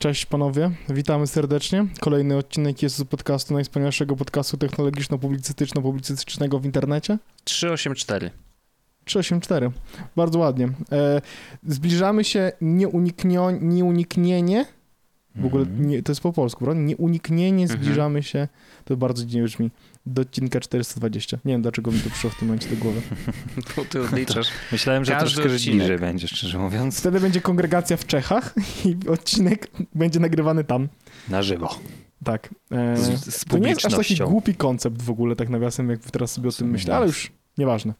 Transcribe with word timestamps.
Cześć 0.00 0.26
panowie, 0.26 0.70
witamy 0.88 1.26
serdecznie. 1.26 1.86
Kolejny 2.00 2.36
odcinek 2.36 2.82
jest 2.82 2.98
z 2.98 3.04
podcastu, 3.04 3.54
najwspanialszego 3.54 4.16
podcastu 4.16 4.56
technologiczno-publicystyczno-publicystycznego 4.56 6.60
w 6.60 6.64
internecie. 6.64 7.18
384. 7.44 8.30
384, 9.04 9.70
bardzo 10.16 10.38
ładnie. 10.38 10.68
E, 10.92 11.20
zbliżamy 11.66 12.24
się 12.24 12.52
nieuniknio, 12.60 13.50
nieuniknienie, 13.50 14.66
w 15.34 15.46
ogóle 15.46 15.64
Mhm. 15.64 15.88
nie, 15.88 16.02
to 16.02 16.12
jest 16.12 16.20
po 16.20 16.32
polsku, 16.32 16.64
prawda? 16.64 16.82
Nieuniknienie 16.82 17.68
zbliżamy 17.68 18.22
się, 18.22 18.48
to 18.84 18.96
bardzo 18.96 19.24
dziwnie 19.24 19.42
brzmi, 19.42 19.70
do 20.06 20.22
odcinka 20.22 20.60
420. 20.60 21.38
Nie 21.44 21.52
wiem, 21.54 21.62
dlaczego 21.62 21.92
mi 21.92 22.00
to 22.00 22.10
przyszło 22.10 22.30
w 22.30 22.38
tym 22.38 22.48
momencie 22.48 22.68
do 22.68 22.76
głowy. 22.76 23.00
Bo 23.76 23.84
ty 23.84 24.02
odliczasz. 24.02 24.48
Myślałem, 24.72 25.04
że 25.04 25.12
Każdy 25.12 25.34
troszkę 25.42 25.54
odcinek. 25.54 25.78
bliżej 25.78 25.98
będzie, 25.98 26.28
szczerze 26.28 26.58
mówiąc. 26.58 26.98
Wtedy 27.00 27.20
będzie 27.20 27.40
kongregacja 27.40 27.96
w 27.96 28.06
Czechach 28.06 28.54
i 28.84 29.08
odcinek 29.08 29.70
będzie 29.94 30.20
nagrywany 30.20 30.64
tam. 30.64 30.88
Na 31.28 31.42
żywo. 31.42 31.78
Tak. 32.24 32.54
E, 32.70 32.96
Z, 32.96 33.34
z 33.34 33.44
To 33.44 33.58
nie 33.58 33.68
jest 33.68 33.86
aż 33.86 33.96
taki 33.96 34.16
głupi 34.16 34.54
koncept 34.54 35.02
w 35.02 35.10
ogóle, 35.10 35.36
tak 35.36 35.48
nawiasem, 35.48 35.90
jak 35.90 36.00
teraz 36.00 36.32
sobie 36.32 36.48
o 36.48 36.52
tym 36.52 36.70
myślę, 36.70 36.96
ale 36.96 37.06
już 37.06 37.32
nieważne. 37.58 37.94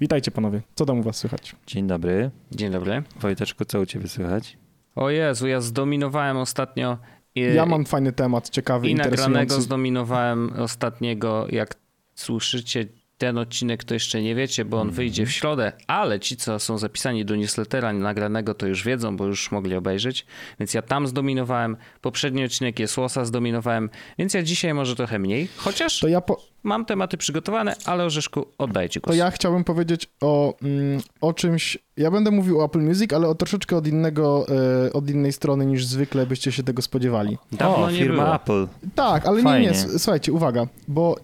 Witajcie 0.00 0.30
panowie, 0.30 0.62
co 0.74 0.86
tam 0.86 0.98
u 1.00 1.02
was 1.02 1.16
słychać? 1.16 1.56
Dzień 1.66 1.86
dobry. 1.86 2.30
Dzień 2.52 2.72
dobry. 2.72 3.02
Wojteczku, 3.20 3.64
co 3.64 3.80
u 3.80 3.86
ciebie 3.86 4.08
słychać? 4.08 4.56
O 4.94 5.10
Jezu, 5.10 5.46
ja 5.46 5.60
zdominowałem 5.60 6.36
ostatnio. 6.36 6.98
I, 7.34 7.40
Ja 7.54 7.66
mam 7.66 7.84
fajny 7.84 8.12
temat, 8.12 8.50
ciekawy, 8.50 8.88
i 8.88 8.94
nagranego 8.94 9.28
interesujący. 9.28 9.62
zdominowałem 9.62 10.52
ostatniego. 10.58 11.46
Jak 11.50 11.74
słyszycie 12.14 12.86
ten 13.26 13.38
odcinek, 13.38 13.84
to 13.84 13.94
jeszcze 13.94 14.22
nie 14.22 14.34
wiecie, 14.34 14.64
bo 14.64 14.76
on 14.76 14.80
Mhm. 14.88 14.96
wyjdzie 14.96 15.26
w 15.26 15.32
środę, 15.32 15.72
ale 15.86 16.20
ci, 16.20 16.36
co 16.36 16.58
są 16.58 16.78
zapisani 16.78 17.24
do 17.24 17.36
newslettera 17.36 17.92
nagranego, 17.92 18.54
to 18.54 18.66
już 18.66 18.84
wiedzą, 18.84 19.16
bo 19.16 19.26
już 19.26 19.50
mogli 19.50 19.74
obejrzeć. 19.74 20.26
Więc 20.60 20.74
ja 20.74 20.82
tam 20.82 21.06
zdominowałem. 21.06 21.76
Poprzedni 22.00 22.44
odcinek 22.44 22.78
jest 22.78 22.96
Łosa, 22.98 23.24
zdominowałem, 23.24 23.90
więc 24.18 24.34
ja 24.34 24.42
dzisiaj 24.42 24.74
może 24.74 24.96
trochę 24.96 25.18
mniej. 25.18 25.48
Chociaż 25.56 26.00
To 26.00 26.08
ja, 26.08 26.20
po, 26.20 26.40
mam 26.62 26.84
tematy 26.84 27.16
przygotowane, 27.16 27.74
ale 27.84 28.04
Orzeszku, 28.04 28.46
oddajcie 28.58 29.00
to 29.00 29.06
głos. 29.06 29.16
ja 29.16 29.30
chciałbym 29.30 29.64
powiedzieć 29.64 30.08
o, 30.20 30.54
mm, 30.62 31.00
o 31.20 31.32
czymś, 31.32 31.78
ja 31.96 32.10
będę 32.10 32.30
mówił 32.30 32.60
o 32.60 32.64
Apple 32.64 32.80
Music, 32.80 33.12
ale 33.12 33.28
o 33.28 33.34
troszeczkę 33.34 33.76
od 33.76 33.86
innego, 33.86 34.46
e, 34.86 34.92
od 34.92 35.10
innej 35.10 35.32
strony 35.32 35.66
niż 35.66 35.84
zwykle 35.86 36.26
byście 36.26 36.52
się 36.52 36.62
tego 36.62 36.82
spodziewali. 36.82 37.38
Dawno 37.52 37.84
o, 37.84 37.90
nie 37.90 37.98
firma 37.98 38.22
było. 38.22 38.34
Apple. 38.34 38.66
Tak, 38.94 39.26
ale 39.26 39.36
nie, 39.36 39.42
nie, 39.42 39.50
Fajnie. 39.50 39.70
s- 39.70 40.02
słuchajcie, 40.02 40.32
uwaga, 40.32 40.66
bo 40.88 41.16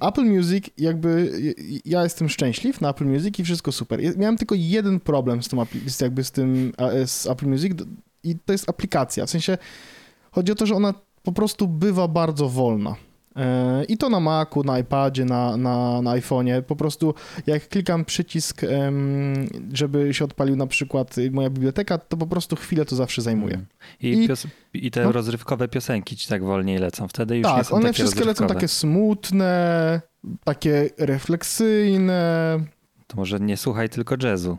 Apple 0.00 0.24
Music, 0.24 0.64
jakby 0.78 1.32
ja 1.84 2.02
jestem 2.02 2.28
szczęśliw 2.28 2.80
na 2.80 2.90
Apple 2.90 3.04
Music 3.04 3.38
i 3.38 3.44
wszystko 3.44 3.72
super. 3.72 4.00
Miałem 4.16 4.36
tylko 4.36 4.54
jeden 4.54 5.00
problem 5.00 5.42
z 5.42 5.48
tym, 5.48 5.58
jakby 6.00 6.24
z 6.24 6.30
tym, 6.30 6.72
z 7.06 7.26
Apple 7.26 7.46
Music 7.46 7.72
i 8.22 8.36
to 8.44 8.52
jest 8.52 8.68
aplikacja. 8.68 9.26
W 9.26 9.30
sensie 9.30 9.58
chodzi 10.30 10.52
o 10.52 10.54
to, 10.54 10.66
że 10.66 10.74
ona 10.74 10.94
po 11.22 11.32
prostu 11.32 11.68
bywa 11.68 12.08
bardzo 12.08 12.48
wolna. 12.48 12.96
E, 13.36 13.84
I 13.84 13.96
to 13.98 14.08
na 14.10 14.20
Macu, 14.20 14.62
na 14.64 14.78
iPadzie, 14.78 15.24
na, 15.24 15.56
na, 15.56 16.02
na 16.02 16.10
iPhone'ie. 16.10 16.62
Po 16.62 16.76
prostu 16.76 17.14
jak 17.46 17.68
klikam 17.68 18.04
przycisk, 18.04 18.62
żeby 19.72 20.14
się 20.14 20.24
odpalił 20.24 20.56
na 20.56 20.66
przykład 20.66 21.14
moja 21.30 21.50
biblioteka, 21.50 21.98
to 21.98 22.16
po 22.16 22.26
prostu 22.26 22.56
chwilę 22.56 22.84
to 22.84 22.96
zawsze 22.96 23.22
zajmuje. 23.22 23.54
Mm. 23.54 23.66
I, 24.02 24.08
I- 24.24 24.28
pios- 24.28 24.46
I 24.74 24.90
te 24.90 25.04
no. 25.04 25.12
rozrywkowe 25.12 25.68
piosenki 25.68 26.16
ci 26.16 26.28
tak 26.28 26.44
wolniej 26.44 26.78
lecą. 26.78 27.08
Wtedy 27.08 27.36
już 27.38 27.46
nie 27.48 27.54
Tak, 27.54 27.66
są 27.66 27.74
one 27.76 27.82
takie 27.84 27.94
wszystkie 27.94 28.20
lecą 28.20 28.28
rozrywkowe. 28.28 28.54
takie 28.54 28.68
smutne, 28.68 30.00
takie 30.44 30.90
refleksyjne. 30.98 32.58
To 33.06 33.16
może 33.16 33.40
nie 33.40 33.56
słuchaj 33.56 33.88
tylko 33.88 34.14
jazzu. 34.22 34.58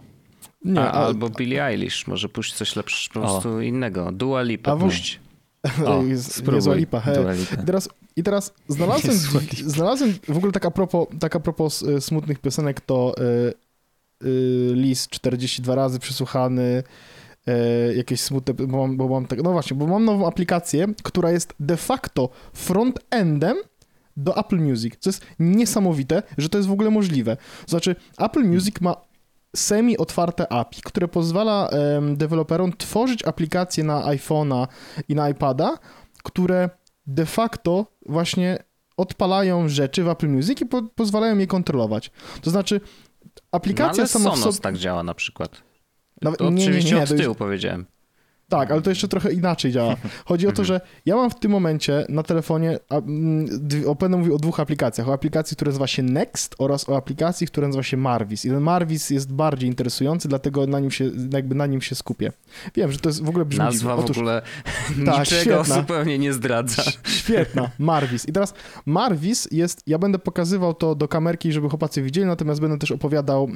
Nie, 0.65 0.81
A, 0.81 0.91
a, 0.91 1.05
albo 1.05 1.29
Billie 1.29 1.63
Eilish, 1.65 2.07
może 2.07 2.29
puść 2.29 2.53
coś 2.53 2.75
lepszego, 2.75 3.13
po 3.19 3.25
O. 3.27 3.29
prostu 3.31 3.61
innego. 3.61 4.11
Dua 4.11 4.41
Lipa 4.41 4.75
puść. 4.77 5.19
O, 5.85 6.01
spróbuj. 6.17 6.77
lipa. 6.77 7.01
Dua 7.01 7.31
Lipa. 7.33 7.57
Teraz, 7.63 7.89
I 8.17 8.23
teraz 8.23 8.53
znalazłem, 8.67 9.17
znalazłem 9.65 10.13
w 10.27 10.37
ogóle 10.37 10.51
tak 10.51 10.65
a 10.65 10.71
propos, 10.71 11.07
tak 11.19 11.35
a 11.35 11.39
propos 11.39 11.83
e, 11.83 12.01
smutnych 12.01 12.39
piosenek, 12.39 12.81
to 12.81 13.15
y, 13.17 14.27
y, 14.27 14.71
list 14.75 15.09
42 15.09 15.75
razy 15.75 15.99
przesłuchany, 15.99 16.83
e, 17.47 17.93
jakieś 17.93 18.21
smutne, 18.21 18.53
bo 18.53 18.77
mam, 18.77 18.97
bo 18.97 19.07
mam 19.07 19.25
tak, 19.25 19.43
no 19.43 19.51
właśnie, 19.51 19.77
bo 19.77 19.87
mam 19.87 20.05
nową 20.05 20.27
aplikację, 20.27 20.87
która 21.03 21.31
jest 21.31 21.53
de 21.59 21.77
facto 21.77 22.29
front-endem 22.53 23.55
do 24.17 24.37
Apple 24.37 24.59
Music, 24.59 24.93
co 24.99 25.09
jest 25.09 25.25
niesamowite, 25.39 26.23
że 26.37 26.49
to 26.49 26.57
jest 26.57 26.69
w 26.69 26.71
ogóle 26.71 26.89
możliwe. 26.89 27.37
Znaczy, 27.67 27.95
Apple 28.17 28.43
Music 28.43 28.81
ma 28.81 28.95
semi-otwarte 29.55 30.51
API, 30.51 30.81
które 30.81 31.07
pozwala 31.07 31.69
deweloperom 32.15 32.73
tworzyć 32.77 33.23
aplikacje 33.23 33.83
na 33.83 34.01
iPhone'a 34.01 34.67
i 35.09 35.15
na 35.15 35.29
iPada, 35.29 35.77
które 36.23 36.69
de 37.07 37.25
facto 37.25 37.85
właśnie 38.05 38.57
odpalają 38.97 39.69
rzeczy 39.69 40.03
w 40.03 40.07
Apple 40.07 40.29
Music 40.29 40.61
i 40.61 40.65
po, 40.65 40.81
pozwalają 40.83 41.37
je 41.37 41.47
kontrolować. 41.47 42.11
To 42.41 42.49
znaczy, 42.49 42.81
No, 43.25 43.41
aplikacja 43.51 44.01
ale 44.01 44.07
sama 44.07 44.31
w 44.31 44.37
Sonos 44.37 44.55
sobie... 44.55 44.63
tak 44.63 44.77
działa 44.77 45.03
na 45.03 45.13
przykład. 45.13 45.61
Nawet, 46.21 46.39
To 46.39 46.49
nie, 46.49 46.51
nie, 46.55 46.63
oczywiście 46.63 46.95
nie, 46.95 47.01
od 47.01 47.07
to 47.07 47.13
jest- 47.13 47.23
tyłu 47.23 47.35
powiedziałem. 47.35 47.85
Tak, 48.49 48.71
ale 48.71 48.81
to 48.81 48.89
jeszcze 48.89 49.07
trochę 49.07 49.33
inaczej 49.33 49.71
działa. 49.71 49.95
Chodzi 50.25 50.47
o 50.47 50.51
to, 50.51 50.63
że 50.63 50.81
ja 51.05 51.15
mam 51.15 51.29
w 51.29 51.39
tym 51.39 51.51
momencie 51.51 52.05
na 52.09 52.23
telefonie, 52.23 52.79
mm, 52.91 53.45
będę 53.99 54.17
mówił 54.17 54.35
o 54.35 54.37
dwóch 54.37 54.59
aplikacjach. 54.59 55.09
O 55.09 55.13
aplikacji, 55.13 55.55
która 55.55 55.69
nazywa 55.69 55.87
się 55.87 56.03
Next 56.03 56.55
oraz 56.59 56.89
o 56.89 56.97
aplikacji, 56.97 57.47
która 57.47 57.67
nazywa 57.67 57.83
się 57.83 57.97
Marvis. 57.97 58.45
I 58.45 58.49
ten 58.49 58.59
Marvis 58.61 59.09
jest 59.09 59.33
bardziej 59.33 59.69
interesujący, 59.69 60.27
dlatego 60.27 60.67
na 60.67 60.79
nim 60.79 60.91
się, 60.91 61.11
jakby 61.33 61.55
na 61.55 61.65
nim 61.65 61.81
się 61.81 61.95
skupię. 61.95 62.31
Wiem, 62.75 62.91
że 62.91 62.99
to 62.99 63.09
jest 63.09 63.23
w 63.23 63.29
ogóle 63.29 63.45
brzmi 63.45 63.63
Nazwa 63.65 63.95
dziwnie. 63.97 64.13
w 64.13 64.17
ogóle 64.17 64.41
tak, 65.05 65.19
niczego 65.19 65.25
świetna. 65.63 65.75
zupełnie 65.75 66.19
nie 66.19 66.33
zdradza. 66.33 66.83
Świetna, 67.07 67.69
Marvis. 67.79 68.27
I 68.29 68.31
teraz 68.33 68.53
Marvis 68.85 69.47
jest, 69.51 69.83
ja 69.87 69.97
będę 69.97 70.19
pokazywał 70.19 70.73
to 70.73 70.95
do 70.95 71.07
kamerki, 71.07 71.51
żeby 71.51 71.69
chłopacy 71.69 72.01
widzieli, 72.01 72.27
natomiast 72.27 72.61
będę 72.61 72.77
też 72.77 72.91
opowiadał 72.91 73.43
e, 73.43 73.49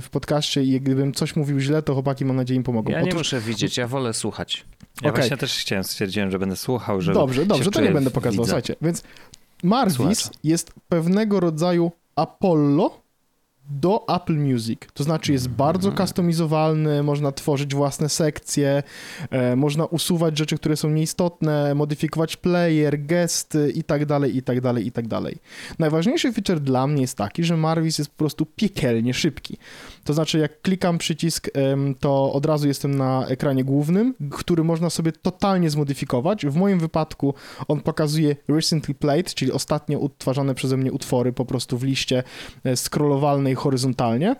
w 0.00 0.08
podcaście 0.10 0.62
i 0.62 0.80
gdybym 0.80 1.12
coś 1.12 1.36
mówił 1.36 1.60
źle, 1.60 1.82
to 1.82 1.92
chłopaki 1.94 2.24
mam 2.24 2.36
nadzieję 2.36 2.56
im 2.56 2.62
pomogą. 2.64 2.92
Ja 2.92 3.00
nie 3.02 3.08
Otóż- 3.08 3.18
muszę 3.18 3.40
widzieć, 3.40 3.76
ja 3.76 3.86
wolę 3.88 4.11
słuchać. 4.14 4.64
Ja 5.02 5.10
Okej. 5.10 5.20
właśnie 5.22 5.36
też 5.36 5.58
chciałem, 5.58 5.84
stwierdziłem, 5.84 6.30
że 6.30 6.38
będę 6.38 6.56
słuchał, 6.56 7.00
że 7.00 7.12
Dobrze, 7.12 7.46
dobrze, 7.46 7.70
to 7.70 7.80
nie 7.80 7.90
będę 7.90 8.10
pokazywał. 8.10 8.44
widza. 8.44 8.50
Słuchajcie, 8.50 8.76
więc 8.82 9.02
Marvis 9.62 9.94
Słuchacza. 9.96 10.30
jest 10.44 10.72
pewnego 10.88 11.40
rodzaju 11.40 11.92
Apollo 12.16 13.02
do 13.70 14.04
Apple 14.16 14.34
Music. 14.38 14.80
To 14.94 15.04
znaczy 15.04 15.32
jest 15.32 15.48
bardzo 15.48 15.88
Mhm. 15.88 16.06
customizowalny, 16.06 17.02
można 17.02 17.32
tworzyć 17.32 17.74
własne 17.74 18.08
sekcje, 18.08 18.82
e, 19.30 19.56
można 19.56 19.84
usuwać 19.84 20.38
rzeczy, 20.38 20.56
które 20.56 20.76
są 20.76 20.90
nieistotne, 20.90 21.74
modyfikować 21.74 22.36
player, 22.36 23.04
gesty 23.06 23.72
i 23.74 23.84
tak 23.84 24.06
dalej, 24.06 24.36
i 24.36 24.42
tak 24.42 24.60
dalej, 24.60 24.86
i 24.86 24.92
tak 24.92 25.08
dalej. 25.08 25.36
Najważniejszy 25.78 26.32
feature 26.32 26.60
dla 26.60 26.86
mnie 26.86 27.00
jest 27.02 27.16
taki, 27.16 27.44
że 27.44 27.56
Marvis 27.56 27.98
jest 27.98 28.10
po 28.10 28.16
prostu 28.16 28.46
piekielnie 28.46 29.14
szybki. 29.14 29.56
To 30.04 30.14
znaczy, 30.14 30.38
jak 30.38 30.62
klikam 30.62 30.98
przycisk, 30.98 31.48
to 32.00 32.32
od 32.32 32.46
razu 32.46 32.68
jestem 32.68 32.94
na 32.94 33.26
ekranie 33.26 33.64
głównym, 33.64 34.14
który 34.30 34.64
można 34.64 34.90
sobie 34.90 35.12
totalnie 35.12 35.70
zmodyfikować. 35.70 36.46
W 36.46 36.56
moim 36.56 36.78
wypadku 36.78 37.34
on 37.68 37.80
pokazuje 37.80 38.36
recently 38.48 38.94
played, 38.94 39.34
czyli 39.34 39.52
ostatnio 39.52 39.98
utwarzane 39.98 40.54
przeze 40.54 40.76
mnie 40.76 40.92
utwory 40.92 41.32
po 41.32 41.44
prostu 41.44 41.78
w 41.78 41.82
liście 41.82 42.22
e, 42.64 42.76
scrollowalnej 42.76 43.54
horyzontalnie. 43.54 44.36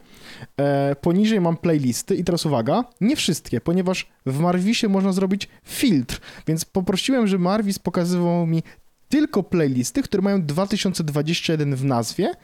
E, 0.57 0.97
poniżej 1.01 1.41
mam 1.41 1.57
playlisty 1.57 2.15
i 2.17 2.25
teraz 2.25 2.47
uwaga, 2.47 2.85
nie 3.01 3.17
wszystkie, 3.17 3.61
ponieważ 3.61 4.09
w 4.27 4.39
Marvisie 4.39 4.89
można 4.89 5.13
zrobić 5.13 5.49
filtr, 5.65 6.21
więc 6.47 6.65
poprosiłem, 6.65 7.27
żeby 7.27 7.45
Marvis 7.45 7.79
pokazywał 7.79 8.47
mi 8.47 8.63
tylko 9.13 9.43
playlisty, 9.43 10.03
które 10.03 10.23
mają 10.23 10.43
2021 10.43 11.77
w 11.77 11.85
nazwie, 11.85 12.35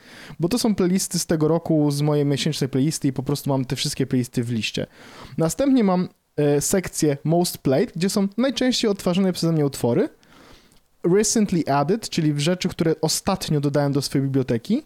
bo 0.41 0.49
to 0.49 0.59
są 0.59 0.75
playlisty 0.75 1.19
z 1.19 1.27
tego 1.27 1.49
roku, 1.49 1.91
z 1.91 2.03
mojej 2.03 2.25
miesięcznej 2.25 2.71
playlisty 2.71 3.09
i 3.09 3.13
po 3.13 3.23
prostu 3.23 3.51
mam 3.51 3.65
te 3.65 3.77
wszystkie 3.77 4.07
playlisty 4.07 4.45
w 4.45 4.51
liście. 4.51 4.87
Następnie 5.39 5.85
mam 5.85 6.09
e, 6.37 6.61
sekcję 6.61 7.17
Most 7.25 7.59
Played, 7.59 7.93
gdzie 7.97 8.11
są 8.11 8.29
najczęściej 8.37 8.91
odtwarzane 8.91 9.33
przeze 9.33 9.53
mnie 9.53 9.67
utwory, 9.67 10.09
Recently 11.15 11.63
Added, 11.67 12.09
czyli 12.09 12.41
rzeczy, 12.41 12.69
które 12.69 12.95
ostatnio 13.01 13.61
dodałem 13.61 13.93
do 13.93 14.03
swojej 14.03 14.27
biblioteki, 14.27 14.83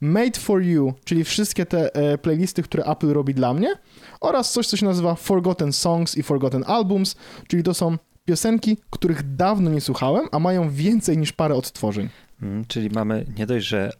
Made 0.00 0.40
for 0.40 0.62
You, 0.62 0.94
czyli 1.04 1.24
wszystkie 1.24 1.66
te 1.66 1.94
e, 1.94 2.18
playlisty, 2.18 2.62
które 2.62 2.84
Apple 2.84 3.12
robi 3.12 3.34
dla 3.34 3.54
mnie, 3.54 3.74
oraz 4.20 4.52
coś, 4.52 4.66
co 4.66 4.76
się 4.76 4.86
nazywa 4.86 5.14
Forgotten 5.14 5.72
Songs 5.72 6.16
i 6.16 6.22
Forgotten 6.22 6.64
Albums, 6.66 7.16
czyli 7.48 7.62
to 7.62 7.74
są 7.74 7.96
piosenki, 8.26 8.76
których 8.90 9.36
dawno 9.36 9.70
nie 9.70 9.80
słuchałem, 9.80 10.26
a 10.32 10.38
mają 10.38 10.70
więcej 10.70 11.18
niż 11.18 11.32
parę 11.32 11.54
odtworzeń. 11.54 12.08
Mm, 12.42 12.64
Czyli 12.64 12.90
mamy 12.90 13.26
nie 13.38 13.46
dość, 13.46 13.66
że 13.66 13.92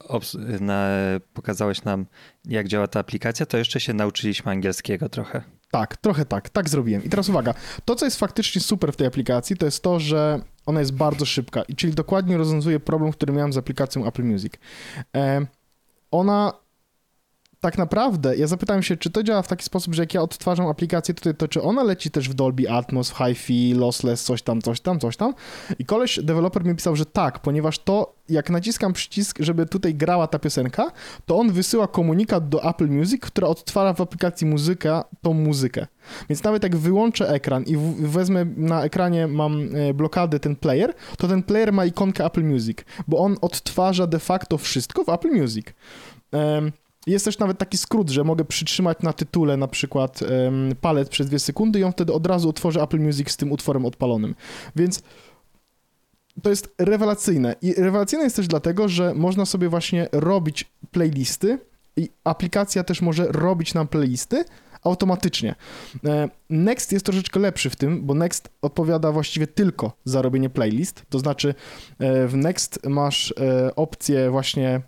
na, 0.61 0.88
pokazałeś 1.34 1.84
nam, 1.84 2.06
jak 2.44 2.69
działa 2.69 2.87
ta 2.87 3.00
aplikacja, 3.00 3.46
to 3.46 3.58
jeszcze 3.58 3.81
się 3.81 3.94
nauczyliśmy 3.94 4.52
angielskiego 4.52 5.08
trochę. 5.08 5.43
Tak, 5.70 5.96
trochę 5.96 6.25
tak, 6.25 6.49
tak 6.49 6.69
zrobiłem. 6.69 7.05
I 7.05 7.08
teraz 7.08 7.28
uwaga, 7.28 7.55
to 7.84 7.94
co 7.94 8.05
jest 8.05 8.19
faktycznie 8.19 8.61
super 8.61 8.93
w 8.93 8.96
tej 8.96 9.06
aplikacji, 9.06 9.56
to 9.56 9.67
jest 9.67 9.82
to, 9.82 10.00
że 10.00 10.40
ona 10.67 10.81
jest 10.81 10.93
bardzo 10.93 11.26
szybka, 11.26 11.62
i 11.62 11.75
czyli 11.75 11.94
dokładnie 11.94 12.37
rozwiązuje 12.37 12.81
problem, 12.81 13.12
który 13.12 13.32
miałem 13.32 13.52
z 13.52 13.56
aplikacją 13.56 14.06
Apple 14.06 14.25
Music. 14.25 14.52
E, 15.17 15.46
ona 16.11 16.52
tak 17.61 17.79
naprawdę 17.79 18.37
ja 18.37 18.47
zapytałem 18.47 18.82
się, 18.82 18.97
czy 18.97 19.11
to 19.11 19.23
działa 19.23 19.43
w 19.43 19.49
taki 19.49 19.64
sposób, 19.64 19.94
że 19.94 20.03
jak 20.03 20.14
ja 20.14 20.23
odtwarzam 20.23 20.67
aplikację 20.67 21.14
tutaj, 21.14 21.35
to 21.35 21.49
czy 21.49 21.62
ona 21.62 21.82
leci 21.82 22.11
też 22.11 22.29
w 22.29 22.35
Dolby 22.35 22.70
Atmos, 22.70 23.11
w 23.11 23.17
Hi-Fi, 23.17 23.75
Lossless, 23.75 24.25
coś 24.25 24.43
tam, 24.43 24.62
coś 24.62 24.81
tam, 24.81 25.00
coś 25.00 25.17
tam. 25.17 25.35
I 25.79 25.85
koleś, 25.85 26.20
deweloper 26.23 26.64
mi 26.64 26.75
pisał, 26.75 26.97
że 26.97 27.06
tak, 27.06 27.38
ponieważ 27.38 27.79
to, 27.79 28.14
jak 28.29 28.50
naciskam 28.50 28.93
przycisk, 28.93 29.38
żeby 29.41 29.67
tutaj 29.67 29.94
grała 29.94 30.26
ta 30.26 30.38
piosenka, 30.38 30.93
to 31.26 31.38
on 31.38 31.53
wysyła 31.53 31.88
komunikat 31.88 32.49
do 32.49 32.70
Apple 32.70 32.88
Music, 32.88 33.20
która 33.20 33.49
odtwarza 33.49 33.94
w 33.94 34.00
aplikacji 34.00 34.47
muzyka 34.47 35.05
tą 35.23 35.32
muzykę. 35.32 35.87
Więc 36.29 36.43
nawet 36.43 36.62
jak 36.62 36.76
wyłączę 36.76 37.29
ekran 37.29 37.64
i 37.64 37.76
wezmę 38.06 38.44
na 38.56 38.85
ekranie, 38.85 39.26
mam 39.26 39.69
e, 39.75 39.94
blokadę 39.94 40.41
ten 40.41 40.56
player, 40.56 40.94
to 41.19 41.29
ten 41.29 41.43
player 41.43 41.73
ma 41.73 41.85
ikonkę 41.85 42.25
Apple 42.25 42.44
Music, 42.44 42.79
bo 43.09 43.19
on 43.19 43.37
odtwarza 43.41 44.06
de 44.06 44.19
facto 44.19 44.59
wszystko 44.59 45.05
w 45.05 45.09
Apple 45.09 45.31
Music. 45.31 45.67
Em, 46.32 46.73
jest 47.06 47.25
też 47.25 47.38
nawet 47.38 47.58
taki 47.58 47.79
skrót, 47.79 48.11
że 48.11 48.25
mogę 48.25 48.44
przytrzymać 48.44 48.99
na 49.03 49.12
tytule 49.12 49.56
na 49.56 49.69
przykład 49.69 50.20
palec 50.81 51.08
przez 51.08 51.26
dwie 51.26 51.38
sekundy 51.38 51.79
i 51.79 51.85
on 51.85 51.93
wtedy 51.93 52.12
od 52.12 52.26
razu 52.26 52.49
otworzy 52.49 52.82
Apple 52.82 53.00
Music 53.00 53.31
z 53.31 53.37
tym 53.37 53.53
utworem 53.53 53.85
odpalonym. 53.85 54.35
Więc 54.76 55.03
to 56.43 56.50
jest 56.50 56.75
rewelacyjne. 56.79 57.56
I 57.62 57.75
rewelacyjne 57.75 58.25
jest 58.25 58.37
też 58.37 58.49
dlatego, 58.49 58.88
że 58.88 59.14
można 59.14 59.47
sobie 59.47 59.69
właśnie 59.69 60.08
robić 60.12 60.70
playlisty 60.91 61.58
i 61.97 62.11
aplikacja 62.25 62.85
też 62.85 63.03
może 63.03 63.26
robić 63.26 63.75
nam 63.75 63.88
playlisty 63.88 64.44
automatycznie. 64.82 65.55
E, 66.05 66.29
Next 66.50 66.93
jest 66.93 67.06
troszeczkę 67.06 67.41
lepszy 67.41 67.70
w 67.70 67.76
tym, 67.76 68.06
bo 68.06 68.14
Next 68.14 68.49
odpowiada 68.62 69.12
właściwie 69.12 69.47
tylko 69.47 69.93
za 70.05 70.23
robienie 70.23 70.50
playlist. 70.50 71.02
To 71.09 71.19
znaczy 71.19 71.55
e, 71.99 72.26
w 72.29 72.37
Next 72.37 72.87
masz 72.87 73.35
e, 73.41 73.76
opcję 73.76 74.31
właśnie 74.31 74.81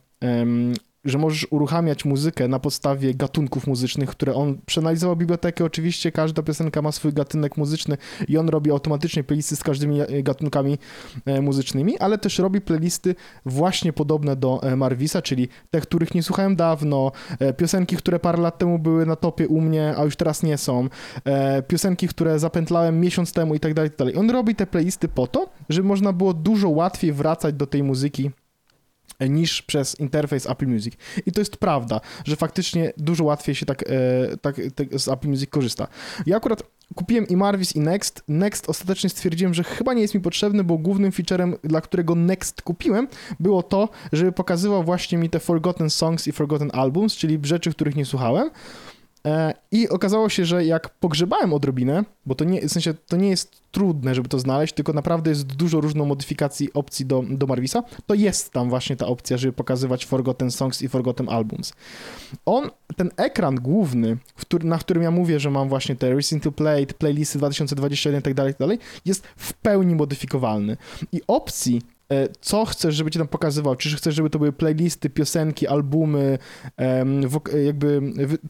że 1.04 1.18
możesz 1.18 1.46
uruchamiać 1.50 2.04
muzykę 2.04 2.48
na 2.48 2.58
podstawie 2.58 3.14
gatunków 3.14 3.66
muzycznych, 3.66 4.10
które 4.10 4.34
on 4.34 4.58
przeanalizował 4.66 5.16
bibliotekę. 5.16 5.64
Oczywiście 5.64 6.12
każda 6.12 6.42
piosenka 6.42 6.82
ma 6.82 6.92
swój 6.92 7.12
gatunek 7.12 7.56
muzyczny 7.56 7.96
i 8.28 8.38
on 8.38 8.48
robi 8.48 8.70
automatycznie 8.70 9.24
playlisty 9.24 9.56
z 9.56 9.62
każdymi 9.62 10.00
e, 10.00 10.22
gatunkami 10.22 10.78
e, 11.26 11.40
muzycznymi, 11.40 11.98
ale 11.98 12.18
też 12.18 12.38
robi 12.38 12.60
playlisty 12.60 13.14
właśnie 13.46 13.92
podobne 13.92 14.36
do 14.36 14.62
e, 14.62 14.76
Marvisa, 14.76 15.22
czyli 15.22 15.48
te, 15.70 15.80
których 15.80 16.14
nie 16.14 16.22
słuchałem 16.22 16.56
dawno, 16.56 17.12
piosenki, 17.56 17.96
które 17.96 18.18
parę 18.18 18.42
lat 18.42 18.58
temu 18.58 18.78
były 18.78 19.06
na 19.06 19.16
topie 19.16 19.48
u 19.48 19.60
mnie, 19.60 19.94
a 19.96 20.04
już 20.04 20.16
teraz 20.16 20.42
nie 20.42 20.58
są, 20.58 20.88
piosenki, 21.68 22.08
które 22.08 22.38
zapętlałem 22.38 23.00
miesiąc 23.00 23.32
temu 23.32 23.54
i 23.54 23.60
tak 23.60 23.74
dalej, 23.74 23.88
i 23.88 23.90
tak 23.90 23.98
dalej. 23.98 24.16
On 24.16 24.30
robi 24.30 24.54
te 24.54 24.66
playlisty 24.66 25.08
po 25.08 25.26
to, 25.26 25.48
żeby 25.68 25.88
można 25.88 26.12
było 26.12 26.34
dużo 26.34 26.68
łatwiej 26.68 27.12
wracać 27.12 27.54
do 27.54 27.66
tej 27.66 27.82
muzyki 27.82 28.30
niż 29.20 29.62
przez 29.62 30.00
interfejs 30.00 30.46
Apple 30.46 30.66
Music. 30.66 30.94
I 31.26 31.32
to 31.32 31.40
jest 31.40 31.56
prawda, 31.56 32.00
że 32.24 32.36
faktycznie 32.36 32.92
dużo 32.96 33.24
łatwiej 33.24 33.54
się 33.54 33.66
tak, 33.66 33.82
e, 33.82 34.36
tak, 34.36 34.56
z 35.00 35.08
Apple 35.08 35.28
Music 35.28 35.50
korzysta. 35.50 35.88
Ja 36.26 36.36
akurat 36.36 36.62
kupiłem 36.94 37.28
i 37.28 37.36
Marvis 37.36 37.76
i 37.76 37.80
Next. 37.80 38.22
Next 38.28 38.68
ostatecznie 38.68 39.10
stwierdziłem, 39.10 39.54
że 39.54 39.64
chyba 39.64 39.94
nie 39.94 40.02
jest 40.02 40.14
mi 40.14 40.20
potrzebny, 40.20 40.64
bo 40.64 40.78
głównym 40.78 41.12
featurem, 41.12 41.56
dla 41.64 41.80
którego 41.80 42.14
Next 42.14 42.62
kupiłem, 42.62 43.08
było 43.40 43.62
to, 43.62 43.88
żeby 44.12 44.32
pokazywał 44.32 44.84
właśnie 44.84 45.18
mi 45.18 45.30
te 45.30 45.40
Forgotten 45.40 45.90
Songs 45.90 46.28
i 46.28 46.32
Forgotten 46.32 46.70
Albums, 46.72 47.16
czyli 47.16 47.38
rzeczy, 47.42 47.70
których 47.70 47.96
nie 47.96 48.04
słuchałem. 48.04 48.50
E, 49.26 49.54
I 49.72 49.88
okazało 49.88 50.28
się, 50.28 50.44
że 50.44 50.64
jak 50.64 50.88
pogrzebałem 50.88 51.52
odrobinę, 51.52 52.04
bo 52.26 52.34
to 52.34 52.44
nie, 52.44 52.68
w 52.68 52.72
sensie 52.72 52.94
to 52.94 53.16
nie 53.16 53.28
jest 53.28 53.62
trudne, 53.70 54.14
żeby 54.14 54.28
to 54.28 54.38
znaleźć, 54.38 54.74
tylko 54.74 54.92
naprawdę 54.92 55.30
jest 55.30 55.46
dużo 55.46 55.80
różną 55.80 56.04
modyfikacji 56.04 56.72
opcji 56.72 57.06
do, 57.06 57.24
do 57.28 57.46
Marvisa, 57.46 57.82
to 58.06 58.14
jest 58.14 58.50
tam 58.50 58.68
właśnie 58.68 58.96
ta 58.96 59.06
opcja, 59.06 59.36
żeby 59.36 59.52
pokazywać 59.52 60.06
Forgotten 60.06 60.50
Songs 60.50 60.82
i 60.82 60.88
Forgotten 60.88 61.28
Albums. 61.28 61.72
On, 62.46 62.70
ten 62.96 63.10
ekran 63.16 63.54
główny, 63.54 64.16
który, 64.36 64.68
na 64.68 64.78
którym 64.78 65.02
ja 65.02 65.10
mówię, 65.10 65.40
że 65.40 65.50
mam 65.50 65.68
właśnie 65.68 65.96
te 65.96 66.14
Recent 66.14 66.42
to 66.42 66.52
Play, 66.52 66.86
playlisty 66.86 67.38
2021 67.38 68.20
i 68.20 68.22
tak 68.22 68.34
dalej, 68.34 68.52
tak 68.52 68.60
dalej, 68.60 68.78
jest 69.04 69.26
w 69.36 69.52
pełni 69.52 69.94
modyfikowalny. 69.94 70.76
I 71.12 71.20
opcji 71.26 71.82
co 72.40 72.64
chcesz, 72.64 72.94
żeby 72.94 73.10
ci 73.10 73.18
tam 73.18 73.28
pokazywał, 73.28 73.76
czy 73.76 73.96
chcesz, 73.96 74.14
żeby 74.14 74.30
to 74.30 74.38
były 74.38 74.52
playlisty, 74.52 75.10
piosenki, 75.10 75.66
albumy, 75.66 76.38
e, 76.78 77.04
jakby 77.64 78.00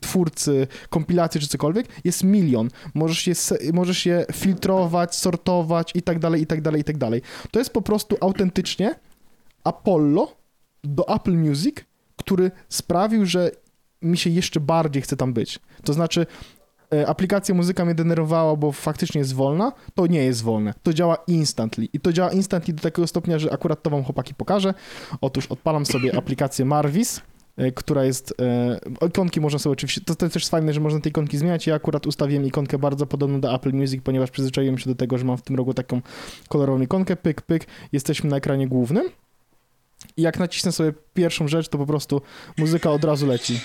twórcy, 0.01 0.67
kompilacje 0.89 1.41
czy 1.41 1.49
cokolwiek, 1.49 1.87
jest 2.05 2.25
milion. 2.25 2.69
Możesz 2.95 3.27
je, 3.27 3.35
możesz 3.73 4.07
je 4.07 4.27
filtrować, 4.33 5.17
sortować 5.17 5.93
i 5.95 6.03
tak 6.03 6.19
dalej, 6.19 6.43
i 6.43 6.47
tak 6.47 6.63
dalej, 6.63 6.81
i 6.81 6.85
tak 6.85 6.99
dalej. 6.99 7.23
To 7.51 7.59
jest 7.59 7.73
po 7.73 7.83
prostu 7.83 8.17
autentycznie 8.21 8.95
Apollo 9.65 10.37
do 10.85 11.09
Apple 11.09 11.35
Music, 11.35 11.77
który 12.17 12.51
sprawił, 12.69 13.27
że 13.27 13.51
mi 14.03 14.19
się 14.19 14.31
jeszcze 14.31 14.61
bardziej 14.61 15.03
chce 15.03 15.17
tam 15.17 15.33
być. 15.33 15.61
To 15.85 15.93
znaczy, 15.93 16.21
e, 16.21 16.27
aplikacja 17.07 17.55
muzyka 17.55 17.85
mnie 17.85 17.95
denerwowała, 17.95 18.57
bo 18.57 18.73
faktycznie 18.73 19.19
jest 19.19 19.35
wolna, 19.35 19.73
to 19.95 20.07
nie 20.07 20.25
jest 20.25 20.43
wolne. 20.43 20.75
To 20.83 20.95
działa 20.95 21.17
instantly. 21.27 21.89
I 21.93 22.01
to 22.01 22.13
działa 22.13 22.33
instantly 22.33 22.75
do 22.75 22.83
takiego 22.83 23.07
stopnia, 23.07 23.39
że 23.39 23.53
akurat 23.53 23.83
to 23.83 23.91
wam 23.91 24.05
chłopaki 24.05 24.35
pokażę. 24.35 24.75
Otóż 25.21 25.47
odpalam 25.47 25.87
sobie 25.87 26.17
aplikację 26.19 26.65
Marvis, 26.65 27.23
e, 27.57 27.73
która 27.73 28.05
jest, 28.05 28.35
e, 29.03 29.07
ikonki 29.07 29.41
można 29.41 29.59
sobie 29.59 29.73
oczywiście, 29.73 30.01
to, 30.01 30.15
to 30.15 30.27
jest 30.27 30.35
też 30.35 30.49
fajne, 30.49 30.73
że 30.73 30.81
można 30.81 31.01
te 31.01 31.09
ikonki 31.09 31.39
zmieniać. 31.39 31.67
Ja 31.67 31.75
akurat 31.75 32.07
ustawiłem 32.07 32.47
ikonkę 32.47 32.79
bardzo 32.79 33.07
podobną 33.07 33.41
do 33.41 33.55
Apple 33.55 33.73
Music, 33.73 34.03
ponieważ 34.05 34.31
przyzwyczaiłem 34.31 34.79
się 34.79 34.91
do 34.91 34.95
tego, 34.95 35.19
że 35.19 35.25
mam 35.25 35.37
w 35.37 35.43
tym 35.43 35.57
rogu 35.57 35.75
taką 35.75 36.01
kolorową 36.49 36.81
ikonkę, 36.81 37.17
pyk, 37.17 37.43
pyk, 37.43 37.67
jesteśmy 37.93 38.31
na 38.31 38.37
ekranie 38.37 38.69
głównym. 38.69 39.09
I 40.17 40.23
jak 40.23 40.39
nacisnę 40.39 40.73
sobie 40.73 40.93
pierwszą 41.15 41.49
rzecz, 41.49 41.69
to 41.69 41.79
po 41.79 41.87
prostu 41.87 42.21
muzyka 42.59 42.91
od 42.91 43.05
razu 43.05 43.27
leci. 43.27 43.61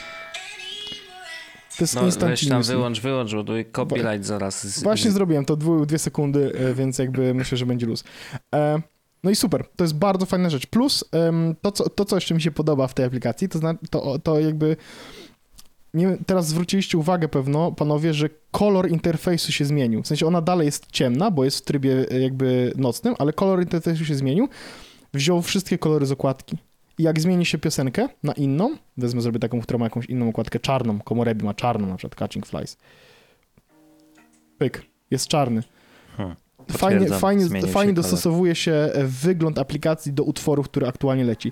To 1.78 1.84
jest 1.84 1.96
No 1.96 2.02
weź 2.02 2.14
instantly 2.14 2.50
tam 2.50 2.64
wyłącz, 2.64 3.02
wyłącz, 3.02 3.34
bo 3.34 3.44
tu 3.44 3.54
copyright 3.72 4.26
zaraz. 4.26 4.80
Właśnie 4.84 5.12
zrobiłem 5.12 5.46
to 5.46 5.56
dwu, 5.56 5.86
dwie 5.86 6.00
sekundy, 6.00 6.54
e, 6.56 6.74
więc 6.74 6.98
jakby 6.98 7.34
myślę, 7.34 7.58
że 7.58 7.66
będzie 7.66 7.86
luz. 7.86 8.04
E, 8.56 8.82
no 9.24 9.32
i 9.32 9.36
super, 9.36 9.66
to 9.76 9.84
jest 9.84 9.96
bardzo 9.96 10.26
fajna 10.26 10.50
rzecz. 10.50 10.68
Plus 10.68 11.06
to, 11.62 11.72
co, 11.72 11.90
to, 11.90 12.06
co 12.06 12.16
jeszcze 12.16 12.36
mi 12.36 12.42
się 12.42 12.52
podoba 12.52 12.88
w 12.88 12.94
tej 12.94 13.06
aplikacji, 13.06 13.50
to, 13.50 13.60
to, 13.90 14.20
to 14.20 14.40
jakby. 14.40 14.76
Nie, 15.94 16.18
teraz 16.26 16.48
zwróciliście 16.48 16.98
uwagę 16.98 17.28
pewno, 17.28 17.72
panowie, 17.72 18.14
że 18.14 18.30
kolor 18.52 18.90
interfejsu 18.90 19.52
się 19.52 19.66
zmienił. 19.66 20.04
W 20.04 20.08
sensie 20.08 20.28
ona 20.28 20.42
dalej 20.42 20.66
jest 20.66 20.86
ciemna, 20.92 21.32
bo 21.32 21.44
jest 21.44 21.58
w 21.58 21.62
trybie 21.62 22.06
e, 22.12 22.20
jakby 22.20 22.74
nocnym, 22.76 23.16
ale 23.20 23.34
kolor 23.34 23.62
interfejsu 23.62 24.06
się 24.06 24.16
zmienił. 24.16 24.50
Wziął 25.14 25.42
wszystkie 25.42 25.78
kolory 25.78 26.06
z 26.06 26.12
okładki. 26.12 26.58
Jak 27.00 27.22
zmieni 27.22 27.46
się 27.46 27.58
piosenkę 27.58 28.08
na 28.24 28.34
inną, 28.34 28.78
wezmę 28.98 29.22
zrobię 29.22 29.40
taką, 29.40 29.62
która 29.62 29.80
ma 29.80 29.86
jakąś 29.86 30.06
inną 30.06 30.30
okładkę 30.30 30.60
czarną, 30.60 31.00
Komorebi 31.00 31.46
ma 31.46 31.54
czarną, 31.54 31.88
na 31.88 31.96
przykład 31.96 32.16
Catching 32.16 32.46
Flies. 32.46 32.78
Pyk, 34.58 34.86
jest 35.12 35.28
czarny. 35.28 35.64
Hmm. 36.18 36.36
Fajnie, 36.72 37.08
fajnie, 37.08 37.62
fajnie 37.68 37.94
dostosowuje 37.94 38.56
się 38.56 38.72
e, 38.72 39.04
wygląd 39.04 39.60
aplikacji 39.60 40.14
do 40.14 40.24
utworu, 40.24 40.64
który 40.64 40.88
aktualnie 40.88 41.24
leci. 41.24 41.52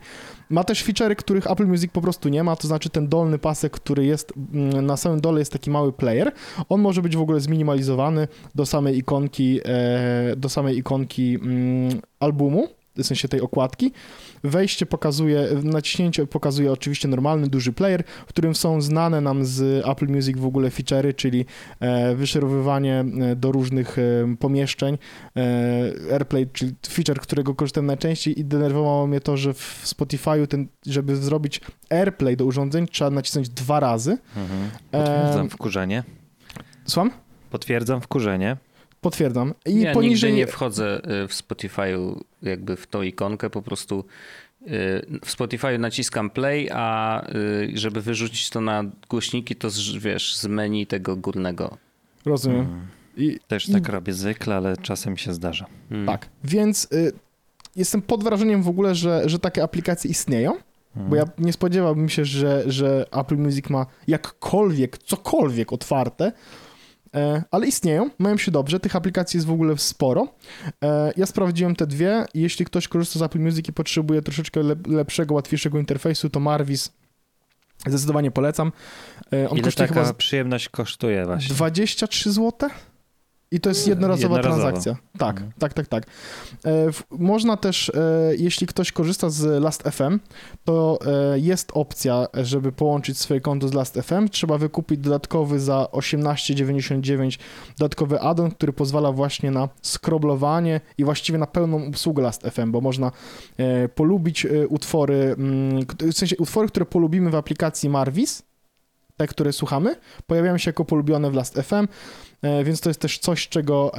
Ma 0.50 0.64
też 0.64 0.86
feature'y, 0.86 1.16
których 1.16 1.52
Apple 1.52 1.68
Music 1.68 1.92
po 1.92 2.02
prostu 2.02 2.30
nie 2.30 2.44
ma, 2.44 2.56
to 2.56 2.68
znaczy 2.68 2.90
ten 2.90 3.08
dolny 3.08 3.40
pasek, 3.40 3.72
który 3.72 4.06
jest 4.06 4.34
mm, 4.54 4.86
na 4.86 4.98
samym 4.98 5.22
dole 5.22 5.40
jest 5.40 5.52
taki 5.52 5.70
mały 5.70 5.94
player. 5.94 6.32
On 6.70 6.82
może 6.82 7.02
być 7.02 7.18
w 7.18 7.22
ogóle 7.22 7.40
zminimalizowany 7.40 8.28
do 8.56 8.66
samej 8.66 8.98
ikonki, 8.98 9.60
e, 9.66 10.36
do 10.36 10.50
samej 10.50 10.78
ikonki 10.78 11.36
mm, 11.36 12.02
albumu, 12.20 12.68
w 12.98 13.04
sensie 13.04 13.28
tej 13.28 13.42
okładki. 13.42 13.92
Wejście 14.44 14.86
pokazuje, 14.86 15.48
naciśnięcie 15.64 16.28
pokazuje 16.28 16.72
oczywiście 16.72 17.08
normalny, 17.08 17.48
duży 17.48 17.74
player, 17.74 18.04
w 18.06 18.30
którym 18.30 18.56
są 18.56 18.82
znane 18.82 19.22
nam 19.22 19.46
z 19.46 19.88
Apple 19.88 20.08
Music 20.08 20.38
w 20.38 20.46
ogóle 20.46 20.70
feature'y, 20.70 21.16
czyli 21.16 21.46
e, 21.80 22.16
wyszerowywanie 22.16 23.00
e, 23.22 23.36
do 23.36 23.52
różnych 23.52 24.00
e, 24.00 24.02
pomieszczeń, 24.40 24.98
e, 25.36 26.14
AirPlay, 26.14 26.48
czyli 26.54 26.76
feature, 26.88 27.20
którego 27.20 27.56
korzystam 27.56 27.86
najczęściej 27.86 28.40
i 28.40 28.46
denerwowało 28.46 29.08
mnie 29.08 29.22
to, 29.22 29.38
że 29.38 29.54
w 29.54 29.84
Spotify'u, 29.86 30.48
ten, 30.48 30.68
żeby 30.86 31.16
zrobić 31.16 31.62
AirPlay 31.90 32.38
do 32.38 32.46
urządzeń, 32.46 32.88
trzeba 32.88 33.10
nacisnąć 33.10 33.50
dwa 33.50 33.80
razy. 33.80 34.18
Mhm. 34.38 34.70
Potwierdzam 34.92 35.50
wkurzenie. 35.50 36.04
Słucham? 36.86 37.12
Potwierdzam 37.50 38.02
wkurzenie. 38.02 38.58
Potwierdzam. 39.02 39.54
I 39.66 39.82
ja 39.82 39.94
poniżej... 39.94 40.32
nigdy 40.32 40.46
nie 40.46 40.48
wchodzę 40.48 41.02
y, 41.24 41.28
w 41.28 41.32
Spotify'u 41.32 42.22
jakby 42.42 42.76
w 42.76 42.88
tą 42.88 43.02
ikonkę, 43.02 43.50
po 43.50 43.62
prostu 43.62 44.06
y, 44.62 44.68
w 45.26 45.38
Spotify'u 45.38 45.80
naciskam 45.80 46.30
play, 46.30 46.70
a 46.74 47.22
y, 47.36 47.72
żeby 47.74 48.02
wyrzucić 48.02 48.50
to 48.50 48.62
na 48.62 48.84
głośniki, 49.10 49.56
to 49.56 49.70
z, 49.70 49.98
wiesz, 49.98 50.36
z 50.36 50.46
menu 50.46 50.86
tego 50.86 51.16
górnego. 51.16 51.78
Rozumiem. 52.26 52.62
Mm. 52.62 52.88
I, 53.18 53.40
Też 53.48 53.70
i 53.70 53.74
tak 53.74 53.90
robię 53.90 54.14
zwykle, 54.14 54.56
ale 54.56 54.78
czasem 54.78 55.18
się 55.18 55.34
zdarza. 55.34 55.66
Mm. 55.92 56.06
Tak, 56.06 56.30
więc 56.44 56.88
y, 56.94 57.12
jestem 57.76 58.02
pod 58.02 58.24
wrażeniem 58.24 58.64
w 58.64 58.68
ogóle, 58.68 58.96
że, 58.96 59.30
że 59.30 59.40
takie 59.40 59.64
aplikacje 59.64 60.12
istnieją, 60.12 60.58
Mm. 60.96 61.10
bo 61.10 61.16
ja 61.16 61.24
nie 61.38 61.54
spodziewałbym 61.54 62.10
się, 62.10 62.26
że, 62.26 62.64
że 62.68 63.06
Apple 63.12 63.38
Music 63.38 63.70
ma 63.70 63.86
jakkolwiek, 64.08 64.98
cokolwiek 64.98 65.74
otwarte, 65.74 66.32
ale 67.52 67.68
istnieją, 67.68 68.10
mają 68.20 68.38
się 68.38 68.52
dobrze, 68.52 68.80
tych 68.80 68.96
aplikacji 68.96 69.38
jest 69.38 69.48
w 69.48 69.52
ogóle 69.52 69.78
sporo. 69.78 70.28
E, 70.84 71.12
ja 71.18 71.26
sprawdziłem 71.26 71.76
te 71.76 71.88
dwie 71.88 72.26
jeśli 72.34 72.66
ktoś 72.66 72.88
korzysta 72.88 73.20
z 73.20 73.22
Apple 73.22 73.40
Music 73.40 73.70
i 73.70 73.74
potrzebuje 73.74 74.22
troszeczkę 74.22 74.60
lep- 74.62 74.88
lepszego, 74.92 75.34
łatwiejszego 75.36 75.80
interfejsu, 75.80 76.30
to 76.30 76.40
Marvis 76.40 76.92
Zdecydowanie 77.88 78.32
polecam. 78.32 78.72
E, 79.34 79.50
On 79.50 79.58
Ile 79.58 79.72
taka 79.72 79.94
chyba 79.94 80.14
przyjemność 80.14 80.70
kosztuje 80.70 81.26
właśnie? 81.26 81.56
23 81.56 82.32
zł? 82.32 82.70
I 83.54 83.60
to 83.60 83.70
jest 83.70 83.88
jednorazowa, 83.88 84.36
jednorazowa. 84.36 84.72
transakcja. 84.72 84.96
Tak, 85.18 85.36
mhm. 85.36 85.52
tak, 85.60 85.74
tak, 85.74 85.88
tak. 85.88 86.06
E, 86.66 86.90
można 87.12 87.58
też, 87.58 87.90
e, 87.90 88.32
jeśli 88.38 88.68
ktoś 88.68 88.92
korzysta 88.92 89.30
z 89.30 89.64
Last.fm, 89.64 90.20
to 90.64 91.00
e, 91.06 91.40
jest 91.40 91.72
opcja, 91.74 92.28
żeby 92.34 92.72
połączyć 92.72 93.18
swoje 93.18 93.42
konto 93.42 93.68
z 93.68 93.74
Last.fm. 93.74 94.30
Trzeba 94.30 94.58
wykupić 94.58 95.00
dodatkowy 95.00 95.60
za 95.60 95.88
18,99 95.92 97.40
dodatkowy 97.78 98.20
addon, 98.20 98.52
który 98.52 98.74
pozwala 98.74 99.12
właśnie 99.12 99.52
na 99.52 99.70
skroblowanie 99.82 100.82
i 100.98 101.04
właściwie 101.04 101.38
na 101.38 101.48
pełną 101.48 101.88
obsługę 101.88 102.24
Last.fm, 102.24 102.72
bo 102.72 102.82
można 102.82 103.12
polubić 103.96 104.48
utwory, 104.70 105.36
mm, 105.38 105.86
w 106.00 106.14
sensie 106.14 106.38
utwory, 106.38 106.68
które 106.68 106.86
polubimy 106.86 107.30
w 107.30 107.36
aplikacji 107.36 107.90
Marvis, 107.90 108.44
te, 109.18 109.28
które 109.28 109.54
słuchamy, 109.54 109.96
pojawiają 110.28 110.58
się 110.58 110.70
jako 110.70 110.86
polubione 110.86 111.32
w 111.32 111.34
Last.fm. 111.34 111.88
E, 112.42 112.64
więc 112.64 112.82
to 112.82 112.90
jest 112.90 113.00
też 113.00 113.20
coś, 113.20 113.50
czego 113.50 113.92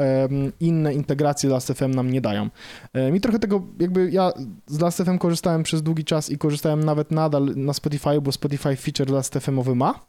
inne 0.60 0.94
integracje 0.94 1.50
Last.fm 1.50 1.94
nam 1.94 2.10
nie 2.10 2.20
dają. 2.20 2.48
E, 2.92 3.12
mi 3.12 3.20
trochę 3.20 3.38
tego, 3.38 3.62
jakby 3.80 4.10
ja 4.10 4.32
z 4.66 4.80
Last.fm 4.80 5.18
korzystałem 5.18 5.62
przez 5.62 5.82
długi 5.82 6.04
czas 6.04 6.30
i 6.30 6.38
korzystałem 6.38 6.84
nawet 6.84 7.10
nadal 7.10 7.46
na 7.56 7.72
Spotify, 7.72 8.20
bo 8.20 8.32
Spotify 8.32 8.76
feature 8.76 9.10
Last.fm-owy 9.10 9.74
ma. 9.74 10.00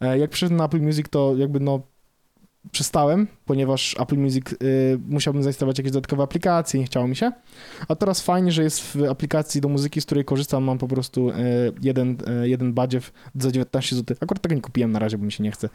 E, 0.00 0.18
jak 0.18 0.30
przyszedłem 0.30 0.58
na 0.58 0.64
Apple 0.64 0.80
Music, 0.80 1.06
to 1.10 1.34
jakby 1.36 1.60
no 1.60 1.94
przestałem, 2.72 3.26
ponieważ 3.44 3.96
Apple 4.00 4.16
Music 4.16 4.52
y, 4.52 4.56
musiałbym 5.08 5.42
zainstalować 5.42 5.78
jakieś 5.78 5.92
dodatkowe 5.92 6.22
aplikacje, 6.22 6.80
nie 6.80 6.86
chciało 6.86 7.08
mi 7.08 7.16
się. 7.16 7.32
A 7.88 7.94
teraz 7.94 8.20
fajnie, 8.20 8.52
że 8.52 8.62
jest 8.62 8.80
w 8.80 9.04
aplikacji 9.10 9.60
do 9.60 9.68
muzyki, 9.68 10.00
z 10.00 10.06
której 10.06 10.24
korzystam, 10.24 10.64
mam 10.64 10.78
po 10.78 10.88
prostu 10.88 11.30
y, 11.30 11.34
jeden, 11.82 12.16
y, 12.42 12.48
jeden 12.48 12.72
badziew 12.72 13.12
za 13.34 13.50
19 13.50 13.96
zł. 13.96 14.16
Akurat 14.20 14.42
tego 14.42 14.54
nie 14.54 14.60
kupiłem 14.60 14.92
na 14.92 14.98
razie, 14.98 15.18
bo 15.18 15.24
mi 15.24 15.32
się 15.32 15.44
nie 15.44 15.50
chce 15.50 15.68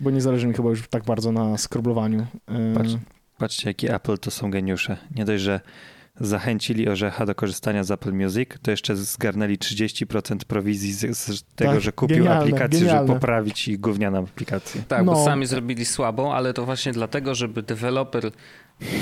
bo 0.00 0.10
nie 0.10 0.20
zależy 0.20 0.46
mi 0.46 0.54
chyba 0.54 0.70
już 0.70 0.88
tak 0.88 1.04
bardzo 1.04 1.32
na 1.32 1.58
skroblowaniu. 1.58 2.26
Patrz, 2.74 2.92
patrzcie, 3.38 3.70
jaki 3.70 3.92
Apple 3.92 4.18
to 4.18 4.30
są 4.30 4.50
geniusze. 4.50 4.96
Nie 5.14 5.24
dość, 5.24 5.42
że 5.42 5.60
zachęcili 6.20 6.88
Orzecha 6.88 7.26
do 7.26 7.34
korzystania 7.34 7.84
z 7.84 7.90
Apple 7.90 8.12
Music, 8.12 8.48
to 8.62 8.70
jeszcze 8.70 8.96
zgarnęli 8.96 9.58
30% 9.58 10.36
prowizji 10.44 10.92
z, 10.92 11.16
z 11.16 11.42
tego, 11.56 11.72
tak, 11.72 11.80
że 11.80 11.92
kupił 11.92 12.16
genialne, 12.16 12.40
aplikację, 12.40 12.80
genialne. 12.80 13.06
żeby 13.06 13.12
poprawić 13.12 13.68
ich 13.68 13.80
gównianą 13.80 14.18
aplikację. 14.18 14.82
Tak, 14.88 15.04
no. 15.04 15.12
bo 15.12 15.24
sami 15.24 15.46
zrobili 15.46 15.84
słabą, 15.84 16.32
ale 16.32 16.54
to 16.54 16.64
właśnie 16.64 16.92
dlatego, 16.92 17.34
żeby 17.34 17.62
deweloper 17.62 18.30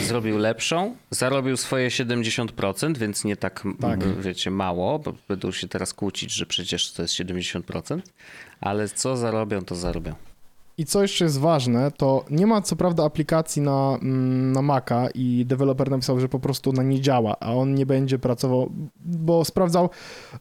zrobił 0.03 0.39
lepszą, 0.39 0.97
zarobił 1.11 1.57
swoje 1.57 1.89
70%, 1.89 2.99
więc 2.99 3.25
nie 3.25 3.37
tak, 3.37 3.65
tak. 3.81 4.21
wiecie, 4.21 4.51
mało, 4.51 4.99
bo 4.99 5.15
będą 5.29 5.53
się 5.53 5.69
teraz 5.69 5.95
kłócić, 5.95 6.33
że 6.33 6.47
przecież 6.47 6.93
to 6.93 7.03
jest 7.03 7.15
70%, 7.15 8.01
ale 8.61 8.89
co 8.89 9.17
zarobią, 9.17 9.65
to 9.65 9.75
zarobią. 9.75 10.15
I 10.79 10.85
co 10.85 11.03
jeszcze 11.03 11.25
jest 11.25 11.39
ważne, 11.39 11.91
to 11.91 12.25
nie 12.31 12.47
ma 12.47 12.63
co 12.63 12.77
prawda 12.77 13.05
aplikacji 13.05 13.63
na, 13.63 13.99
mm, 14.03 14.53
na 14.53 14.63
Maca 14.63 15.09
i 15.15 15.45
deweloper 15.47 15.91
napisał, 15.91 16.21
że 16.21 16.29
po 16.29 16.41
prostu 16.41 16.71
ona 16.71 16.83
nie 16.83 17.01
działa, 17.01 17.37
a 17.41 17.55
on 17.55 17.75
nie 17.75 17.87
będzie 17.87 18.19
pracował, 18.19 18.71
bo 18.97 19.45
sprawdzał, 19.45 19.91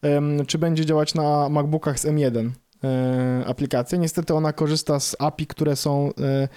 um, 0.04 0.46
czy 0.46 0.58
będzie 0.58 0.86
działać 0.86 1.14
na 1.14 1.50
MacBookach 1.50 2.00
z 2.00 2.06
M1 2.06 2.50
e, 2.84 3.44
aplikacja. 3.48 3.98
Niestety 3.98 4.34
ona 4.34 4.54
korzysta 4.54 5.00
z 5.00 5.16
API, 5.20 5.48
które 5.48 5.76
są 5.76 6.12
e, 6.22 6.48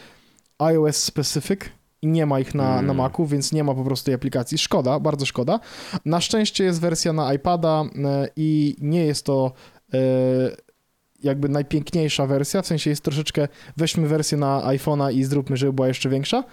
iOS 0.59 0.97
specific 0.97 1.61
i 2.03 2.07
nie 2.07 2.27
ma 2.27 2.41
ich 2.41 2.55
na, 2.55 2.73
mm. 2.73 2.87
na 2.87 2.95
Macu, 2.95 3.27
więc 3.27 3.53
nie 3.53 3.65
ma 3.65 3.75
po 3.75 3.85
prostu 3.85 4.05
tej 4.05 4.15
aplikacji. 4.15 4.59
Szkoda, 4.59 5.01
bardzo 5.01 5.27
szkoda. 5.27 5.61
Na 6.05 6.21
szczęście 6.21 6.65
jest 6.65 6.81
wersja 6.81 7.13
na 7.13 7.35
iPada 7.35 7.85
e, 8.05 8.29
i 8.37 8.77
nie 8.81 9.07
jest 9.07 9.27
to 9.27 9.53
e, 9.95 9.99
jakby 11.23 11.49
najpiękniejsza 11.49 12.27
wersja, 12.27 12.63
w 12.63 12.67
sensie 12.67 12.91
jest 12.91 13.03
troszeczkę, 13.03 13.49
weźmy 13.77 14.09
wersję 14.09 14.39
na 14.39 14.61
iPhone'a 14.61 15.13
i 15.13 15.25
zróbmy, 15.25 15.57
żeby 15.57 15.73
była 15.73 15.89
jeszcze 15.89 16.09
większa, 16.09 16.45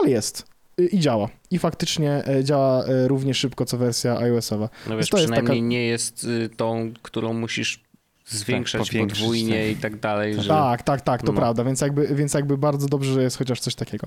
ale 0.00 0.10
jest 0.10 0.52
i 0.78 0.98
działa. 0.98 1.28
I 1.50 1.58
faktycznie 1.58 2.26
e, 2.26 2.44
działa 2.44 2.84
e, 2.84 3.08
równie 3.08 3.34
szybko, 3.34 3.64
co 3.64 3.78
wersja 3.78 4.18
iOS-owa. 4.18 4.68
No 4.88 4.96
wiesz, 4.96 5.08
to 5.08 5.16
przynajmniej 5.16 5.40
jest 5.40 5.48
taka... 5.48 5.68
nie 5.68 5.86
jest 5.86 6.24
y, 6.24 6.50
tą, 6.56 6.92
którą 7.02 7.32
musisz 7.32 7.80
zwiększać 8.26 8.88
tak, 8.88 9.00
podwójnie 9.00 9.70
i 9.70 9.76
tak 9.76 10.00
dalej. 10.00 10.42
Że... 10.42 10.48
Tak, 10.48 10.82
tak, 10.82 11.00
tak, 11.00 11.22
to 11.22 11.32
no. 11.32 11.40
prawda, 11.40 11.64
więc 11.64 11.80
jakby, 11.80 12.14
więc 12.14 12.34
jakby 12.34 12.58
bardzo 12.58 12.88
dobrze, 12.88 13.12
że 13.12 13.22
jest 13.22 13.38
chociaż 13.38 13.60
coś 13.60 13.74
takiego. 13.74 14.06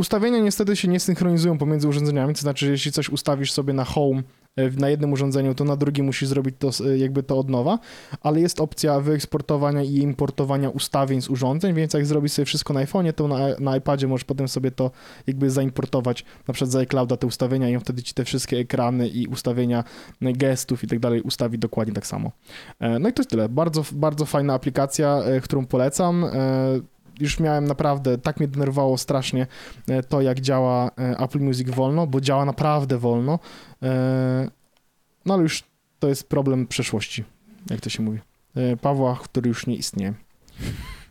Ustawienia 0.00 0.38
niestety 0.38 0.76
się 0.76 0.88
nie 0.88 1.00
synchronizują 1.00 1.58
pomiędzy 1.58 1.88
urządzeniami, 1.88 2.34
to 2.34 2.40
znaczy, 2.40 2.70
jeśli 2.70 2.92
coś 2.92 3.08
ustawisz 3.08 3.52
sobie 3.52 3.72
na 3.72 3.84
home 3.84 4.22
E, 4.56 4.70
na 4.70 4.88
jednym 4.88 5.12
urządzeniu, 5.12 5.54
to 5.54 5.64
na 5.64 5.76
drugim 5.76 6.06
musisz 6.06 6.28
zrobić 6.28 6.54
to 6.58 6.70
e, 6.86 6.98
jakby 6.98 7.22
to 7.22 7.38
od 7.38 7.50
nowa, 7.50 7.78
ale 8.22 8.40
jest 8.40 8.60
opcja 8.60 9.00
wyeksportowania 9.00 9.82
i 9.82 9.94
importowania 9.94 10.70
ustawień 10.70 11.22
z 11.22 11.30
urządzeń, 11.30 11.74
więc 11.74 11.94
jak 11.94 12.06
zrobisz 12.06 12.32
sobie 12.32 12.46
wszystko 12.46 12.74
na 12.74 12.84
iPhone'ie, 12.84 13.12
to 13.12 13.28
na, 13.28 13.38
na 13.60 13.76
iPadzie 13.76 14.06
możesz 14.06 14.24
potem 14.24 14.48
sobie 14.48 14.70
to 14.70 14.90
jakby 15.26 15.50
zaimportować 15.50 16.24
na 16.48 16.54
przykład 16.54 16.70
za 16.70 16.78
iClouda 16.78 17.16
te 17.16 17.26
ustawienia 17.26 17.68
i 17.68 17.74
on 17.74 17.80
wtedy 17.80 18.02
ci 18.02 18.14
te 18.14 18.24
wszystkie 18.24 18.58
ekrany 18.58 19.08
i 19.08 19.26
ustawienia 19.26 19.84
gestów 20.20 20.84
i 20.84 20.86
tak 20.86 20.98
dalej 20.98 21.22
ustawi 21.22 21.58
dokładnie 21.58 21.94
tak 21.94 22.06
samo. 22.06 22.32
E, 22.80 22.98
no 22.98 23.08
i 23.08 23.12
to 23.12 23.20
jest 23.20 23.30
tyle. 23.30 23.48
Bardzo, 23.48 23.84
bardzo 23.92 24.24
fajna 24.24 24.54
aplikacja, 24.54 25.22
którą 25.42 25.66
polecam 25.66 26.26
już 27.20 27.40
miałem 27.40 27.64
naprawdę, 27.64 28.18
tak 28.18 28.40
mnie 28.40 28.48
denerwowało 28.48 28.98
strasznie 28.98 29.46
to, 30.08 30.20
jak 30.20 30.40
działa 30.40 30.90
Apple 30.96 31.40
Music 31.40 31.70
wolno, 31.70 32.06
bo 32.06 32.20
działa 32.20 32.44
naprawdę 32.44 32.98
wolno. 32.98 33.38
E, 33.82 34.50
no 35.26 35.34
ale 35.34 35.42
już 35.42 35.64
to 35.98 36.08
jest 36.08 36.28
problem 36.28 36.66
przeszłości, 36.66 37.24
jak 37.70 37.80
to 37.80 37.90
się 37.90 38.02
mówi. 38.02 38.18
E, 38.56 38.76
Pawła, 38.76 39.18
który 39.22 39.48
już 39.48 39.66
nie 39.66 39.76
istnieje. 39.76 40.14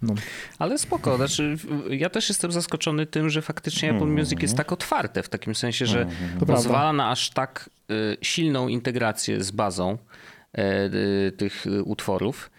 No. 0.02 0.14
Ale 0.60 0.78
spoko, 0.78 1.18
znaczy 1.18 1.56
ja 1.90 2.10
też 2.10 2.30
jestem 2.30 2.52
zaskoczony 2.52 3.06
tym, 3.06 3.30
że 3.30 3.42
faktycznie 3.42 3.90
Apple 3.90 4.04
mhm. 4.04 4.20
Music 4.20 4.42
jest 4.42 4.58
tak 4.58 4.72
otwarte, 4.72 5.24
w 5.24 5.30
takim 5.30 5.56
sensie, 5.56 5.86
że 5.86 6.06
to 6.40 6.46
pozwala 6.46 6.80
prawda. 6.80 6.94
na 6.94 7.12
aż 7.12 7.30
tak 7.30 7.70
y, 7.92 8.18
silną 8.22 8.68
integrację 8.68 9.44
z 9.44 9.52
bazą 9.52 9.98
y, 10.58 11.32
tych 11.32 11.66
utworów. 11.84 12.52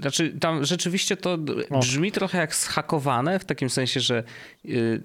Znaczy 0.00 0.38
tam 0.40 0.64
rzeczywiście 0.64 1.16
to 1.16 1.38
brzmi 1.80 2.12
trochę 2.12 2.38
jak 2.38 2.54
zhakowane, 2.54 3.38
w 3.38 3.44
takim 3.44 3.70
sensie, 3.70 4.00
że 4.00 4.24
y, 4.64 5.02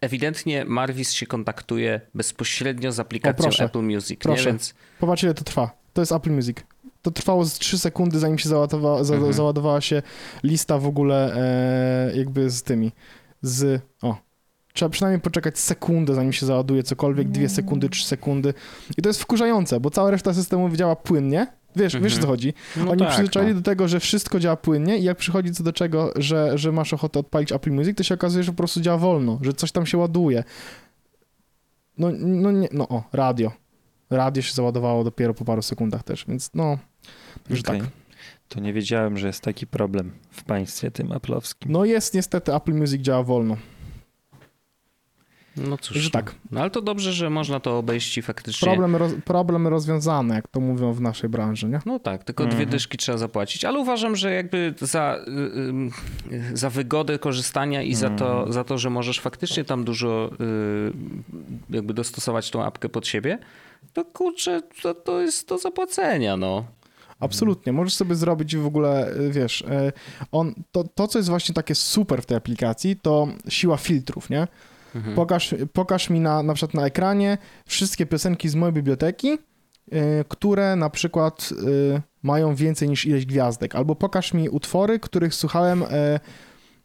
ewidentnie 0.00 0.64
Marvis 0.64 1.12
się 1.12 1.26
kontaktuje 1.26 2.00
bezpośrednio 2.14 2.92
z 2.92 3.00
aplikacją 3.00 3.50
o, 3.60 3.64
Apple 3.64 3.82
Music. 3.82 4.20
Proszę. 4.20 4.44
Nie? 4.44 4.46
Więc... 4.46 4.74
Popatrz 4.98 5.22
ile 5.22 5.34
to 5.34 5.44
trwa. 5.44 5.70
To 5.92 6.02
jest 6.02 6.12
Apple 6.12 6.30
Music. 6.30 6.58
To 7.02 7.10
trwało 7.10 7.44
z 7.44 7.58
3 7.58 7.78
sekundy, 7.78 8.18
zanim 8.18 8.38
się 8.38 8.48
załadowała, 8.48 9.04
za, 9.04 9.14
mhm. 9.14 9.32
załadowała 9.32 9.80
się 9.80 10.02
lista 10.42 10.78
w 10.78 10.86
ogóle 10.86 11.36
e, 11.36 12.16
jakby 12.16 12.50
z 12.50 12.62
tymi. 12.62 12.92
Z. 13.42 13.82
O. 14.02 14.16
Trzeba 14.72 14.88
przynajmniej 14.88 15.20
poczekać 15.20 15.58
sekundę, 15.58 16.14
zanim 16.14 16.32
się 16.32 16.46
załaduje 16.46 16.82
cokolwiek, 16.82 17.28
dwie 17.28 17.48
sekundy, 17.48 17.88
trzy 17.88 18.06
sekundy. 18.06 18.54
I 18.98 19.02
to 19.02 19.08
jest 19.08 19.22
wkurzające, 19.22 19.80
bo 19.80 19.90
cała 19.90 20.10
reszta 20.10 20.34
systemu 20.34 20.76
działa 20.76 20.96
płynnie, 20.96 21.46
Wiesz, 21.76 21.94
mhm. 21.94 22.04
wiesz 22.04 22.12
o 22.12 22.16
co 22.16 22.22
mhm. 22.22 22.32
chodzi. 22.32 22.54
No 22.76 22.90
Oni 22.90 23.00
tak, 23.00 23.08
przyzwyczaili 23.08 23.48
no. 23.48 23.54
do 23.54 23.62
tego, 23.62 23.88
że 23.88 24.00
wszystko 24.00 24.40
działa 24.40 24.56
płynnie 24.56 24.98
i 24.98 25.02
jak 25.02 25.16
przychodzi 25.16 25.52
co 25.52 25.62
do 25.62 25.72
czego, 25.72 26.12
że, 26.16 26.58
że 26.58 26.72
masz 26.72 26.94
ochotę 26.94 27.18
odpalić 27.18 27.52
Apple 27.52 27.72
Music, 27.72 27.96
to 27.96 28.02
się 28.02 28.14
okazuje, 28.14 28.44
że 28.44 28.52
po 28.52 28.56
prostu 28.56 28.80
działa 28.80 28.98
wolno, 28.98 29.38
że 29.42 29.52
coś 29.52 29.72
tam 29.72 29.86
się 29.86 29.98
ładuje. 29.98 30.44
No, 31.98 32.08
no 32.18 32.50
nie, 32.50 32.68
no 32.72 32.88
o, 32.88 33.02
radio. 33.12 33.52
Radio 34.10 34.42
się 34.42 34.54
załadowało 34.54 35.04
dopiero 35.04 35.34
po 35.34 35.44
paru 35.44 35.62
sekundach 35.62 36.02
też, 36.02 36.24
więc 36.28 36.50
no, 36.54 36.78
już 37.50 37.60
okay. 37.60 37.78
tak. 37.78 37.88
To 38.48 38.60
nie 38.60 38.72
wiedziałem, 38.72 39.18
że 39.18 39.26
jest 39.26 39.40
taki 39.40 39.66
problem 39.66 40.10
w 40.30 40.44
państwie 40.44 40.90
tym 40.90 41.08
Apple'owskim. 41.08 41.66
No 41.66 41.84
jest, 41.84 42.14
niestety 42.14 42.54
Apple 42.54 42.74
Music 42.74 43.02
działa 43.02 43.22
wolno. 43.22 43.56
No 45.56 45.78
cóż, 45.78 45.96
że 45.96 46.10
tak. 46.10 46.34
No 46.50 46.60
ale 46.60 46.70
to 46.70 46.82
dobrze, 46.82 47.12
że 47.12 47.30
można 47.30 47.60
to 47.60 47.78
obejść 47.78 48.18
i 48.18 48.22
faktycznie... 48.22 48.66
Problem, 48.66 48.96
roz, 48.96 49.12
problem 49.24 49.66
rozwiązany, 49.66 50.34
jak 50.34 50.48
to 50.48 50.60
mówią 50.60 50.92
w 50.92 51.00
naszej 51.00 51.30
branży, 51.30 51.68
nie? 51.68 51.80
No 51.86 51.98
tak, 51.98 52.24
tylko 52.24 52.44
mhm. 52.44 52.62
dwie 52.62 52.72
dyszki 52.72 52.98
trzeba 52.98 53.18
zapłacić, 53.18 53.64
ale 53.64 53.78
uważam, 53.78 54.16
że 54.16 54.32
jakby 54.32 54.74
za, 54.80 55.18
y, 56.30 56.34
y, 56.34 56.56
za 56.56 56.70
wygodę 56.70 57.18
korzystania 57.18 57.82
i 57.82 57.94
za, 57.94 58.10
to, 58.10 58.32
mhm. 58.32 58.52
za 58.52 58.64
to, 58.64 58.78
że 58.78 58.90
możesz 58.90 59.20
faktycznie 59.20 59.64
tam 59.64 59.84
dużo 59.84 60.30
y, 61.70 61.76
jakby 61.76 61.94
dostosować 61.94 62.50
tą 62.50 62.64
apkę 62.64 62.88
pod 62.88 63.06
siebie, 63.06 63.38
to 63.92 64.04
kurczę, 64.04 64.62
to, 64.82 64.94
to 64.94 65.20
jest 65.20 65.48
do 65.48 65.58
zapłacenia, 65.58 66.36
no. 66.36 66.64
Absolutnie. 67.20 67.72
Możesz 67.72 67.94
sobie 67.94 68.14
zrobić 68.14 68.56
w 68.56 68.66
ogóle, 68.66 69.14
wiesz, 69.30 69.64
on, 70.32 70.54
to, 70.72 70.84
to, 70.94 71.08
co 71.08 71.18
jest 71.18 71.28
właśnie 71.28 71.54
takie 71.54 71.74
super 71.74 72.22
w 72.22 72.26
tej 72.26 72.36
aplikacji, 72.36 72.96
to 72.96 73.28
siła 73.48 73.76
filtrów, 73.76 74.30
nie? 74.30 74.46
Mhm. 74.94 75.14
Pokaż, 75.14 75.54
pokaż 75.72 76.10
mi 76.10 76.20
na, 76.20 76.42
na 76.42 76.54
przykład 76.54 76.74
na 76.74 76.86
ekranie 76.86 77.38
wszystkie 77.66 78.06
piosenki 78.06 78.48
z 78.48 78.54
mojej 78.54 78.72
biblioteki, 78.72 79.32
y, 79.32 79.38
które 80.28 80.76
na 80.76 80.90
przykład 80.90 81.50
y, 81.52 82.02
mają 82.22 82.54
więcej 82.54 82.88
niż 82.88 83.06
ileś 83.06 83.26
gwiazdek, 83.26 83.74
albo 83.74 83.96
pokaż 83.96 84.34
mi 84.34 84.48
utwory, 84.48 84.98
których 84.98 85.34
słuchałem 85.34 85.82
y, 85.82 85.86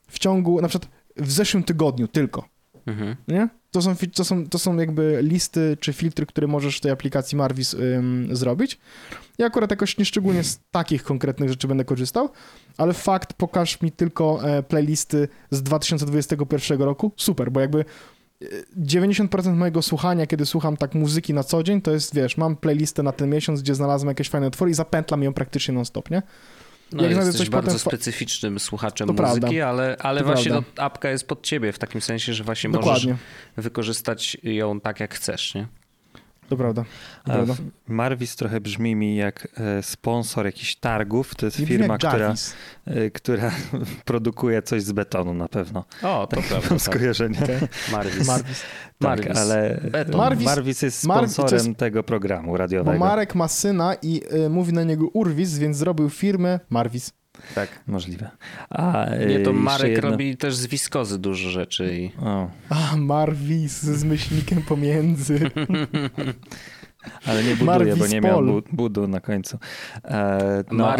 w 0.07 0.19
ciągu, 0.19 0.61
na 0.61 0.67
przykład 0.67 0.91
w 1.17 1.31
zeszłym 1.31 1.63
tygodniu 1.63 2.07
tylko. 2.07 2.45
Mhm. 2.85 3.15
Nie? 3.27 3.49
To 3.75 3.81
są, 3.81 3.95
to, 4.13 4.25
są, 4.25 4.47
to 4.47 4.59
są 4.59 4.77
jakby 4.77 5.19
listy 5.21 5.77
czy 5.79 5.93
filtry, 5.93 6.25
które 6.25 6.47
możesz 6.47 6.77
w 6.77 6.81
tej 6.81 6.91
aplikacji 6.91 7.37
Marvis 7.37 7.73
ym, 7.73 8.29
zrobić. 8.31 8.79
Ja 9.37 9.45
akurat 9.45 9.71
jakoś 9.71 9.97
nieszczególnie 9.97 10.43
z 10.43 10.59
takich 10.71 11.03
konkretnych 11.03 11.49
rzeczy 11.49 11.67
będę 11.67 11.85
korzystał, 11.85 12.29
ale 12.77 12.93
fakt, 12.93 13.33
pokaż 13.33 13.81
mi 13.81 13.91
tylko 13.91 14.39
e, 14.43 14.63
playlisty 14.63 15.27
z 15.51 15.63
2021 15.63 16.81
roku, 16.81 17.11
super, 17.17 17.51
bo 17.51 17.59
jakby 17.59 17.85
90% 18.77 19.47
e, 19.47 19.51
mojego 19.51 19.81
słuchania, 19.81 20.27
kiedy 20.27 20.45
słucham 20.45 20.77
tak 20.77 20.95
muzyki 20.95 21.33
na 21.33 21.43
co 21.43 21.63
dzień, 21.63 21.81
to 21.81 21.91
jest, 21.91 22.15
wiesz, 22.15 22.37
mam 22.37 22.55
playlistę 22.55 23.03
na 23.03 23.11
ten 23.11 23.29
miesiąc, 23.29 23.61
gdzie 23.61 23.75
znalazłem 23.75 24.07
jakieś 24.07 24.29
fajne 24.29 24.47
utwory 24.47 24.71
i 24.71 24.73
zapętlam 24.73 25.23
ją 25.23 25.33
praktycznie 25.33 25.73
non-stop, 25.73 26.11
nie? 26.11 26.21
No, 26.91 27.03
Jak 27.03 27.11
jesteś 27.11 27.35
coś 27.35 27.49
bardzo 27.49 27.71
potem... 27.71 27.79
specyficznym 27.79 28.59
słuchaczem 28.59 29.07
to 29.07 29.13
muzyki, 29.13 29.39
prawda. 29.39 29.67
ale, 29.67 29.97
ale 29.99 30.19
to 30.21 30.25
właśnie 30.25 30.51
no, 30.51 30.63
apka 30.77 31.09
jest 31.09 31.27
pod 31.27 31.43
ciebie 31.43 31.71
w 31.71 31.79
takim 31.79 32.01
sensie, 32.01 32.33
że 32.33 32.43
właśnie 32.43 32.69
Dokładnie. 32.69 33.11
możesz 33.11 33.25
wykorzystać 33.57 34.37
ją 34.43 34.79
tak, 34.81 34.99
jak 34.99 35.13
chcesz, 35.13 35.55
nie? 35.55 35.67
To 36.49 36.57
prawda. 36.57 36.83
To 37.25 37.31
prawda. 37.31 37.53
Marvis 37.87 38.35
trochę 38.35 38.61
brzmi 38.61 38.95
mi 38.95 39.15
jak 39.15 39.47
e, 39.57 39.83
sponsor 39.83 40.45
jakichś 40.45 40.75
targów. 40.75 41.35
To 41.35 41.45
jest 41.45 41.59
Nie 41.59 41.65
firma, 41.65 41.97
która, 41.97 42.33
e, 42.85 43.11
która 43.11 43.51
produkuje 44.05 44.61
coś 44.61 44.83
z 44.83 44.91
betonu 44.91 45.33
na 45.33 45.47
pewno. 45.47 45.85
O, 46.03 46.27
to 46.27 46.41
prawda. 46.41 46.69
Tak. 46.69 46.81
skojarzenie. 46.81 47.39
Okay. 47.43 47.67
Marvis. 47.91 48.27
Marvis. 48.27 48.61
Tak, 48.99 49.19
Marvis. 49.19 49.37
ale 49.37 49.81
Marvis, 50.17 50.45
Marvis 50.45 50.81
jest 50.81 51.03
sponsorem 51.03 51.67
jest, 51.67 51.79
tego 51.79 52.03
programu 52.03 52.57
radiowego. 52.57 52.99
Bo 52.99 53.05
Marek 53.05 53.35
ma 53.35 53.47
syna 53.47 53.95
i 54.01 54.21
y, 54.45 54.49
mówi 54.49 54.73
na 54.73 54.83
niego 54.83 55.07
Urwis, 55.13 55.57
więc 55.57 55.77
zrobił 55.77 56.09
firmę 56.09 56.59
Marvis. 56.69 57.11
Tak. 57.55 57.69
Możliwe. 57.87 58.29
A, 58.69 59.05
nie, 59.27 59.39
to 59.39 59.53
Marek 59.53 59.91
jedno... 59.91 60.09
robi 60.09 60.37
też 60.37 60.55
z 60.55 60.67
wiskozy 60.67 61.19
dużo 61.19 61.49
rzeczy. 61.49 61.97
I... 61.97 62.11
O. 62.21 62.49
A, 62.69 62.95
Marvis 62.97 63.81
z 63.81 64.03
myślnikiem 64.03 64.61
pomiędzy. 64.61 65.39
Ale 67.25 67.43
nie 67.43 67.55
buduje, 67.55 67.65
Marvis 67.65 67.97
bo 67.97 68.07
nie 68.07 68.21
miał 68.21 68.61
budu 68.71 69.07
na 69.07 69.19
końcu. 69.19 69.57
E, 70.05 70.63
no, 70.71 70.93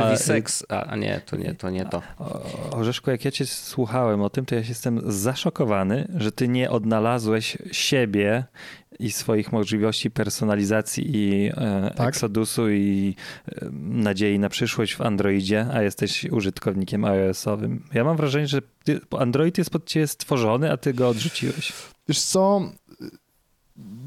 a, 0.70 0.84
a 0.86 0.96
nie, 0.96 1.22
to 1.25 1.36
nie, 1.36 1.54
to 1.54 1.70
nie 1.70 1.86
to. 1.86 2.01
Orzeszku, 2.72 3.12
jak 3.12 3.25
ja 3.25 3.32
cię 3.32 3.46
słuchałem 3.46 4.22
o 4.22 4.30
tym, 4.30 4.46
to 4.46 4.56
ja 4.56 4.62
jestem 4.62 5.01
zaszokowany, 5.12 6.08
że 6.15 6.32
ty 6.32 6.48
nie 6.48 6.72
odnalazłeś 6.72 7.58
siebie 7.72 8.44
i 9.00 9.12
swoich 9.12 9.52
możliwości 9.52 10.12
personalizacji 10.12 11.18
i 11.18 11.48
e, 11.48 11.94
tak? 11.96 12.10
Exodusu 12.10 12.70
i 12.70 13.16
e, 13.48 13.70
nadziei 13.74 14.40
na 14.40 14.50
przyszłość 14.50 14.96
w 14.96 15.02
Androidzie, 15.02 15.68
a 15.74 15.82
jesteś 15.82 16.25
użytkownikiem 16.25 17.06
iOS-owym. 17.06 17.84
Ja 17.94 18.04
mam 18.04 18.18
wrażenie, 18.18 18.48
że 18.48 18.62
Android 19.20 19.58
jest 19.58 19.70
pod 19.70 19.86
ciebie 19.86 20.08
stworzony, 20.08 20.72
a 20.72 20.78
ty 20.78 20.94
go 20.94 21.10
odrzuciłeś. 21.10 21.74
Wiesz 22.08 22.22
co, 22.22 22.62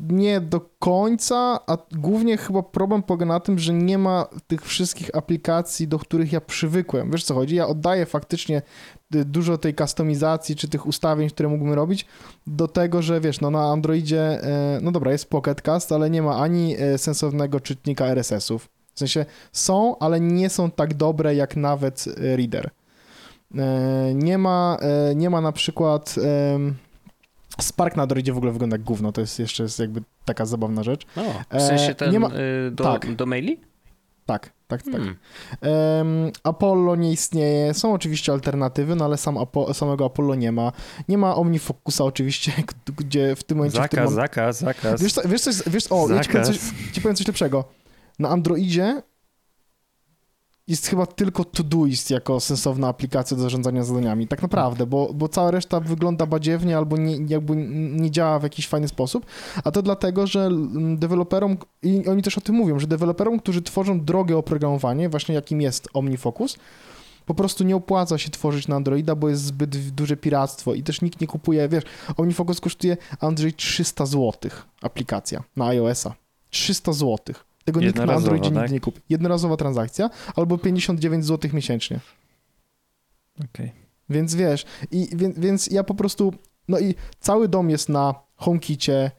nie 0.09 0.40
do 0.40 0.61
końca, 0.78 1.61
a 1.66 1.76
głównie 1.92 2.37
chyba 2.37 2.62
problem 2.62 3.02
polega 3.02 3.26
na 3.26 3.40
tym, 3.40 3.59
że 3.59 3.75
nie 3.75 3.99
ma 3.99 4.26
tych 4.47 4.62
wszystkich 4.62 5.16
aplikacji, 5.16 5.88
do 5.88 5.99
których 5.99 6.33
ja 6.33 6.40
przywykłem. 6.40 7.11
Wiesz 7.11 7.25
co 7.25 7.35
chodzi? 7.35 7.54
Ja 7.54 7.66
oddaję 7.66 8.07
faktycznie 8.07 8.62
dużo 9.11 9.59
tej 9.59 9.75
kustomizacji 9.75 10.57
czy 10.57 10.69
tych 10.69 10.87
ustawień, 10.87 11.31
które 11.31 11.49
mógłbym 11.49 11.73
robić, 11.73 12.07
do 12.47 12.69
tego, 12.69 13.03
że 13.03 13.21
wiesz, 13.21 13.41
no 13.41 13.50
na 13.50 13.62
Androidzie, 13.62 14.43
e, 14.43 14.79
no 14.83 14.93
dobra, 14.93 15.12
jest 15.12 15.31
Pocket 15.31 15.62
Cast, 15.62 15.93
ale 15.93 16.11
nie 16.11 16.23
ma 16.23 16.37
ani 16.37 16.77
e, 16.79 16.99
sensownego 16.99 17.61
czytnika 17.61 18.07
RSS-ów. 18.07 18.68
W 18.94 18.99
sensie 18.99 19.27
są, 19.53 19.99
ale 19.99 20.21
nie 20.21 20.51
są 20.51 20.71
tak 20.71 20.94
dobre 20.94 21.35
jak 21.35 21.57
nawet 21.57 22.05
e, 22.09 22.37
Reader. 22.37 22.71
Nie 24.14 24.38
ma, 24.38 24.79
nie 25.16 25.31
ma 25.31 25.40
na 25.40 25.53
przykład 25.53 26.14
Spark 27.61 27.97
na 27.97 28.03
Androidzie 28.03 28.33
w 28.33 28.37
ogóle 28.37 28.53
wygląda 28.53 28.75
jak 28.75 28.83
gówno, 28.83 29.12
to 29.12 29.21
jest 29.21 29.38
jeszcze 29.38 29.62
jest 29.62 29.79
jakby 29.79 30.03
taka 30.25 30.47
zabawna 30.47 30.83
rzecz. 30.83 31.07
O, 31.16 31.59
w 31.59 31.62
sensie 31.62 31.94
ten 31.94 32.12
nie 32.12 32.21
ma... 32.21 32.29
Y, 32.29 32.71
do, 32.71 32.85
tak. 32.85 33.14
do 33.14 33.27
maili? 33.27 33.61
Tak, 34.29 34.53
tak, 34.67 34.83
tak. 34.83 34.93
Hmm. 34.93 35.17
Um, 35.62 36.33
Apollo 36.43 36.97
nie 36.97 37.12
istnieje, 37.12 37.75
są 37.75 37.93
oczywiście 37.93 38.33
alternatywy, 38.33 38.95
no 38.97 39.05
ale 39.05 39.17
sam 39.17 39.38
Apo 39.38 39.75
samego 39.75 40.05
Apollo 40.05 40.35
nie 40.35 40.53
ma. 40.53 40.73
Nie 41.09 41.19
ma 41.19 41.37
OmniFocusa 41.37 42.05
oczywiście, 42.05 42.53
gdzie 42.99 43.37
w 43.37 43.45
tym 43.45 43.57
momencie... 43.59 43.79
Zakaz, 43.79 44.07
tym 44.07 44.14
zakaz, 44.14 44.59
zakaz. 44.59 45.03
Wiesz, 45.03 45.12
wiesz, 45.25 45.41
coś, 45.41 45.55
wiesz 45.67 45.87
o, 45.91 46.09
zakaz. 46.09 46.19
Ja 46.19 46.23
ci, 46.23 46.31
powiem 46.31 46.45
coś, 46.47 46.59
ci 46.93 47.01
powiem 47.01 47.17
coś 47.17 47.27
lepszego. 47.27 47.64
Na 48.19 48.29
Androidzie 48.29 49.03
jest 50.68 50.87
chyba 50.87 51.07
tylko 51.07 51.44
Todoist 51.44 52.11
jako 52.11 52.40
sensowna 52.40 52.88
aplikacja 52.88 53.37
do 53.37 53.42
zarządzania 53.42 53.85
zadaniami. 53.85 54.28
Tak 54.28 54.42
naprawdę, 54.42 54.87
bo, 54.87 55.11
bo 55.14 55.28
cała 55.28 55.50
reszta 55.50 55.81
wygląda 55.81 56.26
badziewnie 56.26 56.76
albo 56.76 56.96
nie, 56.96 57.16
jakby 57.28 57.57
nie 58.00 58.11
działa 58.11 58.38
w 58.38 58.42
jakiś 58.42 58.68
fajny 58.68 58.88
sposób. 58.88 59.26
A 59.64 59.70
to 59.70 59.83
dlatego, 59.83 60.26
że 60.26 60.50
deweloperom, 60.96 61.57
i 61.83 62.09
oni 62.09 62.22
też 62.22 62.38
o 62.38 62.40
tym 62.40 62.54
mówią, 62.54 62.78
że 62.78 62.87
deweloperom, 62.87 63.38
którzy 63.38 63.62
tworzą 63.62 64.00
drogie 64.00 64.37
oprogramowanie, 64.37 65.09
właśnie 65.09 65.35
jakim 65.35 65.61
jest 65.61 65.88
OmniFocus, 65.94 66.57
po 67.26 67.35
prostu 67.35 67.64
nie 67.64 67.76
opłaca 67.76 68.18
się 68.18 68.31
tworzyć 68.31 68.68
na 68.68 68.76
Androida, 68.76 69.14
bo 69.14 69.28
jest 69.28 69.42
zbyt 69.42 69.90
duże 69.90 70.16
piractwo 70.16 70.74
i 70.74 70.83
też 70.83 71.02
nikt 71.02 71.20
nie 71.20 71.26
kupuje, 71.26 71.68
wiesz, 71.68 71.85
OmniFocus 72.16 72.61
kosztuje 72.61 72.96
Android 73.20 73.57
300 73.57 74.07
zł 74.07 74.33
aplikacja 74.83 75.42
na 75.57 75.66
iOS-a. 75.66 76.14
300 76.50 76.92
złotych. 76.92 77.47
Tego 77.72 77.81
nikt 77.81 77.96
na 78.07 78.14
Androidzie 78.14 78.50
tak? 78.50 78.62
nigdy 78.62 78.74
nie 78.74 78.81
kupi. 78.81 79.00
Jednorazowa 79.09 79.57
transakcja 79.57 80.11
albo 80.37 80.59
59 80.59 81.24
zł 81.24 81.50
miesięcznie. 81.54 82.00
Okej. 83.37 83.66
Okay. 83.66 83.70
Więc 84.11 84.35
wiesz, 84.35 84.64
i, 84.90 85.09
więc, 85.12 85.38
więc 85.38 85.66
ja 85.66 85.85
po 85.85 85.94
prostu, 85.94 86.35
no 86.68 86.78
i 86.78 86.94
cały 87.20 87.48
dom 87.48 87.70
jest 87.70 87.88
na 87.88 88.14
HomeKicie, 88.37 89.11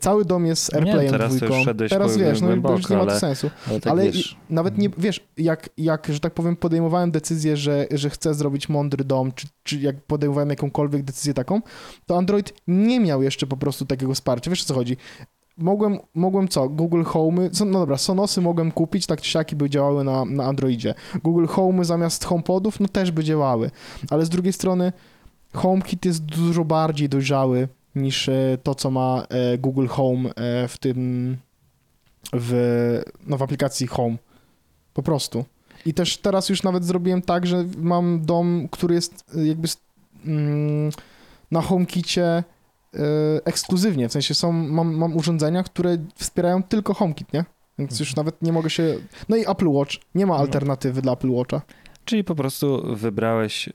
cały 0.00 0.24
dom 0.24 0.46
jest 0.46 0.64
z 0.64 0.74
AirPlayem 0.74 1.04
nie, 1.04 1.10
teraz 1.10 1.36
dwójką. 1.36 1.56
Teraz 1.88 2.16
wiesz, 2.16 2.40
no 2.40 2.46
głęboko, 2.46 2.76
już 2.76 2.88
nie 2.88 2.96
ma 2.96 3.06
to 3.06 3.18
sensu. 3.18 3.50
Ale, 3.68 3.80
tak 3.80 3.90
ale 3.92 4.04
wiesz. 4.04 4.36
nawet 4.50 4.78
nie, 4.78 4.88
wiesz, 4.98 5.20
jak, 5.36 5.70
jak, 5.78 6.06
że 6.12 6.20
tak 6.20 6.34
powiem, 6.34 6.56
podejmowałem 6.56 7.10
decyzję, 7.10 7.56
że, 7.56 7.86
że 7.90 8.10
chcę 8.10 8.34
zrobić 8.34 8.68
mądry 8.68 9.04
dom, 9.04 9.32
czy, 9.32 9.46
czy 9.62 9.78
jak 9.78 10.02
podejmowałem 10.02 10.50
jakąkolwiek 10.50 11.02
decyzję 11.02 11.34
taką, 11.34 11.62
to 12.06 12.18
Android 12.18 12.54
nie 12.66 13.00
miał 13.00 13.22
jeszcze 13.22 13.46
po 13.46 13.56
prostu 13.56 13.86
takiego 13.86 14.14
wsparcia. 14.14 14.50
Wiesz 14.50 14.62
o 14.62 14.64
co 14.64 14.74
chodzi? 14.74 14.96
Mogłem, 15.58 15.98
mogłem 16.14 16.48
co? 16.48 16.68
Google 16.68 17.02
Home, 17.02 17.50
no 17.66 17.78
dobra, 17.78 17.98
Sonosy 17.98 18.40
mogłem 18.40 18.72
kupić, 18.72 19.06
tak 19.06 19.20
czy 19.20 19.30
siaki 19.30 19.56
by 19.56 19.70
działały 19.70 20.04
na, 20.04 20.24
na 20.24 20.44
Androidzie. 20.44 20.94
Google 21.24 21.46
Home 21.46 21.84
zamiast 21.84 22.24
HomePodów, 22.24 22.80
no 22.80 22.88
też 22.88 23.10
by 23.10 23.24
działały. 23.24 23.70
Ale 24.10 24.26
z 24.26 24.28
drugiej 24.28 24.52
strony 24.52 24.92
HomeKit 25.52 26.04
jest 26.04 26.24
dużo 26.24 26.64
bardziej 26.64 27.08
dojrzały 27.08 27.68
niż 27.94 28.28
e, 28.28 28.58
to, 28.62 28.74
co 28.74 28.90
ma 28.90 29.26
e, 29.28 29.58
Google 29.58 29.86
Home 29.86 30.30
e, 30.34 30.68
w 30.68 30.78
tym, 30.78 31.36
w, 32.32 33.00
no 33.26 33.38
w 33.38 33.42
aplikacji 33.42 33.86
Home. 33.86 34.16
Po 34.94 35.02
prostu. 35.02 35.44
I 35.86 35.94
też 35.94 36.16
teraz 36.16 36.48
już 36.48 36.62
nawet 36.62 36.84
zrobiłem 36.84 37.22
tak, 37.22 37.46
że 37.46 37.64
mam 37.78 38.20
dom, 38.24 38.68
który 38.70 38.94
jest 38.94 39.24
jakby 39.44 39.68
mm, 40.26 40.90
na 41.50 41.62
HomeKicie 41.62 42.44
ekskluzywnie, 43.44 44.08
w 44.08 44.12
sensie 44.12 44.34
są, 44.34 44.52
mam, 44.52 44.94
mam 44.94 45.16
urządzenia, 45.16 45.62
które 45.62 45.98
wspierają 46.14 46.62
tylko 46.62 46.94
HomeKit, 46.94 47.32
nie? 47.32 47.44
Więc 47.78 48.00
już 48.00 48.16
nawet 48.16 48.42
nie 48.42 48.52
mogę 48.52 48.70
się... 48.70 48.94
No 49.28 49.36
i 49.36 49.50
Apple 49.50 49.68
Watch, 49.68 49.94
nie 50.14 50.26
ma 50.26 50.34
no. 50.34 50.40
alternatywy 50.40 51.02
dla 51.02 51.12
Apple 51.12 51.30
Watcha. 51.30 51.62
Czyli 52.04 52.24
po 52.24 52.34
prostu 52.34 52.96
wybrałeś 52.96 53.68
e, 53.68 53.72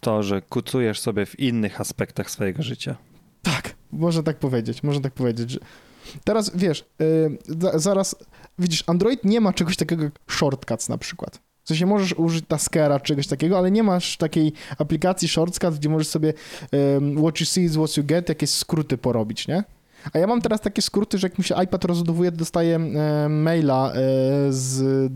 to, 0.00 0.22
że 0.22 0.42
kucujesz 0.42 1.00
sobie 1.00 1.26
w 1.26 1.40
innych 1.40 1.80
aspektach 1.80 2.30
swojego 2.30 2.62
życia. 2.62 2.96
Tak, 3.42 3.74
można 3.92 4.22
tak 4.22 4.38
powiedzieć, 4.38 4.82
można 4.82 5.02
tak 5.02 5.12
powiedzieć, 5.12 5.50
że... 5.50 5.58
Teraz 6.24 6.56
wiesz, 6.56 6.84
e, 7.00 7.78
zaraz, 7.78 8.16
widzisz, 8.58 8.84
Android 8.86 9.24
nie 9.24 9.40
ma 9.40 9.52
czegoś 9.52 9.76
takiego 9.76 10.04
jak 10.04 10.12
shortcuts 10.30 10.88
na 10.88 10.98
przykład. 10.98 11.40
W 11.66 11.68
sensie 11.68 11.86
możesz 11.86 12.12
użyć 12.12 12.44
Taskera, 12.48 13.00
czegoś 13.00 13.26
takiego, 13.26 13.58
ale 13.58 13.70
nie 13.70 13.82
masz 13.82 14.16
takiej 14.16 14.52
aplikacji 14.78 15.28
Shortcut, 15.28 15.74
gdzie 15.74 15.88
możesz 15.88 16.08
sobie 16.08 16.32
um, 16.72 17.18
what 17.18 17.40
you 17.40 17.46
see 17.46 17.62
is 17.62 17.72
what 17.72 17.96
you 17.96 18.04
get, 18.04 18.28
jakieś 18.28 18.50
skróty 18.50 18.98
porobić, 18.98 19.48
nie? 19.48 19.64
A 20.12 20.18
ja 20.18 20.26
mam 20.26 20.40
teraz 20.40 20.60
takie 20.60 20.82
skróty, 20.82 21.18
że 21.18 21.26
jak 21.26 21.38
mi 21.38 21.44
się 21.44 21.54
iPad 21.64 21.84
rozładowuje, 21.84 22.30
to 22.32 22.36
dostaję 22.36 22.76
e, 22.76 23.28
maila 23.28 23.92
e, 23.92 23.94
z, 24.52 25.12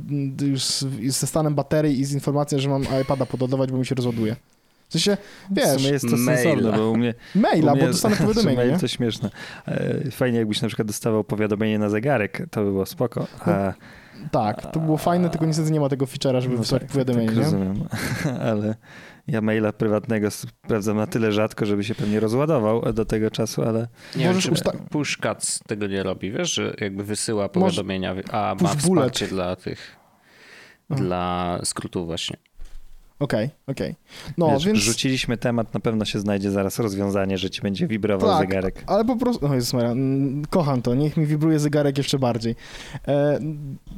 z, 0.55 0.85
ze 1.07 1.27
stanem 1.27 1.55
baterii 1.55 2.01
i 2.01 2.05
z 2.05 2.13
informacją, 2.13 2.59
że 2.59 2.69
mam 2.69 2.83
iPada 3.03 3.27
podładować, 3.27 3.73
bo 3.73 3.79
mi 3.79 3.87
się 3.87 3.95
rozładuje. 3.95 4.37
W 4.89 4.93
sensie, 4.93 5.17
wiesz... 5.51 5.69
W 5.69 5.81
sumie 5.81 5.91
jest 5.91 6.11
to 6.11 6.17
maila. 6.17 6.43
sensowne, 6.43 6.73
bo 6.73 6.91
u 6.91 6.97
mnie... 6.97 7.15
Maila, 7.35 7.73
u 7.73 7.77
mnie 7.77 7.85
bo 7.85 7.93
dostanę 7.93 8.17
powiadomienie, 8.27 8.57
mail 8.57 8.79
to 8.79 8.89
śmieszne. 8.89 9.31
E, 9.69 10.11
fajnie 10.11 10.39
jakbyś 10.39 10.63
na 10.63 10.69
przykład 10.69 10.89
dostawał 10.89 11.25
powiadomienie 11.25 11.79
na 11.79 11.89
zegarek, 11.89 12.43
to 12.51 12.65
by 12.65 12.71
było 12.71 12.87
spoko. 12.87 13.27
A... 13.41 13.51
No 13.51 13.73
tak, 14.31 14.73
to 14.73 14.81
było 14.81 14.97
fajne, 14.97 15.31
tylko 15.31 15.47
niestety 15.47 15.71
nie 15.71 15.81
ma 15.81 15.89
tego 15.89 16.07
feature'a, 16.07 16.41
żeby 16.41 16.55
no 16.55 16.61
wysłać 16.61 16.83
tak, 16.83 16.91
powiadomienie. 16.91 17.29
Tak, 17.29 17.37
rozumiem, 17.37 17.85
ale 18.51 18.75
ja 19.27 19.41
maila 19.41 19.73
prywatnego 19.73 20.31
sprawdzam 20.31 20.97
na 20.97 21.07
tyle 21.07 21.33
rzadko, 21.33 21.67
żeby 21.67 21.85
się 21.85 21.95
pewnie 21.95 22.21
rozładował 22.21 22.93
do 22.93 23.05
tego 23.05 23.31
czasu, 23.31 23.63
ale... 23.63 23.89
Nie 24.17 24.27
Możesz 24.27 24.45
wiem, 24.45 24.55
usta- 24.55 24.89
Pushcuts 24.91 25.61
tego 25.67 25.87
nie 25.87 26.03
robi, 26.03 26.33
wiesz, 26.33 26.55
że 26.55 26.75
jakby 26.81 27.05
wysyła 27.05 27.49
powiadomienia, 27.49 28.15
a 28.33 28.57
ma 28.61 28.69
wsparcie 28.69 29.27
dla 29.27 29.57
tych, 29.57 29.97
Aha. 30.91 31.01
dla 31.01 31.59
skrótów 31.65 32.07
właśnie. 32.07 32.37
Okej, 33.21 33.45
okay, 33.45 33.57
okej. 33.67 33.91
Okay. 33.91 34.35
No, 34.39 34.51
Wiesz, 34.51 34.65
więc... 34.67 34.79
Rzuciliśmy 34.79 35.37
temat, 35.37 35.75
na 35.75 35.81
pewno 35.81 36.05
się 36.05 36.19
znajdzie 36.19 36.51
zaraz 36.51 36.79
rozwiązanie, 36.79 37.39
że 37.39 37.51
ci 37.51 37.63
będzie 37.63 37.87
wibrował 37.87 38.31
tak, 38.31 38.49
zegarek. 38.49 38.85
ale 38.87 39.05
po 39.05 39.17
prostu... 39.17 39.49
No 39.49 39.55
Jezus 39.55 39.73
Maria, 39.73 39.95
kocham 40.51 40.83
to, 40.83 40.95
niech 40.95 41.17
mi 41.17 41.27
wibruje 41.27 41.59
zegarek 41.59 41.99
jeszcze 41.99 42.19
bardziej. 42.19 42.57
E, 43.09 43.39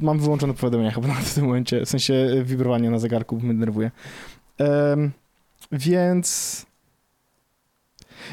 mam 0.00 0.18
wyłączone 0.18 0.54
powiadomienia 0.54 0.90
chyba 0.90 1.08
na 1.08 1.14
w 1.14 1.35
tym 1.35 1.44
momencie, 1.44 1.87
w 1.87 1.88
sensie 1.88 2.14
e, 2.14 2.42
wibrowanie 2.44 2.90
na 2.90 2.98
zegarku 2.98 3.37
mnie 3.37 3.54
denerwuje. 3.54 3.90
E, 4.61 4.96
więc 5.72 6.66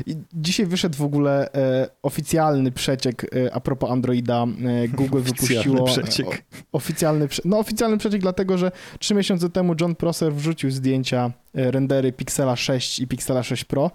i 0.06 0.16
dzisiaj 0.34 0.66
wyszedł 0.66 0.98
w 0.98 1.02
ogóle 1.02 1.54
e, 1.54 1.90
oficjalny 2.04 2.72
przeciek 2.72 3.36
e, 3.36 3.54
a 3.54 3.60
propos 3.60 3.92
Androida. 3.92 4.46
E, 4.84 4.88
Google 4.88 5.20
wypuściło... 5.32 5.86
Przeciek. 5.86 6.28
O, 6.28 6.78
oficjalny 6.78 7.28
przeciek. 7.28 7.46
No 7.46 7.60
oficjalny 7.60 7.98
przeciek 7.98 8.22
dlatego, 8.22 8.58
że 8.58 8.72
trzy 9.00 9.16
miesiące 9.16 9.50
temu 9.50 9.76
John 9.82 9.96
Prosser 9.96 10.34
wrzucił 10.34 10.72
zdjęcia, 10.72 11.32
e, 11.56 11.72
rendery 11.72 12.14
Pixela 12.14 12.56
6 12.56 13.00
i 13.00 13.08
Pixela 13.08 13.44
6 13.44 13.64
Pro. 13.64 13.92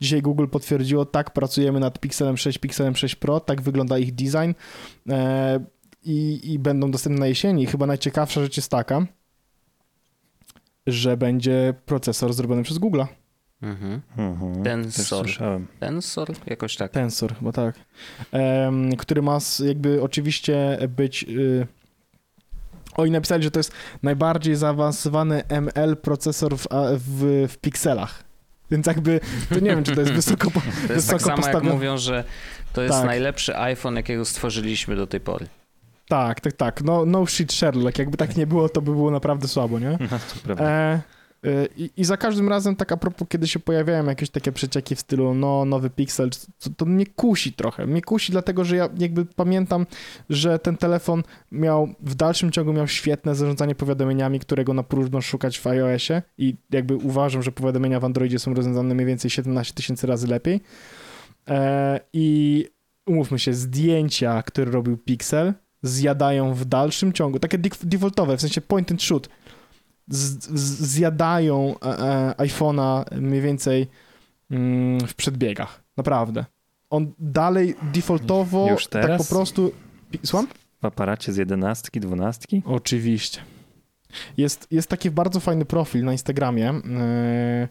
Dzisiaj 0.00 0.22
Google 0.22 0.46
potwierdziło, 0.46 1.04
tak, 1.04 1.30
pracujemy 1.30 1.80
nad 1.80 1.98
Pixelem 1.98 2.36
6, 2.36 2.58
Pixelem 2.58 2.96
6 2.96 3.16
Pro, 3.16 3.40
tak 3.40 3.62
wygląda 3.62 3.98
ich 3.98 4.14
design 4.14 4.52
e, 5.08 5.60
i, 6.04 6.40
i 6.52 6.58
będą 6.58 6.90
dostępne 6.90 7.20
na 7.20 7.26
jesieni. 7.26 7.66
Chyba 7.66 7.86
najciekawsza 7.86 8.40
rzecz 8.40 8.56
jest 8.56 8.70
taka, 8.70 9.06
że 10.86 11.16
będzie 11.16 11.74
procesor 11.86 12.32
zrobiony 12.32 12.62
przez 12.62 12.78
Google'a. 12.78 13.06
Mhm. 13.62 14.00
Mhm. 14.16 14.64
Tensor. 14.64 15.26
Tensor? 15.80 16.28
Jakoś 16.46 16.76
tak. 16.76 16.92
Tensor, 16.92 17.34
bo 17.40 17.52
tak. 17.52 17.74
Um, 18.32 18.96
który 18.96 19.22
ma 19.22 19.38
jakby 19.64 20.02
oczywiście 20.02 20.78
być... 20.88 21.24
Y 21.28 21.66
oni 22.96 23.10
napisali, 23.10 23.42
że 23.42 23.50
to 23.50 23.58
jest 23.58 23.72
najbardziej 24.02 24.56
zaawansowany 24.56 25.42
ML 25.48 25.96
procesor 25.96 26.56
w, 26.56 26.66
w, 26.96 27.46
w 27.48 27.58
pikselach. 27.58 28.24
Więc 28.70 28.86
jakby, 28.86 29.20
to 29.48 29.54
nie 29.54 29.70
wiem, 29.70 29.84
czy 29.84 29.94
to 29.94 30.00
jest 30.00 30.12
wysoko, 30.22 30.50
to 30.86 30.92
jest 30.92 31.12
wysoko 31.12 31.36
tak 31.36 31.44
samo 31.44 31.54
jak 31.54 31.62
mówią, 31.62 31.98
że 31.98 32.24
to 32.72 32.82
jest 32.82 32.94
tak. 32.94 33.06
najlepszy 33.06 33.58
iPhone, 33.58 33.96
jakiego 33.96 34.24
stworzyliśmy 34.24 34.96
do 34.96 35.06
tej 35.06 35.20
pory. 35.20 35.46
Tak, 36.08 36.40
tak, 36.40 36.52
tak. 36.52 36.82
No, 36.82 37.06
no 37.06 37.26
shit 37.26 37.52
Sherlock. 37.52 37.98
Jakby 37.98 38.16
tak 38.16 38.36
nie 38.36 38.46
było, 38.46 38.68
to 38.68 38.82
by 38.82 38.92
było 38.92 39.10
naprawdę 39.10 39.48
słabo, 39.48 39.78
nie? 39.78 39.90
No, 39.90 40.18
to 40.34 40.40
prawda. 40.44 40.64
E 40.64 41.17
i, 41.76 41.90
I, 41.96 42.04
za 42.04 42.16
każdym 42.16 42.48
razem, 42.48 42.76
tak 42.76 42.92
a 42.92 42.96
propos, 42.96 43.28
kiedy 43.28 43.48
się 43.48 43.58
pojawiają 43.58 44.06
jakieś 44.06 44.30
takie 44.30 44.52
przecieki 44.52 44.96
w 44.96 45.00
stylu, 45.00 45.34
no, 45.34 45.64
nowy 45.64 45.90
Pixel, 45.90 46.30
to, 46.60 46.70
to 46.76 46.84
mnie 46.84 47.06
kusi 47.06 47.52
trochę. 47.52 47.86
Mnie 47.86 48.02
kusi, 48.02 48.32
dlatego 48.32 48.64
że 48.64 48.76
ja 48.76 48.88
jakby 48.98 49.24
pamiętam, 49.24 49.86
że 50.30 50.58
ten 50.58 50.76
telefon 50.76 51.22
miał, 51.52 51.88
w 52.00 52.14
dalszym 52.14 52.50
ciągu 52.50 52.72
miał 52.72 52.88
świetne 52.88 53.34
zarządzanie 53.34 53.74
powiadomieniami, 53.74 54.40
którego 54.40 54.74
na 54.74 54.82
próżno 54.82 55.20
szukać 55.20 55.58
w 55.58 55.66
iOSie 55.66 56.22
i 56.38 56.56
jakby 56.70 56.96
uważam, 56.96 57.42
że 57.42 57.52
powiadomienia 57.52 58.00
w 58.00 58.04
Androidzie 58.04 58.38
są 58.38 58.54
rozwiązane 58.54 58.94
mniej 58.94 59.06
więcej 59.06 59.30
17 59.30 59.74
tysięcy 59.74 60.06
razy 60.06 60.26
lepiej. 60.26 60.60
E, 61.48 62.00
I 62.12 62.66
umówmy 63.06 63.38
się, 63.38 63.54
zdjęcia, 63.54 64.42
które 64.42 64.70
robił 64.70 64.96
Pixel, 64.96 65.54
zjadają 65.82 66.54
w 66.54 66.64
dalszym 66.64 67.12
ciągu, 67.12 67.38
takie 67.38 67.58
defaultowe, 67.82 68.36
w 68.36 68.40
sensie 68.40 68.60
point 68.60 68.90
and 68.90 69.02
shoot, 69.02 69.28
zjadają 70.08 71.74
e, 71.82 71.98
e, 71.98 72.34
iPhone'a 72.38 73.20
mniej 73.20 73.40
więcej 73.40 73.86
mm, 74.50 75.00
w 75.00 75.14
przedbiegach. 75.14 75.82
Naprawdę. 75.96 76.44
On 76.90 77.12
dalej 77.18 77.74
defaultowo 77.94 78.68
Już 78.70 78.86
teraz? 78.86 79.08
tak 79.08 79.18
po 79.18 79.34
prostu... 79.34 79.72
Słucham? 80.24 80.48
W 80.82 80.84
aparacie 80.84 81.32
z 81.32 81.36
jedenastki, 81.36 82.00
dwunastki? 82.00 82.62
Oczywiście. 82.64 83.40
Jest, 84.36 84.66
jest 84.70 84.88
taki 84.88 85.10
bardzo 85.10 85.40
fajny 85.40 85.64
profil 85.64 86.04
na 86.04 86.12
Instagramie. 86.12 86.70
E, 86.70 87.68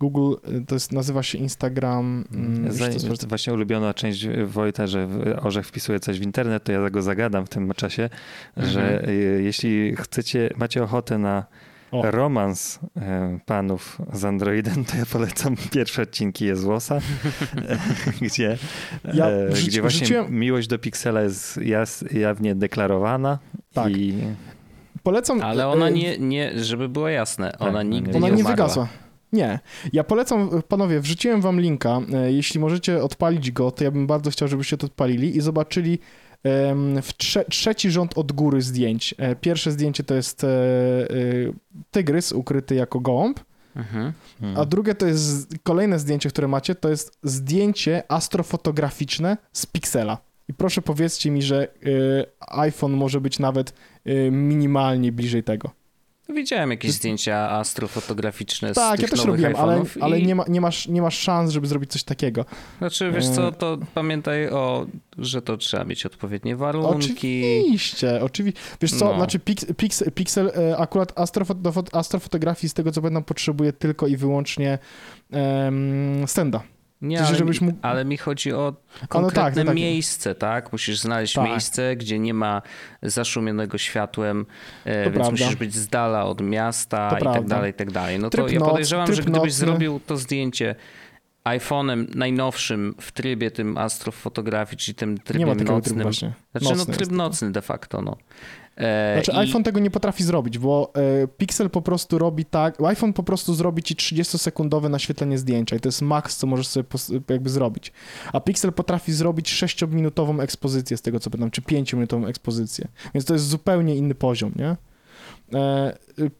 Google, 0.00 0.34
to 0.66 0.74
jest, 0.74 0.92
nazywa 0.92 1.22
się 1.22 1.38
Instagram. 1.38 2.24
Mm, 2.32 2.72
Za, 2.72 2.88
to 3.20 3.26
właśnie 3.26 3.52
ulubiona 3.52 3.94
część 3.94 4.28
Wojta, 4.46 4.86
że 4.86 5.08
Orzech 5.42 5.66
wpisuje 5.66 6.00
coś 6.00 6.20
w 6.20 6.22
internet, 6.22 6.64
to 6.64 6.72
ja 6.72 6.90
go 6.90 7.02
zagadam 7.02 7.46
w 7.46 7.48
tym 7.48 7.72
czasie, 7.76 8.10
mhm. 8.56 8.72
że 8.72 9.02
jeśli 9.40 9.96
chcecie, 9.96 10.50
macie 10.56 10.82
ochotę 10.82 11.18
na 11.18 11.46
o. 11.90 12.10
romans 12.10 12.80
e, 12.96 13.38
panów 13.46 13.98
z 14.12 14.24
Androidem, 14.24 14.84
to 14.84 14.96
ja 14.96 15.06
polecam 15.06 15.56
pierwsze 15.70 16.02
odcinki 16.02 16.44
Jezłosa, 16.44 17.00
gdzie, 18.22 18.58
ja 19.14 19.26
e, 19.26 19.48
gdzie 19.66 19.80
właśnie 19.80 20.00
wrzuciłem... 20.00 20.34
miłość 20.38 20.68
do 20.68 20.78
Pixela 20.78 21.20
jest 21.56 22.12
jawnie 22.12 22.54
deklarowana. 22.54 23.38
Tak. 23.72 23.96
I... 23.96 24.14
Polecam... 25.02 25.42
Ale 25.42 25.68
ona 25.68 25.88
e, 25.88 25.92
nie, 25.92 26.18
nie, 26.18 26.64
żeby 26.64 26.88
było 26.88 27.08
jasne, 27.08 27.58
ona 27.58 27.78
tak, 27.78 27.88
nigdy 27.88 28.16
ona 28.16 28.28
nie, 28.28 28.36
nie 28.36 28.44
wygasła. 28.44 28.88
Nie. 29.32 29.58
Ja 29.92 30.04
polecam, 30.04 30.50
panowie, 30.68 31.00
wrzuciłem 31.00 31.40
wam 31.40 31.60
linka. 31.60 32.00
Jeśli 32.28 32.60
możecie 32.60 33.02
odpalić 33.02 33.50
go, 33.50 33.70
to 33.70 33.84
ja 33.84 33.90
bym 33.90 34.06
bardzo 34.06 34.30
chciał, 34.30 34.48
żebyście 34.48 34.76
to 34.76 34.86
odpalili 34.86 35.36
i 35.36 35.40
zobaczyli 35.40 35.98
trze 37.16 37.44
trzeci 37.44 37.90
rząd 37.90 38.18
od 38.18 38.32
góry 38.32 38.62
zdjęć. 38.62 39.14
E, 39.18 39.36
pierwsze 39.36 39.72
zdjęcie 39.72 40.04
to 40.04 40.14
jest 40.14 40.44
e, 40.44 40.48
e, 40.48 41.06
tygrys 41.90 42.32
ukryty 42.32 42.74
jako 42.74 43.00
gołąb, 43.00 43.40
mhm. 43.76 44.12
a 44.56 44.64
drugie 44.64 44.94
to 44.94 45.06
jest 45.06 45.54
kolejne 45.62 45.98
zdjęcie, 45.98 46.28
które 46.28 46.48
macie, 46.48 46.74
to 46.74 46.88
jest 46.88 47.18
zdjęcie 47.22 48.02
astrofotograficzne 48.08 49.36
z 49.52 49.66
piksela. 49.66 50.18
I 50.48 50.54
proszę 50.54 50.82
powiedzcie 50.82 51.30
mi, 51.30 51.42
że 51.42 51.68
iPhone 52.40 52.92
może 52.92 53.20
być 53.20 53.38
nawet 53.38 53.72
minimalnie 54.30 55.12
bliżej 55.12 55.44
tego. 55.44 55.70
Widziałem 56.34 56.70
jakieś 56.70 56.92
zdjęcia 56.92 57.50
astrofotograficzne 57.50 58.72
tak, 58.72 58.98
z 58.98 59.02
ja 59.02 59.08
też 59.08 59.24
robiłem, 59.24 59.56
ale, 59.56 59.82
ale 60.00 60.22
nie, 60.22 60.34
ma, 60.34 60.44
nie, 60.48 60.60
masz, 60.60 60.88
nie 60.88 61.02
masz 61.02 61.18
szans, 61.18 61.50
żeby 61.50 61.66
zrobić 61.66 61.90
coś 61.90 62.02
takiego. 62.02 62.44
Znaczy, 62.78 63.12
wiesz 63.12 63.28
co, 63.28 63.48
e, 63.48 63.52
to 63.52 63.78
pamiętaj 63.94 64.48
o, 64.48 64.86
że 65.18 65.42
to 65.42 65.56
trzeba 65.56 65.84
mieć 65.84 66.06
odpowiednie 66.06 66.56
warunki. 66.56 66.96
Oczywiście, 66.96 68.22
oczywiście. 68.22 68.60
Wiesz 68.80 68.92
co, 68.92 69.04
no. 69.04 69.16
znaczy 69.16 69.38
pix, 69.38 69.66
pix, 69.76 70.04
Pixel 70.14 70.52
e, 70.56 70.78
akurat 70.78 71.18
astrofot, 71.18 71.60
do 71.60 71.72
astrofotografii 71.92 72.70
z 72.70 72.74
tego 72.74 72.92
co 72.92 73.02
pamiętam 73.02 73.24
potrzebuje 73.24 73.72
tylko 73.72 74.06
i 74.06 74.16
wyłącznie 74.16 74.78
um, 75.30 76.28
stenda. 76.28 76.62
Nie, 77.02 77.20
ale, 77.22 77.44
mi, 77.44 77.56
mógł... 77.60 77.78
ale 77.82 78.04
mi 78.04 78.16
chodzi 78.16 78.52
o 78.52 78.74
konkretne 79.08 79.42
no 79.42 79.44
tak, 79.44 79.56
no 79.56 79.64
tak. 79.64 79.74
miejsce, 79.74 80.34
tak? 80.34 80.72
Musisz 80.72 80.98
znaleźć 80.98 81.34
tak. 81.34 81.44
miejsce, 81.44 81.96
gdzie 81.96 82.18
nie 82.18 82.34
ma 82.34 82.62
zaszumionego 83.02 83.78
światłem, 83.78 84.46
e, 84.84 85.02
więc 85.02 85.14
prawda. 85.14 85.30
musisz 85.30 85.56
być 85.56 85.74
z 85.74 85.88
dala 85.88 86.24
od 86.24 86.40
miasta 86.40 87.10
to 87.10 87.16
i 87.16 87.18
tak 87.18 87.22
prawda. 87.22 87.40
tak 87.40 87.48
dalej, 87.48 87.70
i 87.70 87.74
tak 87.74 87.90
dalej. 87.90 88.18
No 88.18 88.30
to 88.30 88.38
tryb 88.38 88.52
ja 88.52 88.60
podejrzewam, 88.60 89.08
noc, 89.08 89.16
że 89.16 89.22
gdybyś 89.22 89.40
nocny. 89.40 89.52
zrobił 89.52 90.00
to 90.06 90.16
zdjęcie 90.16 90.74
iPhone'em 91.44 92.16
najnowszym 92.16 92.94
w 93.00 93.12
trybie 93.12 93.50
tym 93.50 93.78
astrofotografii, 93.78 94.76
czyli 94.78 94.94
tym 94.94 95.18
trybem 95.18 95.48
nocnym. 95.48 95.82
Trybu 95.82 96.12
znaczy, 96.12 96.76
no 96.76 96.84
tryb 96.84 97.10
nocny 97.10 97.52
de 97.52 97.62
facto, 97.62 98.02
no. 98.02 98.16
E, 98.76 99.14
znaczy, 99.14 99.32
I... 99.32 99.36
iPhone 99.36 99.62
tego 99.62 99.80
nie 99.80 99.90
potrafi 99.90 100.24
zrobić, 100.24 100.58
bo 100.58 100.92
e, 101.22 101.28
Pixel 101.28 101.70
po 101.70 101.82
prostu 101.82 102.18
robi 102.18 102.44
tak. 102.44 102.82
iPhone 102.82 103.12
po 103.12 103.22
prostu 103.22 103.54
zrobi 103.54 103.82
ci 103.82 103.94
30-sekundowe 103.94 104.90
naświetlenie 104.90 105.38
zdjęcia 105.38 105.76
i 105.76 105.80
to 105.80 105.88
jest 105.88 106.02
maks, 106.02 106.36
co 106.36 106.46
możesz 106.46 106.66
sobie 106.66 106.86
jakby 107.28 107.50
zrobić. 107.50 107.92
A 108.32 108.40
Pixel 108.40 108.72
potrafi 108.72 109.12
zrobić 109.12 109.52
6-minutową 109.52 110.40
ekspozycję 110.40 110.96
z 110.96 111.02
tego 111.02 111.20
co 111.20 111.30
pamiętam, 111.30 111.50
czy 111.50 111.62
5-minutową 111.62 112.26
ekspozycję. 112.26 112.88
Więc 113.14 113.24
to 113.24 113.32
jest 113.32 113.48
zupełnie 113.48 113.96
inny 113.96 114.14
poziom, 114.14 114.52
nie? 114.56 114.76
E, 115.54 115.92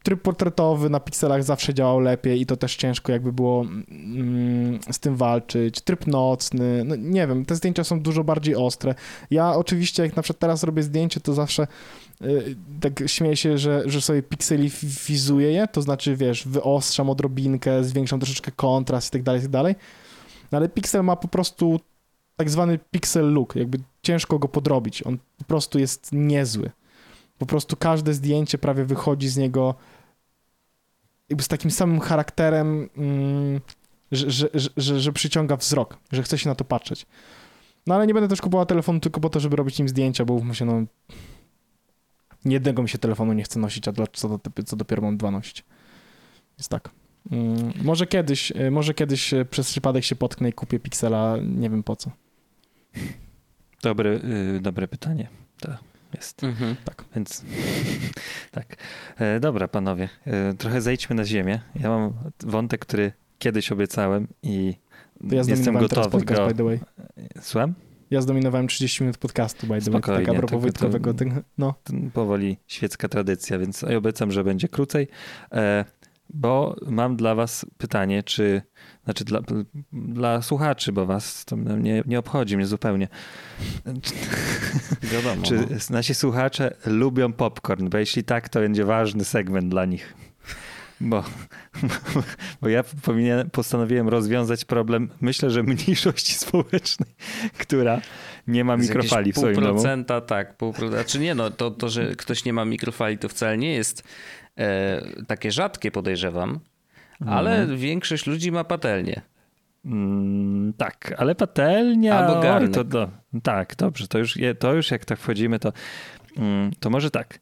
tryb 0.03 0.23
portretowy 0.23 0.91
na 0.91 1.01
pikselach 1.01 1.45
zawsze 1.45 1.75
działał 1.75 2.01
lepiej 2.01 2.41
i 2.41 2.47
to 2.47 2.57
też 2.57 2.77
ciężko 2.77 3.13
jakby 3.13 3.33
było 3.33 3.63
mm, 3.63 4.79
z 4.91 4.99
tym 4.99 5.17
walczyć. 5.17 5.81
Tryb 5.81 6.07
nocny, 6.07 6.85
no 6.85 6.97
nie 6.97 7.27
wiem, 7.27 7.45
te 7.45 7.57
zdjęcia 7.57 7.85
są 7.85 8.01
dużo 8.01 8.25
bardziej 8.25 8.57
ostre. 8.57 8.95
Ja 9.31 9.55
oczywiście 9.55 10.03
jak 10.03 10.17
na 10.17 10.23
przykład 10.23 10.41
teraz 10.41 10.63
robię 10.63 10.83
zdjęcie, 10.83 11.21
to 11.21 11.35
zawsze 11.35 11.67
y, 12.23 12.57
tak 12.81 13.03
śmieję 13.07 13.37
się, 13.37 13.59
że, 13.59 13.83
że 13.87 14.01
sobie 14.01 14.23
pikselifizuję 14.23 15.53
je, 15.53 15.69
to 15.69 15.83
znaczy 15.83 16.17
wiesz, 16.17 16.49
wyostrzam 16.49 17.11
odrobinkę, 17.11 17.85
zwiększam 17.85 18.21
troszeczkę 18.21 18.53
kontrast 18.53 19.09
i 19.09 19.13
tak 19.13 19.23
dalej, 19.23 19.41
i 19.41 19.43
tak 19.43 19.51
dalej. 19.51 19.75
No 20.53 20.59
ale 20.59 20.69
Pixel 20.69 21.05
ma 21.05 21.17
po 21.17 21.29
prostu 21.29 21.81
tak 22.37 22.51
zwany 22.51 22.79
pixel 22.91 23.33
look, 23.33 23.57
jakby 23.57 23.79
ciężko 24.03 24.39
go 24.39 24.49
podrobić. 24.49 25.03
On 25.03 25.19
po 25.39 25.45
prostu 25.45 25.79
jest 25.79 26.09
niezły. 26.13 26.71
Po 27.39 27.47
prostu 27.47 27.77
każde 27.77 28.15
zdjęcie 28.15 28.59
prawie 28.59 28.85
wychodzi 28.85 29.29
z 29.29 29.37
niego 29.37 29.75
jakby 31.29 31.43
z 31.43 31.49
takim 31.49 31.71
samym 31.71 32.01
charakterem, 32.01 32.89
mm, 32.97 33.61
że, 34.13 34.31
że, 34.31 34.49
że, 34.77 35.01
że, 35.01 35.13
przyciąga 35.13 35.57
wzrok, 35.57 35.99
że 36.13 36.23
chce 36.23 36.39
się 36.39 36.49
na 36.49 36.55
to 36.55 36.65
patrzeć. 36.65 37.07
No 37.87 37.95
ale 37.95 38.07
nie 38.07 38.15
będę 38.15 38.29
też 38.29 38.41
kupował 38.41 38.67
telefonu 38.67 39.01
tylko 39.01 39.21
po 39.21 39.31
to, 39.31 39.41
żeby 39.41 39.57
robić 39.57 39.79
nim 39.79 39.89
zdjęcia, 39.89 40.25
bo 40.25 40.35
mówmy 40.35 40.55
się, 40.55 40.65
no 40.65 40.83
jednego 42.45 42.83
mi 42.83 42.89
się 42.89 42.99
telefonu 42.99 43.33
nie 43.33 43.43
chce 43.43 43.61
nosić, 43.61 43.89
a 43.89 43.93
co, 44.13 44.29
do, 44.29 44.39
co 44.67 44.77
dopiero 44.77 45.03
mam 45.03 45.17
dwa 45.17 45.31
nosić. 45.31 45.65
Jest 46.59 46.69
tak. 46.69 46.91
Mm, 47.31 47.73
może 47.83 48.07
kiedyś, 48.07 48.51
y, 48.51 48.71
może 48.71 48.95
kiedyś 48.95 49.33
y, 49.33 49.45
przez 49.45 49.71
przypadek 49.71 50.05
się 50.05 50.17
potknę 50.17 50.49
i 50.49 50.53
kupię 50.53 50.81
Pixela, 50.81 51.37
nie 51.43 51.71
wiem 51.71 51.83
po 51.83 51.97
co. 51.97 52.11
Dobre, 53.83 54.11
yy, 54.11 54.61
dobre 54.61 54.89
pytanie. 54.89 55.29
Tak. 55.61 55.88
Jest. 56.15 56.45
Mhm. 56.45 56.77
Tak, 56.85 57.05
więc 57.15 57.45
tak. 58.51 58.77
E, 59.19 59.41
dobra, 59.41 59.69
panowie, 59.69 60.09
e, 60.27 60.55
trochę 60.55 60.81
zejdźmy 60.81 61.17
na 61.17 61.25
ziemię. 61.25 61.61
Ja 61.75 61.89
mam 61.89 62.13
wątek, 62.41 62.81
który 62.81 63.13
kiedyś 63.39 63.73
obiecałem 63.73 64.27
i 64.43 64.75
ja 65.31 65.43
jestem 65.49 65.79
gotowy 65.79 66.11
podcast, 66.11 66.41
go... 66.41 66.49
by 66.49 66.55
the 66.55 66.65
way. 66.65 66.81
Słucham? 67.41 67.75
Ja 68.11 68.21
zdominowałem 68.21 68.69
30 68.69 69.03
minut 69.03 69.19
podcastu, 69.19 69.67
by 69.67 69.81
the 69.81 69.91
way. 69.91 70.01
Tak 70.03 70.29
a 70.29 70.35
propos 70.35 70.63
Wojtkowego. 70.63 71.15
To, 71.15 71.25
no. 71.59 71.75
powoli 72.13 72.57
świecka 72.67 73.09
tradycja, 73.09 73.59
więc 73.59 73.85
obiecam, 73.85 74.33
że 74.33 74.45
będzie 74.45 74.69
krócej. 74.69 75.09
E, 75.53 75.85
bo 76.31 76.77
mam 76.87 77.17
dla 77.17 77.35
was 77.35 77.67
pytanie, 77.79 78.23
czy, 78.23 78.63
znaczy 79.05 79.25
dla, 79.25 79.41
dla 79.93 80.43
słuchaczy, 80.43 80.93
bo 80.93 81.07
was 81.07 81.45
to 81.45 81.57
nie, 81.57 82.03
nie 82.07 82.19
obchodzi 82.19 82.57
mnie 82.57 82.67
zupełnie. 82.67 83.09
Wiadomo. 85.13 85.43
Czy 85.43 85.55
no. 85.55 85.67
nasi 85.91 86.15
słuchacze 86.15 86.77
lubią 86.87 87.33
popcorn? 87.33 87.89
Bo 87.89 87.99
jeśli 87.99 88.25
tak, 88.25 88.49
to 88.49 88.61
będzie 88.61 88.85
ważny 88.85 89.25
segment 89.25 89.69
dla 89.69 89.85
nich. 89.85 90.15
Bo, 91.01 91.25
bo 92.61 92.69
ja 92.69 92.85
powinien, 93.03 93.51
postanowiłem 93.51 94.09
rozwiązać 94.09 94.65
problem, 94.65 95.09
myślę, 95.21 95.51
że 95.51 95.63
mniejszości 95.63 96.35
społecznej, 96.35 97.15
która 97.59 98.01
nie 98.47 98.65
ma 98.65 98.77
mikrofali 98.77 99.33
w 99.33 99.39
swoim 99.39 99.55
domu. 99.55 99.67
Pół 99.67 99.75
procenta, 99.75 100.21
tak. 100.21 100.57
Pół 100.57 100.73
procenta. 100.73 100.97
Znaczy 100.97 101.19
nie, 101.19 101.35
no 101.35 101.51
to, 101.51 101.71
to, 101.71 101.89
że 101.89 102.17
ktoś 102.17 102.45
nie 102.45 102.53
ma 102.53 102.65
mikrofali, 102.65 103.19
to 103.19 103.29
wcale 103.29 103.59
nie 103.59 103.75
jest 103.75 104.03
e, 104.59 105.03
takie 105.27 105.53
rzadkie, 105.53 105.91
podejrzewam, 105.91 106.61
ale 107.27 107.61
mhm. 107.61 107.79
większość 107.79 108.27
ludzi 108.27 108.53
ma 108.53 108.65
patelnię. 108.65 109.21
Mm, 109.85 110.73
tak, 110.73 111.15
ale 111.19 111.35
patelnia. 111.35 112.19
Albo 112.19 112.41
garnek. 112.41 112.75
to, 112.75 112.85
to, 112.85 113.11
tak, 113.43 113.77
dobrze, 113.77 114.09
to 114.09 114.19
już, 114.19 114.39
to 114.59 114.75
już 114.75 114.91
jak 114.91 115.05
tak 115.05 115.19
wchodzimy, 115.19 115.59
to, 115.59 115.73
mm, 116.37 116.71
to 116.81 116.91
może 116.91 117.11
tak. 117.11 117.39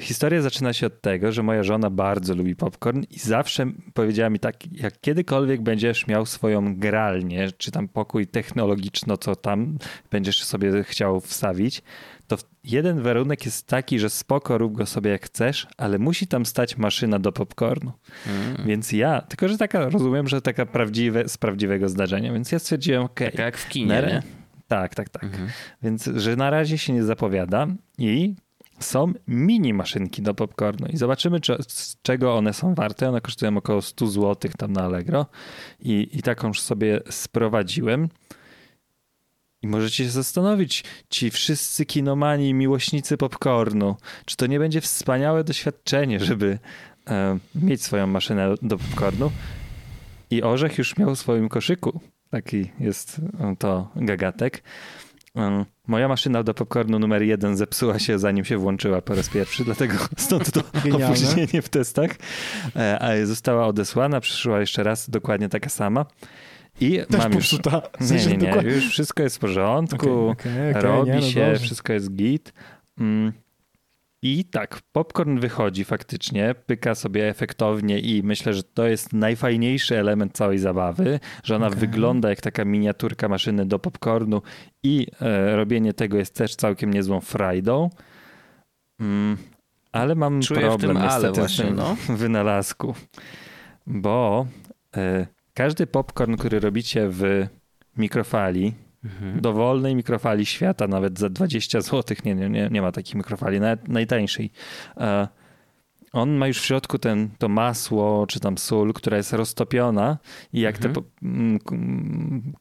Historia 0.00 0.42
zaczyna 0.42 0.72
się 0.72 0.86
od 0.86 1.00
tego, 1.00 1.32
że 1.32 1.42
moja 1.42 1.62
żona 1.62 1.90
bardzo 1.90 2.34
lubi 2.34 2.56
popcorn 2.56 3.02
i 3.10 3.18
zawsze 3.18 3.66
powiedziała 3.94 4.30
mi 4.30 4.38
tak, 4.38 4.72
jak 4.72 5.00
kiedykolwiek 5.00 5.62
będziesz 5.62 6.06
miał 6.06 6.26
swoją 6.26 6.76
gralnię, 6.76 7.48
czy 7.58 7.70
tam 7.70 7.88
pokój 7.88 8.26
technologiczny, 8.26 9.18
co 9.18 9.36
tam 9.36 9.78
będziesz 10.10 10.44
sobie 10.44 10.82
chciał 10.82 11.20
wstawić, 11.20 11.82
to 12.26 12.36
jeden 12.64 13.02
warunek 13.02 13.44
jest 13.44 13.66
taki, 13.66 13.98
że 13.98 14.10
spoko, 14.10 14.58
rób 14.58 14.72
go 14.72 14.86
sobie 14.86 15.10
jak 15.10 15.26
chcesz, 15.26 15.66
ale 15.76 15.98
musi 15.98 16.26
tam 16.26 16.46
stać 16.46 16.76
maszyna 16.76 17.18
do 17.18 17.32
popcornu. 17.32 17.92
Mm. 18.26 18.66
Więc 18.66 18.92
ja, 18.92 19.20
tylko 19.20 19.48
że 19.48 19.58
taka, 19.58 19.88
rozumiem, 19.88 20.28
że 20.28 20.42
taka 20.42 20.66
prawdziwe, 20.66 21.28
z 21.28 21.38
prawdziwego 21.38 21.88
zdarzenia, 21.88 22.32
więc 22.32 22.52
ja 22.52 22.58
stwierdziłem, 22.58 23.02
okej. 23.02 23.32
Okay, 23.32 23.44
jak 23.44 23.56
w 23.56 23.68
kinie, 23.68 24.02
nie? 24.06 24.22
Tak, 24.68 24.94
tak, 24.94 25.08
tak. 25.08 25.24
Mhm. 25.24 25.48
Więc, 25.82 26.04
że 26.16 26.36
na 26.36 26.50
razie 26.50 26.78
się 26.78 26.92
nie 26.92 27.04
zapowiada 27.04 27.66
i 27.98 28.34
są 28.78 29.12
mini 29.28 29.74
maszynki 29.74 30.22
do 30.22 30.34
popcornu 30.34 30.86
i 30.86 30.96
zobaczymy, 30.96 31.40
czy, 31.40 31.56
z 31.68 32.02
czego 32.02 32.34
one 32.34 32.52
są 32.52 32.74
warte. 32.74 33.08
One 33.08 33.20
kosztują 33.20 33.56
około 33.56 33.82
100 33.82 34.06
zł 34.06 34.50
tam 34.58 34.72
na 34.72 34.82
Allegro 34.82 35.26
i, 35.80 36.08
i 36.12 36.22
taką 36.22 36.48
już 36.48 36.60
sobie 36.60 37.00
sprowadziłem. 37.10 38.08
I 39.64 39.66
możecie 39.66 40.04
się 40.04 40.10
zastanowić, 40.10 40.84
ci 41.10 41.30
wszyscy 41.30 41.86
kinomani 41.86 42.54
miłośnicy 42.54 43.16
popcornu, 43.16 43.96
czy 44.24 44.36
to 44.36 44.46
nie 44.46 44.58
będzie 44.58 44.80
wspaniałe 44.80 45.44
doświadczenie, 45.44 46.20
żeby 46.20 46.58
e, 47.08 47.38
mieć 47.54 47.82
swoją 47.82 48.06
maszynę 48.06 48.54
do 48.62 48.78
popcornu. 48.78 49.30
I 50.30 50.42
Orzech 50.42 50.78
już 50.78 50.96
miał 50.96 51.14
w 51.14 51.18
swoim 51.18 51.48
koszyku. 51.48 52.00
Taki 52.30 52.70
jest 52.80 53.20
to 53.58 53.90
gagatek. 53.96 54.62
E, 55.36 55.64
moja 55.86 56.08
maszyna 56.08 56.42
do 56.42 56.54
popcornu 56.54 56.98
numer 56.98 57.22
jeden 57.22 57.56
zepsuła 57.56 57.98
się 57.98 58.18
zanim 58.18 58.44
się 58.44 58.56
włączyła 58.58 59.02
po 59.02 59.14
raz 59.14 59.28
pierwszy, 59.28 59.64
dlatego 59.64 59.94
stąd 60.16 60.52
to 60.52 60.60
Genialne. 60.84 61.06
opóźnienie 61.06 61.62
w 61.62 61.68
testach. 61.68 62.10
E, 62.76 62.98
a 63.02 63.26
została 63.26 63.66
odesłana, 63.66 64.20
przyszła 64.20 64.60
jeszcze 64.60 64.82
raz 64.82 65.10
dokładnie 65.10 65.48
taka 65.48 65.68
sama. 65.68 66.06
I 66.80 67.00
Też 67.10 67.18
mam 67.18 67.32
już. 67.32 67.50
W 68.00 68.06
sensie 68.06 68.30
nie, 68.30 68.36
nie, 68.36 68.46
dokładnie... 68.46 68.70
już 68.72 68.88
wszystko 68.88 69.22
jest 69.22 69.36
w 69.36 69.38
porządku, 69.38 70.28
okay, 70.28 70.52
okay, 70.52 70.70
okay, 70.70 70.82
robi 70.82 71.10
nie, 71.10 71.16
no 71.16 71.22
się, 71.22 71.46
dobrze. 71.46 71.60
wszystko 71.60 71.92
jest 71.92 72.12
git. 72.14 72.52
Mm. 72.98 73.32
I 74.22 74.44
tak, 74.44 74.80
popcorn 74.92 75.38
wychodzi 75.38 75.84
faktycznie, 75.84 76.54
pyka 76.66 76.94
sobie 76.94 77.28
efektownie 77.28 78.00
i 78.00 78.22
myślę, 78.22 78.54
że 78.54 78.62
to 78.62 78.86
jest 78.86 79.12
najfajniejszy 79.12 79.98
element 79.98 80.32
całej 80.32 80.58
zabawy, 80.58 81.20
że 81.42 81.56
ona 81.56 81.66
okay. 81.66 81.78
wygląda 81.78 82.30
jak 82.30 82.40
taka 82.40 82.64
miniaturka 82.64 83.28
maszyny 83.28 83.66
do 83.66 83.78
popcornu 83.78 84.42
i 84.82 85.06
e, 85.20 85.56
robienie 85.56 85.92
tego 85.92 86.16
jest 86.18 86.34
też 86.34 86.56
całkiem 86.56 86.94
niezłą 86.94 87.20
frajdą. 87.20 87.90
Mm, 89.00 89.36
ale 89.92 90.14
mam 90.14 90.40
Czuję 90.40 90.60
problem 90.60 90.98
niestety 91.02 91.40
właśnie, 91.40 91.64
tym 91.64 91.76
no. 91.76 91.96
wynalazku, 92.16 92.94
bo 93.86 94.46
e, 94.96 95.26
każdy 95.54 95.86
popcorn, 95.86 96.36
który 96.36 96.60
robicie 96.60 97.08
w 97.08 97.46
mikrofali, 97.96 98.74
mhm. 99.04 99.40
dowolnej 99.40 99.94
mikrofali 99.94 100.46
świata, 100.46 100.88
nawet 100.88 101.18
za 101.18 101.28
20 101.28 101.80
zł, 101.80 102.16
nie, 102.24 102.34
nie, 102.34 102.68
nie 102.70 102.82
ma 102.82 102.92
takiej 102.92 103.16
mikrofali, 103.16 103.60
nawet 103.60 103.88
najtańszej. 103.88 104.50
E, 104.96 105.28
on 106.12 106.30
ma 106.30 106.46
już 106.46 106.60
w 106.60 106.64
środku 106.64 106.98
ten, 106.98 107.30
to 107.38 107.48
masło 107.48 108.26
czy 108.26 108.40
tam 108.40 108.58
sól, 108.58 108.92
która 108.92 109.16
jest 109.16 109.32
roztopiona 109.32 110.18
i 110.52 110.60
jak 110.60 110.76
mhm. 110.76 110.94
te 110.94 111.00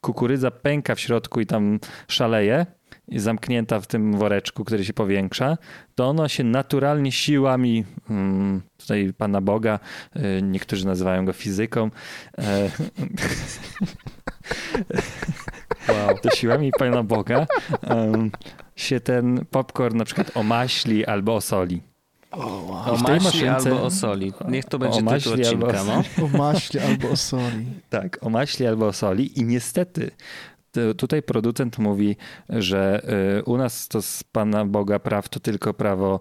kukurydza 0.02 0.52
pęka 0.52 0.96
w 0.96 1.00
środku 1.00 1.42
i 1.42 1.46
tam 1.46 1.80
szaleje, 2.08 2.66
zamknięta 3.08 3.80
w 3.80 3.88
tym 3.88 4.18
woreczku, 4.18 4.64
który 4.64 4.86
się 4.86 4.94
powiększa, 4.94 5.58
to 5.96 6.10
ono 6.10 6.28
się 6.28 6.44
naturalnie 6.44 7.12
siłami 7.12 7.86
mm, 8.10 8.62
tutaj 8.78 9.14
Pana 9.18 9.42
Boga, 9.42 9.80
y, 10.16 10.42
niektórzy 10.42 10.86
nazywają 10.86 11.26
go 11.26 11.34
fizyką, 11.34 11.90
e, 12.38 12.70
wow. 15.90 16.18
to 16.22 16.30
siłami 16.30 16.72
Pana 16.80 17.04
Boga 17.04 17.48
się 18.76 19.00
ten 19.00 19.46
popcorn 19.52 19.98
na 19.98 20.06
przykład 20.06 20.38
omaśli 20.38 21.06
albo 21.06 21.36
osoli. 21.36 21.82
Oh, 22.34 22.46
wow. 22.46 22.94
O 22.94 22.98
maśli 22.98 23.26
maszynce... 23.26 23.70
albo 23.70 23.84
o 23.84 23.92
soli. 23.92 24.34
Niech 24.48 24.66
to 24.66 24.80
będzie 24.80 25.04
tytuł 25.04 25.34
odcinka. 25.34 25.84
No. 25.84 26.04
O 26.26 26.38
maśli 26.38 26.80
albo 26.80 27.10
o 27.10 27.18
soli. 27.18 27.66
Tak, 27.90 28.18
o 28.22 28.30
maśli 28.30 28.68
albo 28.68 28.88
o 28.88 28.94
soli 28.94 29.40
i 29.40 29.44
niestety 29.44 30.12
tutaj 30.98 31.24
producent 31.24 31.80
mówi, 31.80 32.16
że 32.50 33.02
y, 33.40 33.44
u 33.44 33.58
nas 33.58 33.88
to 33.88 34.02
z 34.02 34.24
Pana 34.24 34.66
Boga 34.66 35.00
praw 35.00 35.30
to 35.30 35.40
tylko 35.40 35.74
prawo 35.74 36.20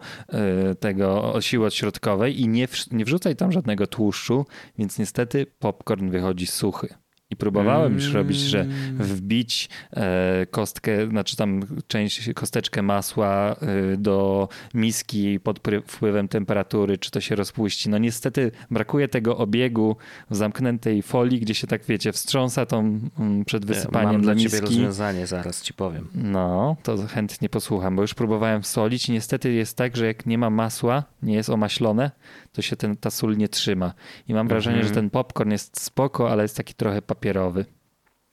y, 0.71 0.75
tego 0.75 1.35
siły 1.41 1.67
odśrodkowej 1.67 2.41
i 2.41 2.49
nie, 2.49 2.69
nie 2.91 3.05
wrzucaj 3.05 3.37
tam 3.37 3.53
żadnego 3.53 3.87
tłuszczu, 3.87 4.47
więc 4.79 4.99
niestety 4.99 5.47
popcorn 5.59 6.11
wychodzi 6.11 6.47
suchy. 6.47 7.02
I 7.33 7.37
próbowałem 7.37 7.95
już 7.95 8.13
robić, 8.13 8.39
że 8.39 8.61
mm. 8.61 8.97
wbić 8.99 9.69
e, 9.93 10.47
kostkę, 10.51 11.09
znaczy 11.09 11.37
tam 11.37 11.63
część, 11.87 12.31
kosteczkę 12.35 12.83
masła 12.83 13.57
e, 13.61 13.97
do 13.97 14.49
miski 14.75 15.41
pod 15.41 15.61
wpływem 15.87 16.29
temperatury, 16.29 16.99
czy 16.99 17.11
to 17.11 17.21
się 17.21 17.35
rozpuści. 17.35 17.91
No 17.91 17.99
niestety 17.99 18.51
brakuje 18.71 19.09
tego 19.09 19.39
obiegu 19.39 19.97
w 20.31 20.37
zamkniętej 20.37 21.03
folii, 21.03 21.41
gdzie 21.41 21.55
się 21.55 21.67
tak 21.67 21.85
wiecie, 21.85 22.13
wstrząsa 22.13 22.67
tą 22.67 23.01
mm, 23.19 23.45
przed 23.45 23.67
wysypaniem 23.67 24.13
Mam 24.13 24.23
dla 24.23 24.35
miski. 24.35 24.51
ciebie 24.51 24.61
rozwiązanie, 24.61 25.27
zaraz 25.27 25.63
ci 25.63 25.75
powiem. 25.75 26.09
No, 26.15 26.77
to 26.83 27.07
chętnie 27.07 27.49
posłucham, 27.49 27.97
bo 27.97 28.03
już 28.03 28.15
próbowałem 28.15 28.65
solić 28.65 29.09
i 29.09 29.13
niestety 29.13 29.53
jest 29.53 29.77
tak, 29.77 29.97
że 29.97 30.07
jak 30.07 30.27
nie 30.27 30.39
ma 30.39 30.51
masła, 30.51 31.05
nie 31.23 31.35
jest 31.35 31.51
omaślone, 31.51 32.11
to 32.53 32.63
się 32.63 32.77
ten, 32.77 32.97
ta 32.97 33.11
sól 33.11 33.37
nie 33.37 33.49
trzyma. 33.49 33.95
I 34.29 34.35
mam 34.35 34.49
wrażenie, 34.49 34.77
mhm. 34.77 34.89
że 34.89 35.01
ten 35.01 35.11
popcorn 35.11 35.51
jest 35.51 35.81
spoko, 35.81 36.31
ale 36.31 36.43
jest 36.43 36.57
taki 36.57 36.75
trochę 36.75 37.03
papierowy. 37.03 37.65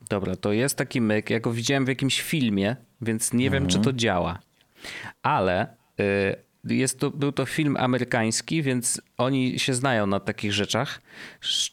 Dobra, 0.09 0.35
to 0.35 0.53
jest 0.53 0.77
taki 0.77 1.01
myk. 1.01 1.29
Ja 1.29 1.39
go 1.39 1.51
widziałem 1.51 1.85
w 1.85 1.87
jakimś 1.87 2.21
filmie, 2.21 2.75
więc 3.01 3.33
nie 3.33 3.45
mhm. 3.45 3.63
wiem, 3.63 3.69
czy 3.69 3.75
to 3.75 3.79
mhm. 3.79 3.97
działa. 3.97 4.39
Ale 5.21 5.75
y, 5.99 6.35
jest 6.63 6.99
to, 6.99 7.11
był 7.11 7.31
to 7.31 7.45
film 7.45 7.77
amerykański, 7.77 8.63
więc 8.63 9.01
oni 9.17 9.59
się 9.59 9.73
znają 9.73 10.07
na 10.07 10.19
takich 10.19 10.53
rzeczach, 10.53 11.01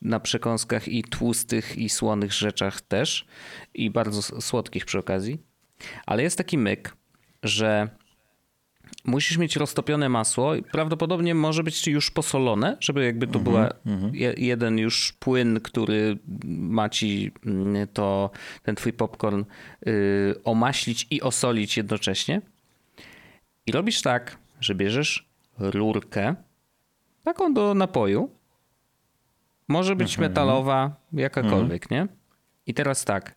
na 0.03 0.21
przekąskach 0.21 0.89
i 0.89 1.05
tłustych 1.05 1.77
i 1.79 1.89
słonych 1.89 2.33
rzeczach 2.33 2.81
też 2.81 3.27
i 3.75 3.91
bardzo 3.91 4.23
słodkich 4.41 4.85
przy 4.85 4.99
okazji. 4.99 5.39
Ale 6.07 6.23
jest 6.23 6.39
taki 6.39 6.59
myk, 6.59 6.97
że 7.43 7.89
musisz 9.05 9.39
mieć 9.39 9.57
roztopione 9.57 10.09
masło. 10.09 10.53
Prawdopodobnie 10.73 11.35
może 11.35 11.63
być 11.63 11.87
już 11.87 12.11
posolone, 12.11 12.77
żeby 12.81 13.05
jakby 13.05 13.27
to 13.27 13.39
mhm, 13.39 13.45
była 13.45 13.71
mhm. 13.87 14.13
jeden 14.37 14.79
już 14.79 15.13
płyn, 15.13 15.61
który 15.61 16.19
ma 16.45 16.89
ci 16.89 17.33
mm, 17.47 17.89
to, 17.93 18.31
ten 18.63 18.75
twój 18.75 18.93
popcorn 18.93 19.45
y, 19.87 20.35
omaślić 20.45 21.07
i 21.11 21.23
osolić 21.23 21.77
jednocześnie. 21.77 22.41
I 23.67 23.73
robisz 23.73 24.03
tak, 24.03 24.39
że 24.61 24.75
bierzesz 24.75 25.29
rurkę, 25.59 26.35
taką 27.25 27.55
do 27.55 27.75
napoju. 27.75 28.31
Może 29.69 29.97
być 29.97 30.13
mhm. 30.13 30.31
metalowa, 30.31 30.97
jakakolwiek, 31.13 31.91
nie? 31.91 32.09
I 32.67 32.75
teraz 32.75 33.05
tak. 33.05 33.35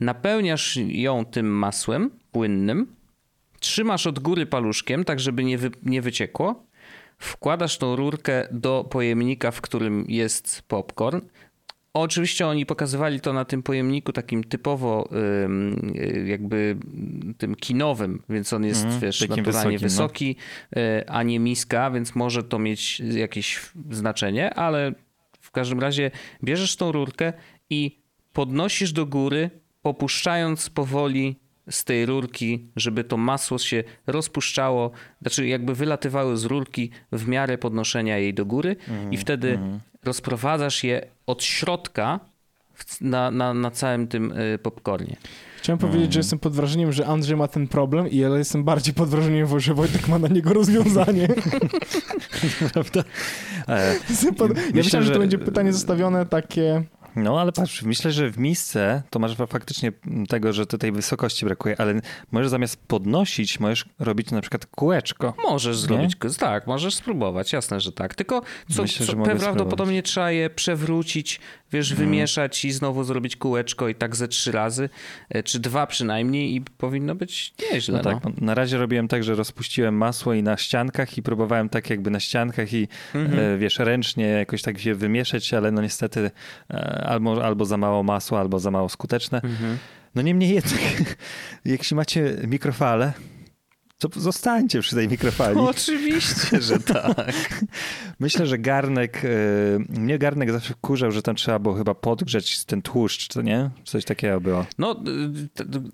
Napełniasz 0.00 0.78
ją 0.86 1.24
tym 1.24 1.46
masłem 1.46 2.10
płynnym, 2.32 2.97
trzymasz 3.60 4.06
od 4.06 4.18
góry 4.18 4.46
paluszkiem, 4.46 5.04
tak 5.04 5.20
żeby 5.20 5.44
nie, 5.44 5.58
wy, 5.58 5.70
nie 5.82 6.02
wyciekło, 6.02 6.66
wkładasz 7.18 7.78
tą 7.78 7.96
rurkę 7.96 8.48
do 8.52 8.88
pojemnika, 8.90 9.50
w 9.50 9.60
którym 9.60 10.04
jest 10.08 10.62
popcorn. 10.68 11.20
Oczywiście 11.92 12.46
oni 12.46 12.66
pokazywali 12.66 13.20
to 13.20 13.32
na 13.32 13.44
tym 13.44 13.62
pojemniku 13.62 14.12
takim 14.12 14.44
typowo 14.44 15.08
jakby 16.26 16.76
tym 17.38 17.54
kinowym, 17.54 18.22
więc 18.28 18.52
on 18.52 18.64
jest 18.64 18.84
mm, 18.84 19.00
wiesz, 19.00 19.28
naturalnie 19.28 19.78
wysoki, 19.78 20.36
no. 20.36 20.78
wysoki 20.78 21.06
no. 21.06 21.14
a 21.14 21.22
nie 21.22 21.40
miska, 21.40 21.90
więc 21.90 22.14
może 22.14 22.42
to 22.42 22.58
mieć 22.58 23.00
jakieś 23.00 23.60
znaczenie, 23.90 24.54
ale 24.54 24.92
w 25.40 25.50
każdym 25.50 25.80
razie 25.80 26.10
bierzesz 26.44 26.76
tą 26.76 26.92
rurkę 26.92 27.32
i 27.70 27.98
podnosisz 28.32 28.92
do 28.92 29.06
góry, 29.06 29.50
popuszczając 29.82 30.70
powoli 30.70 31.36
z 31.70 31.84
tej 31.84 32.06
rurki, 32.06 32.66
żeby 32.76 33.04
to 33.04 33.16
masło 33.16 33.58
się 33.58 33.84
rozpuszczało, 34.06 34.90
znaczy 35.22 35.46
jakby 35.46 35.74
wylatywały 35.74 36.36
z 36.36 36.44
rurki 36.44 36.90
w 37.12 37.28
miarę 37.28 37.58
podnoszenia 37.58 38.18
jej 38.18 38.34
do 38.34 38.46
góry 38.46 38.76
mm, 38.88 39.12
i 39.12 39.16
wtedy 39.16 39.54
mm. 39.54 39.80
rozprowadzasz 40.04 40.84
je 40.84 41.06
od 41.26 41.42
środka 41.42 42.20
na, 43.00 43.30
na, 43.30 43.54
na 43.54 43.70
całym 43.70 44.08
tym 44.08 44.32
y, 44.32 44.58
popcornie. 44.58 45.16
Chciałem 45.58 45.78
powiedzieć, 45.78 46.02
mm. 46.02 46.12
że 46.12 46.20
jestem 46.20 46.38
pod 46.38 46.52
wrażeniem, 46.52 46.92
że 46.92 47.06
Andrzej 47.06 47.36
ma 47.36 47.48
ten 47.48 47.68
problem 47.68 48.08
i 48.08 48.16
ja 48.16 48.28
jestem 48.28 48.64
bardziej 48.64 48.94
pod 48.94 49.08
wrażeniem, 49.08 49.60
że 49.60 49.74
Wojtek 49.74 50.08
ma 50.08 50.18
na 50.18 50.28
niego 50.28 50.52
rozwiązanie. 50.52 51.28
Prawda? 52.72 53.04
E. 53.68 53.94
Ja 53.94 54.74
myślałem, 54.74 55.06
że 55.06 55.12
to 55.12 55.18
będzie 55.18 55.38
pytanie 55.38 55.72
zostawione 55.72 56.26
takie 56.26 56.84
no 57.22 57.40
ale 57.40 57.52
patrz, 57.52 57.82
myślę, 57.82 58.12
że 58.12 58.30
w 58.30 58.38
misce 58.38 59.02
to 59.10 59.18
masz 59.18 59.36
faktycznie 59.48 59.92
tego, 60.28 60.52
że 60.52 60.66
tej 60.66 60.92
wysokości 60.92 61.44
brakuje, 61.44 61.80
ale 61.80 62.00
możesz 62.32 62.50
zamiast 62.50 62.76
podnosić, 62.86 63.60
możesz 63.60 63.84
robić 63.98 64.30
na 64.30 64.40
przykład 64.40 64.66
kółeczko. 64.66 65.34
Możesz 65.42 65.76
nie? 65.76 65.82
zrobić, 65.82 66.16
tak, 66.38 66.66
możesz 66.66 66.94
spróbować, 66.94 67.52
jasne, 67.52 67.80
że 67.80 67.92
tak. 67.92 68.14
Tylko 68.14 68.42
co, 68.70 68.82
myślę, 68.82 69.06
co, 69.06 69.16
prawdopodobnie 69.16 70.02
trzeba 70.02 70.30
je 70.30 70.50
przewrócić, 70.50 71.40
wiesz, 71.72 71.88
hmm. 71.88 72.06
wymieszać 72.06 72.64
i 72.64 72.72
znowu 72.72 73.04
zrobić 73.04 73.36
kółeczko 73.36 73.88
i 73.88 73.94
tak 73.94 74.16
ze 74.16 74.28
trzy 74.28 74.52
razy, 74.52 74.88
e, 75.30 75.42
czy 75.42 75.60
dwa 75.60 75.86
przynajmniej 75.86 76.54
i 76.54 76.60
powinno 76.60 77.14
być 77.14 77.54
nieźle. 77.72 77.96
No 77.98 78.04
tak, 78.04 78.24
no. 78.24 78.30
na 78.40 78.54
razie 78.54 78.78
robiłem 78.78 79.08
tak, 79.08 79.24
że 79.24 79.34
rozpuściłem 79.34 79.94
masło 79.94 80.34
i 80.34 80.42
na 80.42 80.56
ściankach 80.56 81.18
i 81.18 81.22
próbowałem 81.22 81.68
tak 81.68 81.90
jakby 81.90 82.10
na 82.10 82.20
ściankach 82.20 82.72
i 82.72 82.88
mhm. 83.14 83.40
e, 83.40 83.58
wiesz, 83.58 83.78
ręcznie 83.78 84.26
jakoś 84.26 84.62
tak 84.62 84.78
się 84.78 84.94
wymieszać, 84.94 85.54
ale 85.54 85.70
no 85.70 85.82
niestety 85.82 86.30
e, 86.70 87.04
albo, 87.08 87.44
albo 87.44 87.64
za 87.64 87.76
mało 87.76 88.02
masła, 88.02 88.40
albo 88.40 88.58
za 88.58 88.70
mało 88.70 88.88
skuteczne. 88.88 89.40
Mhm. 89.44 89.78
No 90.14 90.22
niemniej 90.22 90.54
jednak, 90.54 91.16
jeśli 91.64 91.96
macie 91.96 92.36
mikrofale, 92.46 93.12
to 93.98 94.08
zostańcie 94.20 94.80
przy 94.80 94.96
tej 94.96 95.08
mikrofali. 95.08 95.58
Oczywiście, 95.70 96.60
że 96.60 96.78
tak. 96.94 97.64
Myślę, 98.20 98.46
że 98.46 98.58
garnek, 98.58 99.24
e, 99.24 100.00
mnie 100.00 100.18
garnek 100.18 100.52
zawsze 100.52 100.74
kurzał, 100.80 101.10
że 101.12 101.22
tam 101.22 101.36
trzeba 101.36 101.58
było 101.58 101.74
chyba 101.74 101.94
podgrzeć 101.94 102.64
ten 102.64 102.82
tłuszcz, 102.82 103.28
co 103.28 103.42
nie? 103.42 103.70
Coś 103.84 104.04
takiego 104.04 104.40
było. 104.40 104.66
No, 104.78 104.96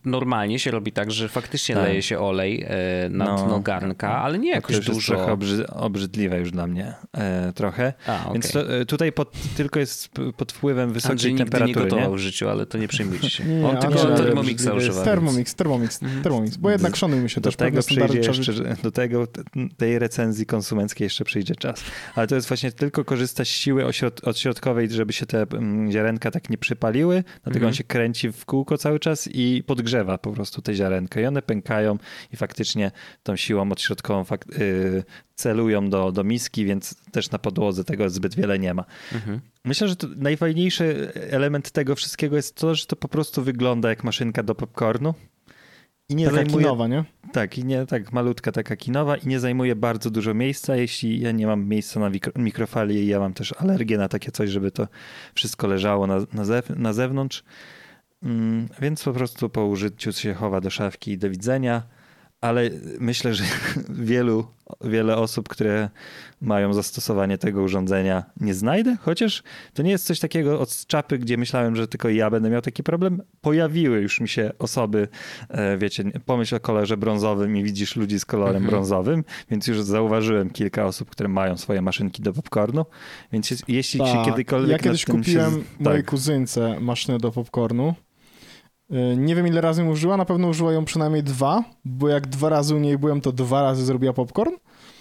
normalnie 0.05 0.59
się 0.59 0.71
robi 0.71 0.93
tak, 0.93 1.11
że 1.11 1.29
faktycznie 1.29 1.75
tak. 1.75 1.85
leje 1.85 2.03
się 2.03 2.19
olej 2.19 2.63
e, 2.69 3.09
na 3.11 3.25
no, 3.25 3.47
dno 3.47 3.61
garnka, 3.61 4.23
ale 4.23 4.39
nie 4.39 4.51
jakoś 4.51 4.77
to 4.77 4.77
już 4.77 4.87
dużo. 4.87 5.15
To 5.15 5.37
jest 5.37 5.67
trochę 5.67 5.81
obrzydliwe 5.81 6.39
już 6.39 6.51
dla 6.51 6.67
mnie, 6.67 6.95
e, 7.13 7.53
trochę. 7.53 7.93
A, 8.07 8.21
okay. 8.21 8.33
Więc 8.33 8.53
to, 8.53 8.61
tutaj 8.89 9.13
pod, 9.13 9.33
tylko 9.57 9.81
jest 9.81 10.09
pod 10.37 10.53
wpływem 10.53 10.93
wysokiej 10.93 11.13
Andrzej 11.13 11.35
temperatury. 11.35 11.69
nigdy 11.69 11.81
nie 11.81 11.91
gotował 11.91 12.11
nie? 12.11 12.17
w 12.17 12.21
życiu, 12.21 12.49
ale 12.49 12.67
to 12.67 12.79
nie 12.79 12.89
przejmujcie 12.89 13.31
się. 13.31 13.45
Nie, 13.55 13.69
On 13.69 13.77
tylko 13.77 14.17
Thermomixa 14.17 14.69
używa. 14.77 15.05
Thermomix, 15.05 15.55
Thermomix, 15.55 16.01
Thermomix, 16.23 16.57
bo 16.57 16.71
jednak 16.71 16.97
szanujmy 16.97 17.29
się 17.29 17.41
do 17.41 17.51
też 17.51 17.57
tego 17.57 17.83
przyjdzie 17.97 18.19
jeszcze, 18.19 18.77
do 18.83 18.91
tego, 18.91 19.29
tej 19.77 19.99
recenzji 19.99 20.47
konsumenckiej 20.47 21.07
jeszcze 21.07 21.25
przyjdzie 21.25 21.55
czas. 21.55 21.85
Ale 22.15 22.27
to 22.27 22.35
jest 22.35 22.49
właśnie 22.49 22.73
tylko 22.73 23.05
korzysta 23.05 23.45
z 23.45 23.49
siły 23.49 23.85
odśrodkowej, 24.23 24.91
żeby 24.91 25.13
się 25.13 25.27
te 25.27 25.43
mm, 25.43 25.93
ziarenka 25.93 26.31
tak 26.31 26.51
nie 26.51 26.59
przypaliły, 26.59 27.25
dlatego 27.25 27.57
mhm. 27.57 27.67
on 27.67 27.75
się 27.75 27.85
kręci 27.85 28.33
w 28.33 28.45
kółko 28.45 28.79
cały 28.79 29.01
czas 29.01 29.29
i 29.33 29.63
podgrzewa 29.67 30.19
po 30.19 30.33
prostu 30.33 30.63
te 30.63 30.75
ziarenka 30.75 31.21
i 31.21 31.27
one 31.27 31.43
pękają 31.43 31.99
i 32.33 32.37
faktycznie 32.37 32.91
tą 33.23 33.37
siłą 33.37 33.73
odśrodkową 33.73 34.23
fak- 34.23 34.61
yy, 34.61 35.05
celują 35.35 35.91
do, 35.91 36.13
do 36.13 36.25
miski, 36.25 36.65
więc 36.65 36.95
też 37.13 37.31
na 37.31 37.39
podłodze 37.39 37.85
tego 37.85 38.11
zbyt 38.11 38.35
wiele 38.35 38.59
nie 38.59 38.75
ma. 38.75 38.85
Mhm. 39.13 39.41
Myślę, 39.65 39.89
że 39.89 39.95
najfajniejszy 40.17 41.13
element 41.15 41.71
tego 41.71 41.95
wszystkiego 41.95 42.37
jest 42.37 42.57
to, 42.57 42.75
że 42.75 42.87
to 42.87 42.97
po 42.97 43.09
prostu 43.09 43.43
wygląda 43.43 43.89
jak 43.89 44.05
maszynka 44.05 44.43
do 44.43 44.55
popcornu. 44.55 45.15
I 46.09 46.15
nie 46.15 46.25
taka 46.25 46.37
zajmuje, 46.37 46.65
kinowa, 46.65 46.89
nie? 46.89 47.05
Tak, 47.33 47.59
i 47.59 47.65
nie 47.65 47.87
tak 47.87 48.13
malutka 48.13 48.53
taka 48.53 48.77
kinowa 48.77 49.17
i 49.17 49.27
nie 49.27 49.41
zajmuje 49.41 49.77
bardzo 49.77 50.11
dużo 50.11 50.35
miejsca. 50.35 50.77
Jeśli 50.77 51.21
ja 51.21 51.33
nie 51.33 51.47
mam 51.47 51.69
miejsca 51.69 52.01
na 52.01 52.11
mikrofali 52.37 52.95
i 52.95 53.07
ja 53.07 53.21
mam 53.21 53.35
też 53.35 53.55
alergię 53.59 53.99
na 53.99 54.09
takie 54.09 54.31
coś, 54.33 54.51
żeby 54.51 54.71
to 54.71 54.89
wszystko 55.35 55.67
leżało 55.67 56.07
na, 56.07 56.19
na, 56.19 56.45
na 56.77 56.93
zewnątrz. 56.93 57.45
Mm, 58.23 58.69
więc 58.81 59.05
po 59.05 59.13
prostu 59.13 59.51
po 59.51 59.67
użyciu 59.67 60.13
się 60.13 60.35
chowa 60.35 60.61
do 60.61 60.71
szafki 60.71 61.11
i 61.11 61.19
do 61.19 61.31
widzenia 61.31 61.83
ale 62.45 62.71
myślę, 63.01 63.35
że 63.35 63.45
wielu, 63.89 64.47
wiele 64.81 65.17
osób, 65.17 65.49
które 65.49 65.89
mają 66.41 66.73
zastosowanie 66.73 67.39
tego 67.39 67.63
urządzenia, 67.63 68.25
nie 68.41 68.55
znajdę, 68.55 68.97
chociaż 69.01 69.43
to 69.75 69.83
nie 69.83 69.91
jest 69.91 70.07
coś 70.07 70.21
takiego 70.21 70.61
od 70.61 70.87
czapy, 70.87 71.19
gdzie 71.19 71.37
myślałem, 71.37 71.77
że 71.77 71.89
tylko 71.89 72.09
ja 72.09 72.31
będę 72.31 72.51
miał 72.51 72.63
taki 72.63 72.83
problem. 72.83 73.23
Pojawiły 73.41 74.01
już 74.01 74.21
mi 74.21 74.29
się 74.29 74.51
osoby, 74.59 75.09
e, 75.49 75.79
wiecie, 75.79 76.05
pomyśl 76.27 76.55
o 76.55 76.61
kolorze 76.61 76.97
brązowym 76.97 77.57
i 77.57 77.65
widzisz 77.65 77.97
ludzi 77.97 78.21
z 78.21 78.25
kolorem 78.25 78.57
mhm. 78.57 78.71
brązowym, 78.71 79.25
więc 79.51 79.67
już 79.67 79.83
zauważyłem 79.83 80.51
kilka 80.51 80.87
osób, 80.87 81.11
które 81.11 81.29
mają 81.29 81.57
swoje 81.57 81.83
maszynki 81.83 82.23
do 82.23 82.33
popcornu, 82.33 82.87
więc 83.33 83.55
jeśli 83.69 84.01
Ta, 84.01 84.07
się 84.07 84.15
tak. 84.15 84.25
kiedykolwiek... 84.25 84.71
Ja 84.71 84.79
kiedyś 84.79 85.05
kupiłem 85.05 85.53
się... 85.53 85.63
mojej 85.81 86.03
tak. 86.03 86.11
kuzynce 86.11 86.81
maszynę 86.81 87.19
do 87.19 87.33
popcornu 87.33 87.95
nie 89.17 89.35
wiem 89.35 89.47
ile 89.47 89.61
razy 89.61 89.83
ją 89.83 89.91
użyła, 89.91 90.17
na 90.17 90.25
pewno 90.25 90.49
użyła 90.49 90.73
ją 90.73 90.85
przynajmniej 90.85 91.23
dwa, 91.23 91.65
bo 91.85 92.09
jak 92.09 92.27
dwa 92.27 92.49
razy 92.49 92.75
u 92.75 92.79
niej 92.79 92.99
byłem, 92.99 93.21
to 93.21 93.33
dwa 93.33 93.63
razy 93.63 93.85
zrobiła 93.85 94.13
popcorn. 94.13 94.53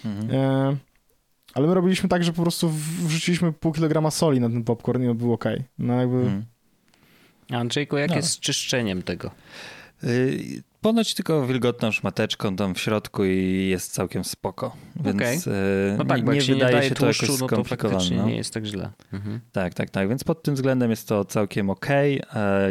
Mhm. 0.04 0.30
E, 0.30 0.76
ale 1.54 1.66
my 1.66 1.74
robiliśmy 1.74 2.08
tak, 2.08 2.24
że 2.24 2.32
po 2.32 2.42
prostu 2.42 2.70
wrzuciliśmy 3.06 3.52
pół 3.52 3.72
kilograma 3.72 4.10
soli 4.10 4.40
na 4.40 4.48
ten 4.48 4.64
popcorn 4.64 5.02
i 5.02 5.08
on 5.08 5.16
był 5.16 5.32
ok. 5.32 5.44
No 5.78 6.00
jakby... 6.00 6.16
Mhm. 6.16 6.44
Andrzejku, 7.50 7.96
jak 7.96 8.10
no. 8.10 8.16
jest 8.16 8.28
z 8.28 8.40
czyszczeniem 8.40 9.02
tego? 9.02 9.30
Ponoć 10.84 11.14
tylko 11.14 11.46
wilgotną 11.46 11.92
szmateczką 11.92 12.56
tam 12.56 12.74
w 12.74 12.80
środku 12.80 13.24
i 13.24 13.68
jest 13.70 13.92
całkiem 13.92 14.24
spoko. 14.24 14.76
Więc 14.96 15.16
okay. 15.16 15.54
E, 15.56 15.96
no 15.98 16.04
tak, 16.04 16.26
nie, 16.26 16.32
nie 16.32 16.40
wydaje 16.40 16.76
nie 16.76 16.82
się 16.82 16.94
to 16.94 17.06
jakoś 17.06 17.30
skomplikowane. 17.30 18.16
No. 18.16 18.26
nie 18.26 18.36
jest 18.36 18.54
tak 18.54 18.64
źle. 18.64 18.90
Mhm. 19.12 19.40
Tak, 19.52 19.74
tak, 19.74 19.90
tak. 19.90 20.08
Więc 20.08 20.24
pod 20.24 20.42
tym 20.42 20.54
względem 20.54 20.90
jest 20.90 21.08
to 21.08 21.24
całkiem 21.24 21.70
ok. 21.70 21.86
E, 21.90 22.20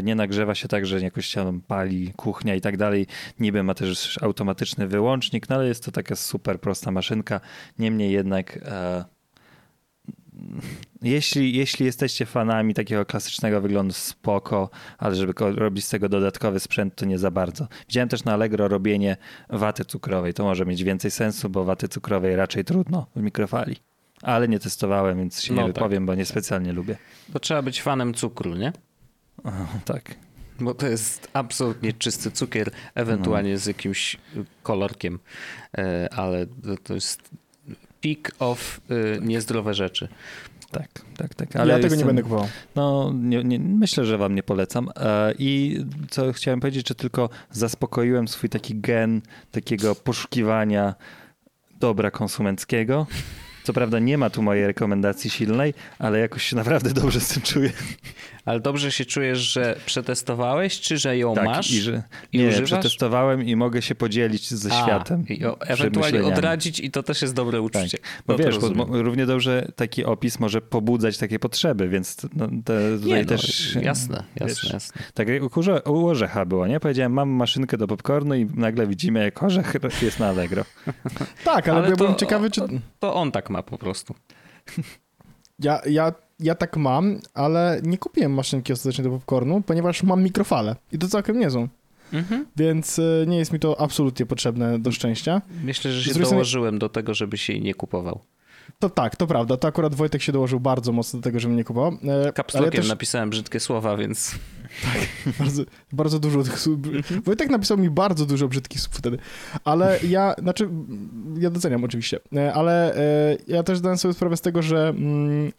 nie 0.03 0.15
nagrzewa 0.15 0.55
się 0.55 0.67
tak, 0.67 0.85
że 0.85 1.01
jakoś 1.01 1.25
się 1.25 1.61
pali 1.67 2.13
kuchnia 2.15 2.55
i 2.55 2.61
tak 2.61 2.77
dalej. 2.77 3.07
Niby 3.39 3.63
ma 3.63 3.73
też 3.73 4.19
automatyczny 4.23 4.87
wyłącznik, 4.87 5.49
no 5.49 5.55
ale 5.55 5.67
jest 5.67 5.85
to 5.85 5.91
taka 5.91 6.15
super 6.15 6.59
prosta 6.59 6.91
maszynka. 6.91 7.39
Niemniej 7.79 8.11
jednak 8.11 8.59
e, 8.65 9.05
jeśli, 11.01 11.57
jeśli 11.57 11.85
jesteście 11.85 12.25
fanami 12.25 12.73
takiego 12.73 13.05
klasycznego 13.05 13.61
wyglądu, 13.61 13.93
spoko, 13.93 14.69
ale 14.97 15.15
żeby 15.15 15.33
robić 15.37 15.85
z 15.85 15.89
tego 15.89 16.09
dodatkowy 16.09 16.59
sprzęt, 16.59 16.95
to 16.95 17.05
nie 17.05 17.19
za 17.19 17.31
bardzo. 17.31 17.67
Widziałem 17.87 18.09
też 18.09 18.23
na 18.23 18.33
Allegro 18.33 18.67
robienie 18.67 19.17
waty 19.49 19.85
cukrowej. 19.85 20.33
To 20.33 20.43
może 20.43 20.65
mieć 20.65 20.83
więcej 20.83 21.11
sensu, 21.11 21.49
bo 21.49 21.63
waty 21.63 21.87
cukrowej 21.87 22.35
raczej 22.35 22.65
trudno 22.65 23.07
w 23.15 23.21
mikrofali. 23.21 23.75
Ale 24.21 24.47
nie 24.47 24.59
testowałem, 24.59 25.17
więc 25.17 25.41
się 25.41 25.53
no 25.53 25.61
nie 25.61 25.67
tak. 25.67 25.75
wypowiem, 25.75 26.05
bo 26.05 26.15
niespecjalnie 26.15 26.73
lubię. 26.73 26.97
To 27.33 27.39
trzeba 27.39 27.61
być 27.61 27.81
fanem 27.81 28.13
cukru, 28.13 28.55
nie? 28.55 28.73
O, 29.43 29.51
tak. 29.85 30.15
Bo 30.59 30.73
to 30.73 30.87
jest 30.87 31.27
absolutnie 31.33 31.93
czysty 31.93 32.31
cukier, 32.31 32.71
ewentualnie 32.95 33.51
no. 33.51 33.57
z 33.57 33.65
jakimś 33.65 34.17
kolorkiem, 34.63 35.19
e, 35.77 36.09
ale 36.13 36.45
to 36.83 36.93
jest 36.93 37.29
peak 38.03 38.31
of 38.39 38.81
y, 38.91 39.19
niezdrowe 39.21 39.73
rzeczy. 39.73 40.07
Tak, 40.71 40.89
tak, 41.17 41.35
tak. 41.35 41.55
Ale 41.55 41.73
ja 41.73 41.75
tego 41.75 41.85
jestem, 41.85 41.99
nie 41.99 42.05
będę 42.05 42.23
kupował. 42.23 42.47
No, 42.75 43.11
nie, 43.15 43.43
nie, 43.43 43.59
myślę, 43.59 44.05
że 44.05 44.17
wam 44.17 44.35
nie 44.35 44.43
polecam. 44.43 44.89
E, 44.95 45.33
I 45.39 45.79
co 46.09 46.33
chciałem 46.33 46.59
powiedzieć, 46.59 46.87
że 46.87 46.95
tylko 46.95 47.29
zaspokoiłem 47.51 48.27
swój 48.27 48.49
taki 48.49 48.75
gen 48.75 49.21
takiego 49.51 49.95
poszukiwania 49.95 50.95
dobra 51.79 52.11
konsumenckiego. 52.11 53.07
Co 53.63 53.73
prawda 53.73 53.99
nie 53.99 54.17
ma 54.17 54.29
tu 54.29 54.41
mojej 54.41 54.67
rekomendacji 54.67 55.29
silnej, 55.29 55.73
ale 55.99 56.19
jakoś 56.19 56.43
się 56.43 56.55
naprawdę 56.55 56.93
dobrze 56.93 57.19
z 57.19 57.27
tym 57.27 57.41
czuję. 57.41 57.71
Ale 58.45 58.59
dobrze 58.59 58.91
się 58.91 59.05
czujesz, 59.05 59.39
że 59.39 59.75
przetestowałeś, 59.85 60.79
czy 60.79 60.97
że 60.97 61.17
ją 61.17 61.35
tak, 61.35 61.45
masz? 61.45 61.71
I 61.71 61.81
że, 61.81 62.03
i 62.31 62.37
nie, 62.37 62.47
używasz? 62.47 62.65
przetestowałem 62.65 63.43
i 63.43 63.55
mogę 63.55 63.81
się 63.81 63.95
podzielić 63.95 64.53
ze 64.53 64.71
A, 64.71 64.83
światem. 64.83 65.27
I 65.27 65.45
o, 65.45 65.61
ewentualnie 65.61 66.23
odradzić 66.23 66.79
i 66.79 66.91
to 66.91 67.03
też 67.03 67.21
jest 67.21 67.33
dobre 67.33 67.57
tak. 67.57 67.65
uczucie. 67.65 67.97
Tak. 67.97 68.23
Bo 68.27 68.33
no 68.33 68.39
wiesz, 68.39 68.59
bo, 68.59 68.85
równie 69.03 69.25
dobrze 69.25 69.71
taki 69.75 70.05
opis 70.05 70.39
może 70.39 70.61
pobudzać 70.61 71.17
takie 71.17 71.39
potrzeby, 71.39 71.89
więc 71.89 72.17
no, 72.35 72.47
te, 72.47 72.97
tutaj 72.97 73.09
nie, 73.09 73.21
no, 73.21 73.25
też... 73.25 73.75
Jasne, 73.75 74.23
jasne, 74.35 74.47
wiesz, 74.47 74.73
jasne. 74.73 75.01
Tak 75.13 75.27
jak 75.27 75.43
u 75.87 76.07
Orzecha 76.07 76.45
było, 76.45 76.67
nie? 76.67 76.79
Powiedziałem, 76.79 77.13
mam 77.13 77.29
maszynkę 77.29 77.77
do 77.77 77.87
popcornu 77.87 78.35
i 78.35 78.45
nagle 78.45 78.87
widzimy, 78.87 79.23
jak 79.23 79.43
Orzech 79.43 79.73
jest 80.01 80.19
na 80.19 80.27
Allegro. 80.27 80.65
tak, 81.43 81.69
ale, 81.69 81.77
ale 81.79 81.89
ja 81.89 81.95
byłem 81.95 82.15
ciekawy, 82.15 82.51
czy... 82.51 82.61
To 82.99 83.13
on 83.13 83.31
tak 83.31 83.49
ma 83.49 83.63
po 83.63 83.77
prostu. 83.77 84.15
Ja, 85.59 85.81
ja, 85.85 86.13
ja 86.43 86.55
tak 86.55 86.77
mam, 86.77 87.19
ale 87.33 87.81
nie 87.83 87.97
kupiłem 87.97 88.33
maszynki 88.33 88.73
ostatecznie 88.73 89.03
do 89.03 89.09
popcornu, 89.09 89.61
ponieważ 89.61 90.03
mam 90.03 90.23
mikrofale 90.23 90.75
i 90.91 90.97
to 90.97 91.07
całkiem 91.07 91.39
niezłą. 91.39 91.67
Mhm. 92.13 92.45
Więc 92.55 92.99
e, 92.99 93.25
nie 93.27 93.37
jest 93.37 93.53
mi 93.53 93.59
to 93.59 93.81
absolutnie 93.81 94.25
potrzebne 94.25 94.79
do 94.79 94.91
szczęścia. 94.91 95.41
Myślę, 95.63 95.91
że 95.91 96.13
się 96.13 96.19
dołożyłem 96.19 96.79
do 96.79 96.89
tego, 96.89 97.13
żeby 97.13 97.37
się 97.37 97.53
jej 97.53 97.61
nie 97.61 97.73
kupował. 97.73 98.19
To 98.79 98.89
tak, 98.89 99.15
to 99.15 99.27
prawda. 99.27 99.57
To 99.57 99.67
akurat 99.67 99.95
Wojtek 99.95 100.21
się 100.21 100.31
dołożył 100.31 100.59
bardzo 100.59 100.91
mocno 100.91 101.19
do 101.19 101.23
tego, 101.23 101.39
żeby 101.39 101.53
mnie 101.53 101.63
kupował. 101.63 101.97
E, 102.27 102.33
Kapslokiem 102.33 102.73
ja 102.73 102.81
też... 102.81 102.89
napisałem 102.89 103.29
brzydkie 103.29 103.59
słowa, 103.59 103.97
więc... 103.97 104.35
Tak, 104.83 105.07
bardzo, 105.39 105.63
bardzo 105.91 106.19
dużo 106.19 106.43
tych 106.43 106.59
słów. 106.59 106.79
Mhm. 106.87 107.21
Wojtek 107.21 107.49
napisał 107.49 107.77
mi 107.77 107.89
bardzo 107.89 108.25
dużo 108.25 108.47
brzydkich 108.47 108.81
słów 108.81 108.95
wtedy. 108.95 109.17
Ale 109.63 109.99
ja, 110.07 110.35
znaczy, 110.37 110.69
ja 111.37 111.49
doceniam 111.49 111.83
oczywiście, 111.83 112.19
e, 112.35 112.53
ale 112.53 112.95
e, 112.95 113.37
ja 113.47 113.63
też 113.63 113.77
zdałem 113.77 113.97
sobie 113.97 114.13
sprawę 114.13 114.37
z 114.37 114.41
tego, 114.41 114.61
że 114.61 114.89
mm, 114.89 115.51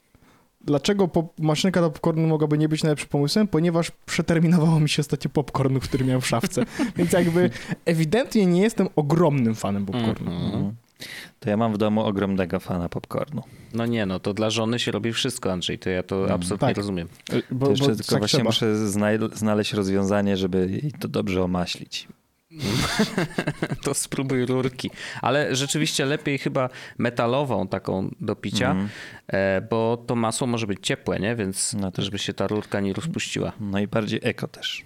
dlaczego 0.64 1.08
pop, 1.08 1.40
maszynka 1.40 1.80
do 1.80 1.90
popcornu 1.90 2.26
mogłaby 2.28 2.58
nie 2.58 2.68
być 2.68 2.82
najlepszym 2.82 3.08
pomysłem? 3.08 3.48
Ponieważ 3.48 3.90
przeterminowało 4.06 4.80
mi 4.80 4.88
się 4.88 5.00
ostatnio 5.00 5.30
popcornu, 5.30 5.80
który 5.80 6.04
miał 6.04 6.20
w 6.20 6.26
szafce. 6.26 6.64
Więc 6.96 7.12
jakby 7.12 7.50
ewidentnie 7.84 8.46
nie 8.46 8.62
jestem 8.62 8.88
ogromnym 8.96 9.54
fanem 9.54 9.86
popcornu. 9.86 10.30
Mm 10.30 10.52
-hmm. 10.52 10.72
To 11.40 11.50
ja 11.50 11.56
mam 11.56 11.72
w 11.72 11.78
domu 11.78 12.04
ogromnego 12.04 12.60
fana 12.60 12.88
popcornu. 12.88 13.42
No 13.74 13.86
nie, 13.86 14.06
no 14.06 14.20
to 14.20 14.34
dla 14.34 14.50
żony 14.50 14.78
się 14.78 14.90
robi 14.92 15.12
wszystko, 15.12 15.52
Andrzej, 15.52 15.78
to 15.78 15.90
ja 15.90 16.02
to 16.02 16.18
mm, 16.18 16.32
absolutnie 16.32 16.68
tak. 16.68 16.76
rozumiem. 16.76 17.08
Bo, 17.50 17.70
jeszcze 17.70 17.86
bo 17.86 17.96
tylko 17.96 18.10
tak 18.10 18.18
właśnie 18.18 18.38
trzeba. 18.38 18.44
muszę 18.44 18.76
znaleźć 19.32 19.72
rozwiązanie, 19.72 20.36
żeby 20.36 20.68
jej 20.70 20.92
to 20.92 21.08
dobrze 21.08 21.42
omaślić. 21.42 22.08
to 23.84 23.94
spróbuj 23.94 24.46
rurki. 24.46 24.90
Ale 25.22 25.56
rzeczywiście 25.56 26.04
lepiej 26.04 26.38
chyba 26.38 26.68
metalową 26.98 27.68
taką 27.68 28.10
do 28.20 28.36
picia, 28.36 28.70
mm. 28.70 28.88
bo 29.70 30.04
to 30.06 30.14
masło 30.14 30.46
może 30.46 30.66
być 30.66 30.78
ciepłe, 30.82 31.20
nie? 31.20 31.36
Więc 31.36 31.74
no 31.80 31.90
to... 31.90 32.02
żeby 32.02 32.18
się 32.18 32.34
ta 32.34 32.46
rurka 32.46 32.80
nie 32.80 32.92
rozpuściła. 32.92 33.52
No 33.60 33.78
i 33.78 33.86
bardziej 33.86 34.20
eko 34.22 34.48
też. 34.48 34.84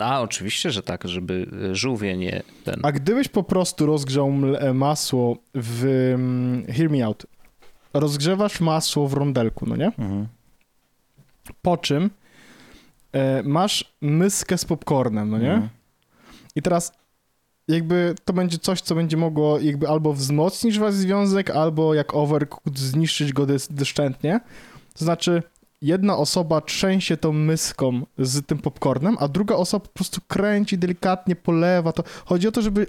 A, 0.00 0.20
oczywiście, 0.20 0.70
że 0.70 0.82
tak, 0.82 1.08
żeby 1.08 1.46
e, 1.70 1.74
żółwie 1.74 2.16
nie 2.16 2.42
ten... 2.64 2.80
A 2.82 2.92
gdybyś 2.92 3.28
po 3.28 3.42
prostu 3.42 3.86
rozgrzał 3.86 4.32
e, 4.58 4.74
masło 4.74 5.36
w... 5.54 5.84
Mm, 6.14 6.66
hear 6.66 6.90
me 6.90 7.04
out. 7.04 7.26
Rozgrzewasz 7.94 8.60
masło 8.60 9.08
w 9.08 9.12
rondelku, 9.12 9.66
no 9.66 9.76
nie? 9.76 9.86
Mhm. 9.86 10.26
Po 11.62 11.76
czym 11.76 12.10
e, 13.12 13.42
masz 13.42 13.94
myskę 14.00 14.58
z 14.58 14.64
popcornem, 14.64 15.30
no 15.30 15.38
nie? 15.38 15.52
Mhm. 15.52 15.68
I 16.56 16.62
teraz 16.62 16.92
jakby 17.68 18.14
to 18.24 18.32
będzie 18.32 18.58
coś, 18.58 18.80
co 18.80 18.94
będzie 18.94 19.16
mogło 19.16 19.58
jakby 19.60 19.88
albo 19.88 20.12
wzmocnić 20.12 20.78
wasz 20.78 20.94
związek, 20.94 21.50
albo 21.50 21.94
jak 21.94 22.14
overcooked 22.14 22.78
zniszczyć 22.78 23.32
go 23.32 23.46
doszczętnie. 23.70 24.40
To 24.94 25.04
znaczy 25.04 25.42
jedna 25.82 26.16
osoba 26.16 26.60
trzęsie 26.60 27.16
tą 27.16 27.32
myską 27.32 28.02
z 28.18 28.46
tym 28.46 28.58
popcornem, 28.58 29.16
a 29.20 29.28
druga 29.28 29.54
osoba 29.54 29.86
po 29.86 29.92
prostu 29.92 30.20
kręci, 30.28 30.78
delikatnie 30.78 31.36
polewa 31.36 31.92
to. 31.92 32.04
Chodzi 32.24 32.48
o 32.48 32.52
to, 32.52 32.62
żeby 32.62 32.86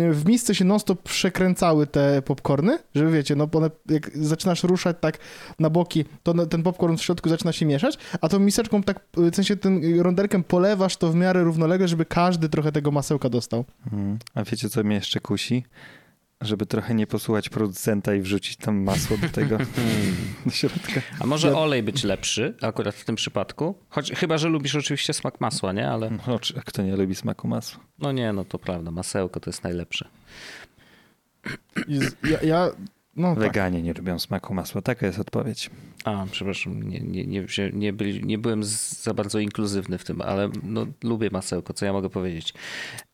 e, 0.00 0.12
w 0.12 0.26
misce 0.26 0.54
się 0.54 0.64
non-stop 0.64 1.02
przekręcały 1.02 1.86
te 1.86 2.22
popcorny, 2.22 2.78
żeby 2.94 3.10
wiecie, 3.10 3.36
no 3.36 3.48
one, 3.52 3.70
jak 3.88 4.10
zaczynasz 4.18 4.64
ruszać 4.64 4.96
tak 5.00 5.18
na 5.58 5.70
boki, 5.70 6.04
to 6.22 6.46
ten 6.46 6.62
popcorn 6.62 6.96
w 6.96 7.02
środku 7.02 7.28
zaczyna 7.28 7.52
się 7.52 7.66
mieszać, 7.66 7.98
a 8.20 8.28
tą 8.28 8.38
miseczką 8.38 8.82
tak, 8.82 9.00
w 9.16 9.34
sensie 9.34 9.56
tym 9.56 10.00
rondelkiem 10.00 10.44
polewasz 10.44 10.96
to 10.96 11.10
w 11.10 11.14
miarę 11.14 11.44
równolegle, 11.44 11.88
żeby 11.88 12.04
każdy 12.04 12.48
trochę 12.48 12.72
tego 12.72 12.90
masełka 12.90 13.28
dostał. 13.28 13.64
Hmm. 13.90 14.18
A 14.34 14.44
wiecie, 14.44 14.68
co 14.68 14.84
mnie 14.84 14.96
jeszcze 14.96 15.20
kusi? 15.20 15.64
Żeby 16.40 16.66
trochę 16.66 16.94
nie 16.94 17.06
posłuchać 17.06 17.48
producenta 17.48 18.14
i 18.14 18.20
wrzucić 18.20 18.56
tam 18.56 18.82
masło 18.82 19.16
do 19.16 19.28
tego 19.28 19.58
do 20.46 20.50
środka. 20.50 21.00
A 21.20 21.26
może 21.26 21.48
ja... 21.48 21.58
olej 21.58 21.82
być 21.82 22.04
lepszy 22.04 22.54
akurat 22.60 22.94
w 22.94 23.04
tym 23.04 23.16
przypadku? 23.16 23.74
Choć, 23.88 24.12
chyba, 24.12 24.38
że 24.38 24.48
lubisz 24.48 24.74
oczywiście 24.74 25.12
smak 25.12 25.40
masła, 25.40 25.72
nie? 25.72 25.88
Ale... 25.88 26.10
No, 26.10 26.38
kto 26.64 26.82
nie 26.82 26.96
lubi 26.96 27.14
smaku 27.14 27.48
masła? 27.48 27.80
No 27.98 28.12
nie, 28.12 28.32
no 28.32 28.44
to 28.44 28.58
prawda. 28.58 28.90
Masełko 28.90 29.40
to 29.40 29.50
jest 29.50 29.64
najlepsze. 29.64 30.08
Ja, 32.30 32.40
ja 32.42 32.70
no, 33.16 33.34
tak. 33.34 33.38
Weganie 33.38 33.78
tak. 33.78 33.84
nie 33.84 33.92
lubią 33.92 34.18
smaku 34.18 34.54
masła. 34.54 34.82
Taka 34.82 35.06
jest 35.06 35.18
odpowiedź. 35.18 35.70
A, 36.04 36.26
przepraszam, 36.30 36.82
nie, 36.82 37.00
nie, 37.00 37.26
nie, 37.26 37.46
nie, 37.72 37.92
byli, 37.92 38.24
nie 38.24 38.38
byłem 38.38 38.64
za 38.64 39.14
bardzo 39.14 39.38
inkluzywny 39.38 39.98
w 39.98 40.04
tym, 40.04 40.20
ale 40.20 40.50
no, 40.62 40.86
lubię 41.04 41.28
masełko, 41.32 41.72
co 41.72 41.86
ja 41.86 41.92
mogę 41.92 42.10
powiedzieć. 42.10 42.54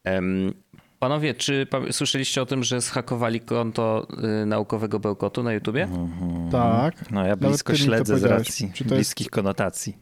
Um, 0.05 0.55
Panowie, 0.99 1.35
czy 1.35 1.67
słyszeliście 1.91 2.43
o 2.43 2.47
tym, 2.47 2.65
że 2.65 2.81
zhakowali 2.81 3.41
konto 3.41 4.07
y, 4.43 4.47
naukowego 4.47 5.01
bełkotu 5.01 5.43
na 5.43 5.53
YouTubie? 5.53 5.83
Mhm. 5.83 6.51
Tak. 6.51 7.11
No 7.11 7.27
ja 7.27 7.37
blisko 7.37 7.75
śledzę 7.75 8.19
z 8.19 8.25
racji 8.25 8.73
bliskich 8.85 9.25
jest... 9.25 9.31
konotacji. 9.31 9.97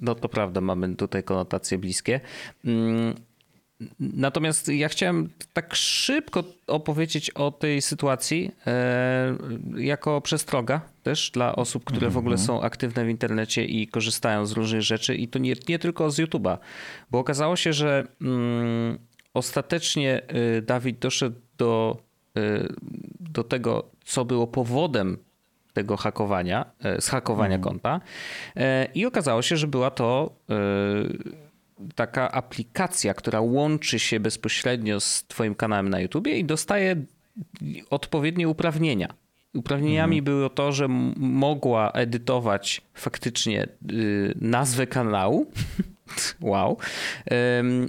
No 0.00 0.14
to 0.14 0.28
prawda, 0.28 0.60
mamy 0.60 0.96
tutaj 0.96 1.22
konotacje 1.22 1.78
bliskie. 1.78 2.20
Mm, 2.64 3.14
natomiast 4.00 4.68
ja 4.68 4.88
chciałem 4.88 5.28
tak 5.52 5.74
szybko 5.74 6.44
opowiedzieć 6.66 7.30
o 7.30 7.50
tej 7.50 7.82
sytuacji 7.82 8.50
e, 8.66 9.36
jako 9.76 10.20
przestroga 10.20 10.80
też 11.02 11.30
dla 11.30 11.56
osób, 11.56 11.84
które 11.84 12.10
w 12.10 12.16
ogóle 12.16 12.34
mhm. 12.34 12.46
są 12.46 12.62
aktywne 12.62 13.04
w 13.04 13.08
internecie 13.08 13.64
i 13.64 13.86
korzystają 13.86 14.46
z 14.46 14.52
różnych 14.52 14.82
rzeczy 14.82 15.14
i 15.14 15.28
to 15.28 15.38
nie, 15.38 15.54
nie 15.68 15.78
tylko 15.78 16.10
z 16.10 16.18
YouTube'a, 16.18 16.58
bo 17.10 17.18
okazało 17.18 17.56
się, 17.56 17.72
że 17.72 18.06
mm, 18.20 18.98
ostatecznie 19.36 20.22
y, 20.58 20.62
Dawid 20.62 20.98
doszedł 20.98 21.40
do, 21.58 21.96
y, 22.38 22.74
do 23.20 23.44
tego, 23.44 23.90
co 24.04 24.24
było 24.24 24.46
powodem 24.46 25.18
tego 25.72 25.96
hakowania, 25.96 26.70
y, 26.98 27.00
zhakowania 27.00 27.54
mm. 27.54 27.60
konta 27.60 28.00
i 28.94 29.06
okazało 29.06 29.42
się, 29.42 29.56
że 29.56 29.66
była 29.66 29.90
to 29.90 30.30
taka 31.94 32.32
aplikacja, 32.32 33.14
która 33.14 33.40
łączy 33.40 33.98
się 33.98 34.20
bezpośrednio 34.20 35.00
z 35.00 35.24
twoim 35.24 35.54
kanałem 35.54 35.88
na 35.88 36.00
YouTubie 36.00 36.38
i 36.38 36.44
dostaje 36.44 36.96
odpowiednie 37.90 38.48
uprawnienia. 38.48 39.14
Uprawnieniami 39.54 40.16
mm. 40.16 40.24
było 40.24 40.48
to, 40.48 40.72
że 40.72 40.88
mogła 41.16 41.90
edytować 41.92 42.82
faktycznie 42.94 43.68
nazwę 44.40 44.86
kanału, 44.86 45.50
wow. 46.40 46.76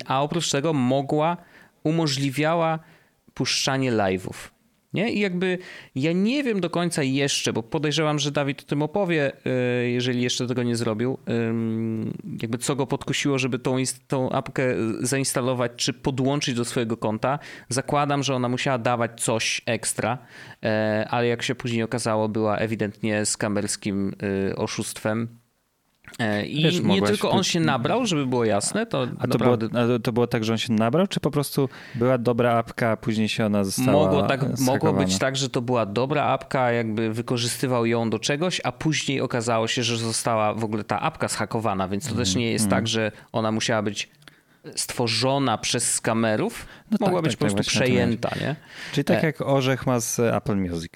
A 0.06 0.22
oprócz 0.22 0.52
tego 0.52 0.74
mogła, 0.74 1.38
umożliwiała 1.84 2.80
puszczanie 3.34 3.92
live'ów. 3.92 4.58
Nie? 4.94 5.12
I 5.12 5.20
jakby 5.20 5.58
ja 5.96 6.12
nie 6.12 6.44
wiem 6.44 6.62
do 6.62 6.70
końca 6.70 7.04
jeszcze, 7.04 7.54
bo 7.54 7.64
podejrzewam, 7.64 8.20
że 8.20 8.32
Dawid 8.32 8.62
o 8.62 8.66
tym 8.66 8.82
opowie, 8.82 9.32
y, 9.84 9.90
jeżeli 9.90 10.22
jeszcze 10.22 10.48
tego 10.48 10.64
nie 10.64 10.76
zrobił, 10.76 11.18
jakby 12.42 12.58
co 12.58 12.76
go 12.76 12.88
podkusiło, 12.88 13.40
żeby 13.40 13.60
tą, 13.60 13.76
tą 14.08 14.30
apkę 14.30 14.64
zainstalować 15.00 15.72
czy 15.76 15.94
podłączyć 15.94 16.56
do 16.56 16.66
swojego 16.66 16.98
konta. 16.98 17.40
Zakładam, 17.70 18.24
że 18.24 18.36
ona 18.36 18.50
musiała 18.50 18.78
dawać 18.78 19.24
coś 19.24 19.62
ekstra, 19.66 20.18
e, 20.64 21.08
ale 21.10 21.28
jak 21.28 21.44
się 21.44 21.56
później 21.56 21.84
okazało, 21.84 22.30
była 22.30 22.58
ewidentnie 22.58 23.26
skamerskim 23.26 24.14
y, 24.50 24.56
oszustwem 24.56 25.28
E, 25.28 25.47
I 26.48 26.64
Wiesz, 26.64 26.82
nie 26.82 27.02
tylko 27.02 27.32
on 27.32 27.44
się 27.44 27.60
nabrał, 27.60 28.06
żeby 28.06 28.26
było 28.26 28.46
jasne, 28.46 28.86
to 28.86 29.08
a 29.20 29.28
to, 29.28 29.38
było, 29.38 29.58
to 30.04 30.14
było 30.14 30.28
tak, 30.28 30.44
że 30.44 30.54
on 30.54 30.58
się 30.58 30.74
nabrał, 30.74 31.08
czy 31.08 31.20
po 31.20 31.32
prostu 31.32 31.70
była 31.96 32.18
dobra 32.18 32.54
apka, 32.54 32.92
a 32.92 32.98
później 32.98 33.30
się 33.30 33.46
ona 33.46 33.64
została 33.64 33.92
Mogło, 33.92 34.24
tak, 34.24 34.60
mogło 34.60 34.94
być 34.94 35.18
tak, 35.18 35.36
że 35.36 35.50
to 35.50 35.62
była 35.62 35.86
dobra 35.86 36.24
apka, 36.24 36.72
jakby 36.72 37.14
wykorzystywał 37.14 37.86
ją 37.86 38.10
do 38.10 38.20
czegoś, 38.20 38.62
a 38.64 38.72
później 38.72 39.22
okazało 39.22 39.68
się, 39.68 39.84
że 39.84 39.98
została 39.98 40.54
w 40.54 40.64
ogóle 40.64 40.84
ta 40.84 41.02
apka 41.02 41.28
zhakowana, 41.28 41.88
więc 41.88 42.04
to 42.04 42.12
mm, 42.12 42.26
też 42.26 42.36
nie 42.36 42.52
jest 42.52 42.66
mm. 42.66 42.78
tak, 42.78 42.88
że 42.88 43.12
ona 43.32 43.52
musiała 43.52 43.82
być 43.82 44.10
stworzona 44.76 45.58
przez 45.58 45.94
skamerów, 45.94 46.66
no 46.92 46.98
mogła 47.00 47.22
tak, 47.22 47.24
być 47.24 47.32
tak, 47.32 47.40
po 47.40 47.46
tak, 47.46 47.54
prostu 47.54 47.72
przejęta, 47.72 48.30
nie? 48.42 48.56
Czyli 48.92 49.06
tak 49.06 49.24
e... 49.24 49.26
jak 49.28 49.42
Orzech 49.42 49.88
ma 49.88 50.00
z 50.00 50.20
Apple 50.20 50.56
Music. 50.56 50.92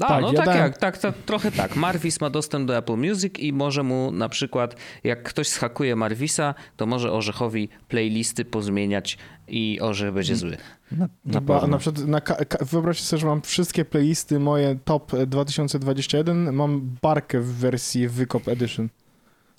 A, 0.00 0.08
tak, 0.08 0.22
no 0.22 0.32
ja 0.32 0.38
tak, 0.38 0.46
dałem... 0.46 0.62
jak, 0.62 0.78
tak, 0.78 0.98
tak, 0.98 1.14
trochę 1.26 1.52
tak. 1.52 1.76
Marvis 1.76 2.20
ma 2.20 2.30
dostęp 2.30 2.68
do 2.68 2.76
Apple 2.76 2.96
Music 2.96 3.38
i 3.38 3.52
może 3.52 3.82
mu 3.82 4.12
na 4.12 4.28
przykład, 4.28 4.76
jak 5.04 5.22
ktoś 5.22 5.48
schakuje 5.48 5.96
Marvisa, 5.96 6.54
to 6.76 6.86
może 6.86 7.12
Orzechowi 7.12 7.68
playlisty 7.88 8.44
pozmieniać 8.44 9.18
i 9.48 9.78
Orzech 9.80 10.12
będzie 10.12 10.32
mm. 10.32 10.40
zły. 10.40 10.56
Na, 10.92 11.08
na, 11.24 11.66
na 11.66 11.78
przykład 11.78 12.06
na, 12.06 12.20
wyobraźcie 12.60 13.04
sobie, 13.04 13.20
że 13.20 13.26
mam 13.26 13.42
wszystkie 13.42 13.84
playlisty 13.84 14.38
moje 14.38 14.78
top 14.84 15.12
2021, 15.26 16.52
mam 16.52 16.96
barkę 17.02 17.40
w 17.40 17.54
wersji 17.54 18.08
Wykop 18.08 18.48
Edition. 18.48 18.88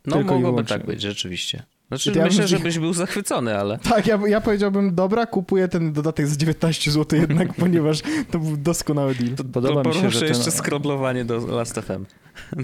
No 0.05 0.15
Tylko 0.15 0.33
mogłoby 0.33 0.63
tak 0.63 0.85
być, 0.85 1.01
rzeczywiście. 1.01 1.63
Znaczy, 1.87 2.11
ja 2.15 2.25
myślę, 2.25 2.47
że 2.47 2.59
byś 2.59 2.79
był 2.79 2.93
zachwycony, 2.93 3.57
ale... 3.57 3.77
Tak, 3.89 4.07
ja, 4.07 4.19
ja 4.27 4.41
powiedziałbym, 4.41 4.95
dobra, 4.95 5.25
kupuję 5.25 5.67
ten 5.67 5.93
dodatek 5.93 6.27
za 6.27 6.35
19 6.35 6.91
zł 6.91 7.19
jednak, 7.19 7.53
ponieważ 7.63 8.01
to 8.31 8.39
był 8.39 8.57
doskonały 8.57 9.15
deal. 9.15 9.35
To, 9.35 9.43
podoba 9.43 9.83
to 9.83 9.89
mi 9.89 9.95
się, 9.95 10.09
że 10.09 10.19
ten... 10.19 10.29
jeszcze 10.29 10.51
skroblowanie 10.51 11.25
do 11.25 11.47
Last.fm. 11.47 12.05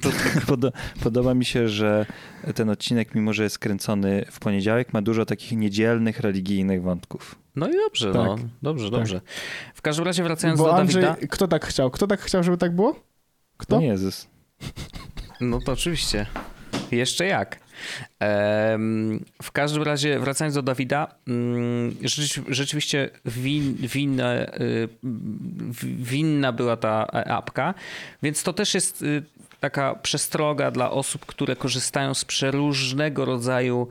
To... 0.01 0.09
Poda 0.47 0.71
podoba 1.03 1.33
mi 1.33 1.45
się, 1.45 1.69
że 1.69 2.05
ten 2.55 2.69
odcinek, 2.69 3.15
mimo 3.15 3.33
że 3.33 3.43
jest 3.43 3.59
kręcony 3.59 4.25
w 4.31 4.39
poniedziałek, 4.39 4.93
ma 4.93 5.01
dużo 5.01 5.25
takich 5.25 5.57
niedzielnych, 5.57 6.19
religijnych 6.19 6.81
wątków. 6.81 7.35
No 7.55 7.69
i 7.69 7.73
dobrze, 7.73 8.11
no. 8.13 8.13
tak. 8.13 8.43
no. 8.43 8.49
Dobrze, 8.61 8.85
tak. 8.91 8.99
dobrze. 8.99 9.21
W 9.73 9.81
każdym 9.81 10.05
razie 10.05 10.23
wracając 10.23 10.59
Bo 10.59 10.65
do 10.65 10.75
Andrzej, 10.75 11.03
Dawida... 11.03 11.27
Kto 11.27 11.47
tak 11.47 11.65
chciał? 11.65 11.91
Kto 11.91 12.07
tak 12.07 12.21
chciał, 12.21 12.43
żeby 12.43 12.57
tak 12.57 12.75
było? 12.75 12.95
Kto? 13.57 13.75
No 13.75 13.81
Jezus. 13.81 14.27
No 15.41 15.59
to 15.65 15.71
oczywiście. 15.71 16.25
Jeszcze 16.91 17.25
jak. 17.25 17.62
W 19.41 19.51
każdym 19.53 19.83
razie, 19.83 20.19
wracając 20.19 20.55
do 20.55 20.61
Dawida, 20.61 21.07
mm, 21.27 21.95
rzeczywiście 22.47 23.09
win, 23.25 23.75
winna, 23.75 24.33
y, 24.33 24.89
winna 25.83 26.51
była 26.51 26.77
ta 26.77 27.07
apka, 27.07 27.73
więc 28.23 28.43
to 28.43 28.53
też 28.53 28.73
jest 28.73 29.01
y, 29.01 29.23
taka 29.59 29.95
przestroga 29.95 30.71
dla 30.71 30.91
osób, 30.91 31.25
które 31.25 31.55
korzystają 31.55 32.13
z 32.13 32.25
przeróżnego 32.25 33.25
rodzaju 33.25 33.87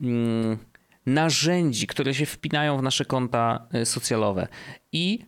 mm, 0.00 0.58
narzędzi, 1.06 1.86
które 1.86 2.14
się 2.14 2.26
wpinają 2.26 2.78
w 2.78 2.82
nasze 2.82 3.04
konta 3.04 3.66
y, 3.74 3.86
socjalowe. 3.86 4.48
I 4.92 5.18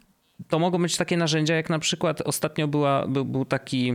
to 0.49 0.59
mogą 0.59 0.83
być 0.83 0.97
takie 0.97 1.17
narzędzia, 1.17 1.55
jak 1.55 1.71
na 1.71 1.79
przykład 1.79 2.21
ostatnio 2.21 2.69
była, 2.69 3.07
był, 3.07 3.25
był 3.25 3.45
taki 3.45 3.93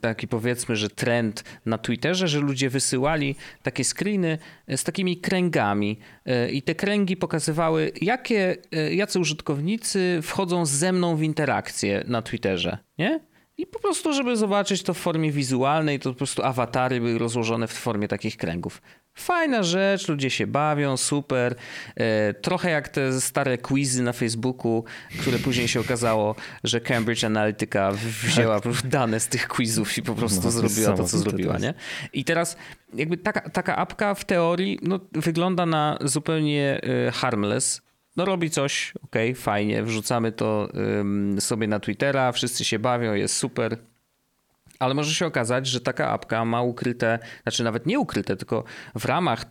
taki 0.00 0.28
powiedzmy, 0.28 0.76
że 0.76 0.88
trend 0.88 1.44
na 1.66 1.78
Twitterze, 1.78 2.28
że 2.28 2.40
ludzie 2.40 2.70
wysyłali 2.70 3.34
takie 3.62 3.84
screeny 3.84 4.38
z 4.68 4.84
takimi 4.84 5.16
kręgami 5.16 5.98
e, 6.26 6.50
i 6.50 6.62
te 6.62 6.74
kręgi 6.74 7.16
pokazywały, 7.16 7.92
jakie, 8.02 8.56
e, 8.72 8.94
jacy 8.94 9.20
użytkownicy 9.20 10.20
wchodzą 10.22 10.66
ze 10.66 10.92
mną 10.92 11.16
w 11.16 11.22
interakcję 11.22 12.04
na 12.06 12.22
Twitterze, 12.22 12.78
nie? 12.98 13.20
I 13.58 13.66
po 13.66 13.78
prostu, 13.78 14.12
żeby 14.12 14.36
zobaczyć 14.36 14.82
to 14.82 14.94
w 14.94 14.98
formie 14.98 15.32
wizualnej, 15.32 16.00
to 16.00 16.10
po 16.10 16.16
prostu 16.16 16.42
awatary 16.42 17.00
były 17.00 17.18
rozłożone 17.18 17.68
w 17.68 17.72
formie 17.72 18.08
takich 18.08 18.36
kręgów. 18.36 18.82
Fajna 19.14 19.62
rzecz, 19.62 20.08
ludzie 20.08 20.30
się 20.30 20.46
bawią, 20.46 20.96
super. 20.96 21.54
E, 21.96 22.34
trochę 22.34 22.70
jak 22.70 22.88
te 22.88 23.20
stare 23.20 23.58
quizy 23.58 24.02
na 24.02 24.12
Facebooku, 24.12 24.84
które 25.20 25.38
później 25.38 25.68
się 25.68 25.80
okazało, 25.80 26.34
że 26.64 26.80
Cambridge 26.80 27.24
Analytica 27.24 27.92
wzięła 27.92 28.60
tak. 28.60 28.72
dane 28.86 29.20
z 29.20 29.28
tych 29.28 29.48
quizów 29.48 29.98
i 29.98 30.02
po 30.02 30.14
prostu 30.14 30.40
no, 30.44 30.50
zrobiła 30.50 30.96
to, 30.96 31.04
co 31.04 31.18
zrobiła. 31.18 31.58
Nie? 31.58 31.74
I 32.12 32.24
teraz 32.24 32.56
jakby 32.94 33.16
taka, 33.16 33.50
taka 33.50 33.76
apka 33.76 34.14
w 34.14 34.24
teorii 34.24 34.78
no, 34.82 35.00
wygląda 35.12 35.66
na 35.66 35.98
zupełnie 36.00 36.80
e, 36.82 37.10
harmless, 37.10 37.82
no 38.16 38.24
robi 38.24 38.50
coś, 38.50 38.92
ok, 39.04 39.16
fajnie, 39.36 39.82
wrzucamy 39.82 40.32
to 40.32 40.68
sobie 41.38 41.66
na 41.66 41.80
Twittera, 41.80 42.32
wszyscy 42.32 42.64
się 42.64 42.78
bawią, 42.78 43.14
jest 43.14 43.36
super. 43.36 43.76
Ale 44.82 44.94
może 44.94 45.14
się 45.14 45.26
okazać, 45.26 45.66
że 45.66 45.80
taka 45.80 46.10
apka 46.10 46.44
ma 46.44 46.62
ukryte, 46.62 47.18
znaczy 47.42 47.64
nawet 47.64 47.86
nie 47.86 47.98
ukryte, 47.98 48.36
tylko 48.36 48.64
w 48.94 49.04
ramach 49.04 49.44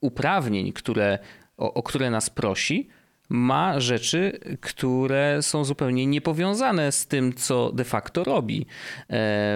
uprawnień, 0.00 0.72
które, 0.72 1.18
o, 1.56 1.74
o 1.74 1.82
które 1.82 2.10
nas 2.10 2.30
prosi, 2.30 2.88
ma 3.28 3.80
rzeczy, 3.80 4.40
które 4.60 5.38
są 5.42 5.64
zupełnie 5.64 6.06
niepowiązane 6.06 6.92
z 6.92 7.06
tym, 7.06 7.34
co 7.34 7.72
de 7.72 7.84
facto 7.84 8.24
robi. 8.24 8.66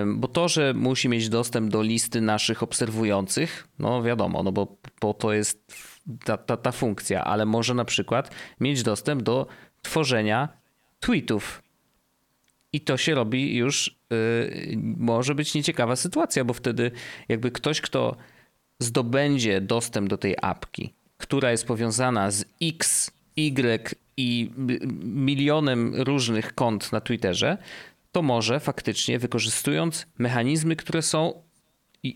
Bo 0.07 0.29
to, 0.29 0.49
że 0.49 0.75
musi 0.75 1.09
mieć 1.09 1.29
dostęp 1.29 1.71
do 1.71 1.83
listy 1.83 2.21
naszych 2.21 2.63
obserwujących, 2.63 3.69
no 3.79 4.03
wiadomo, 4.03 4.43
no 4.43 4.53
bo, 4.53 4.77
bo 5.01 5.15
to 5.15 5.33
jest 5.33 5.75
ta, 6.25 6.37
ta, 6.37 6.57
ta 6.57 6.73
funkcja, 6.73 7.25
ale 7.25 7.47
może 7.47 7.75
na 7.75 7.85
przykład 7.85 8.35
mieć 8.61 8.83
dostęp 8.83 9.23
do 9.23 9.47
tworzenia 9.83 10.49
tweetów. 11.01 11.63
I 12.73 12.81
to 12.81 12.97
się 12.97 13.15
robi 13.15 13.57
już, 13.57 13.97
yy, 14.11 14.77
może 14.97 15.35
być 15.35 15.55
nieciekawa 15.55 15.97
sytuacja, 15.97 16.45
bo 16.45 16.55
wtedy 16.55 16.91
jakby 17.29 17.51
ktoś, 17.51 17.81
kto 17.81 18.17
zdobędzie 18.79 19.61
dostęp 19.61 20.09
do 20.09 20.19
tej 20.19 20.37
apki, 20.43 20.93
która 21.19 21.51
jest 21.51 21.67
powiązana 21.67 22.31
z 22.31 22.45
X, 22.63 23.11
Y 23.37 23.95
i 24.17 24.51
milionem 25.05 25.95
różnych 25.95 26.55
kont 26.55 26.93
na 26.93 27.01
Twitterze, 27.01 27.59
to 28.13 28.23
może 28.23 28.61
faktycznie 28.61 29.19
wykorzystując 29.19 30.07
mechanizmy, 30.19 30.77
które 30.77 31.03
są 31.03 31.43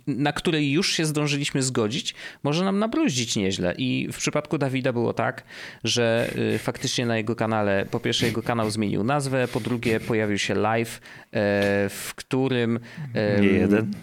na 0.06 0.32
której 0.32 0.72
już 0.72 0.92
się 0.92 1.04
zdążyliśmy 1.04 1.62
zgodzić, 1.62 2.14
może 2.42 2.64
nam 2.64 2.78
nabruździć 2.78 3.36
nieźle. 3.36 3.74
I 3.78 4.08
w 4.12 4.16
przypadku 4.16 4.58
Dawida 4.58 4.92
było 4.92 5.12
tak, 5.12 5.44
że 5.84 6.30
y, 6.54 6.58
faktycznie 6.58 7.06
na 7.06 7.16
jego 7.16 7.36
kanale, 7.36 7.86
po 7.90 8.00
pierwsze 8.00 8.26
jego 8.26 8.42
kanał 8.42 8.70
zmienił 8.70 9.04
nazwę, 9.04 9.48
po 9.48 9.60
drugie 9.60 10.00
pojawił 10.00 10.38
się 10.38 10.54
live, 10.54 11.00
e, 11.00 11.00
w 11.88 12.12
którym... 12.16 12.80
Nie 13.40 13.48
jeden. 13.48 13.94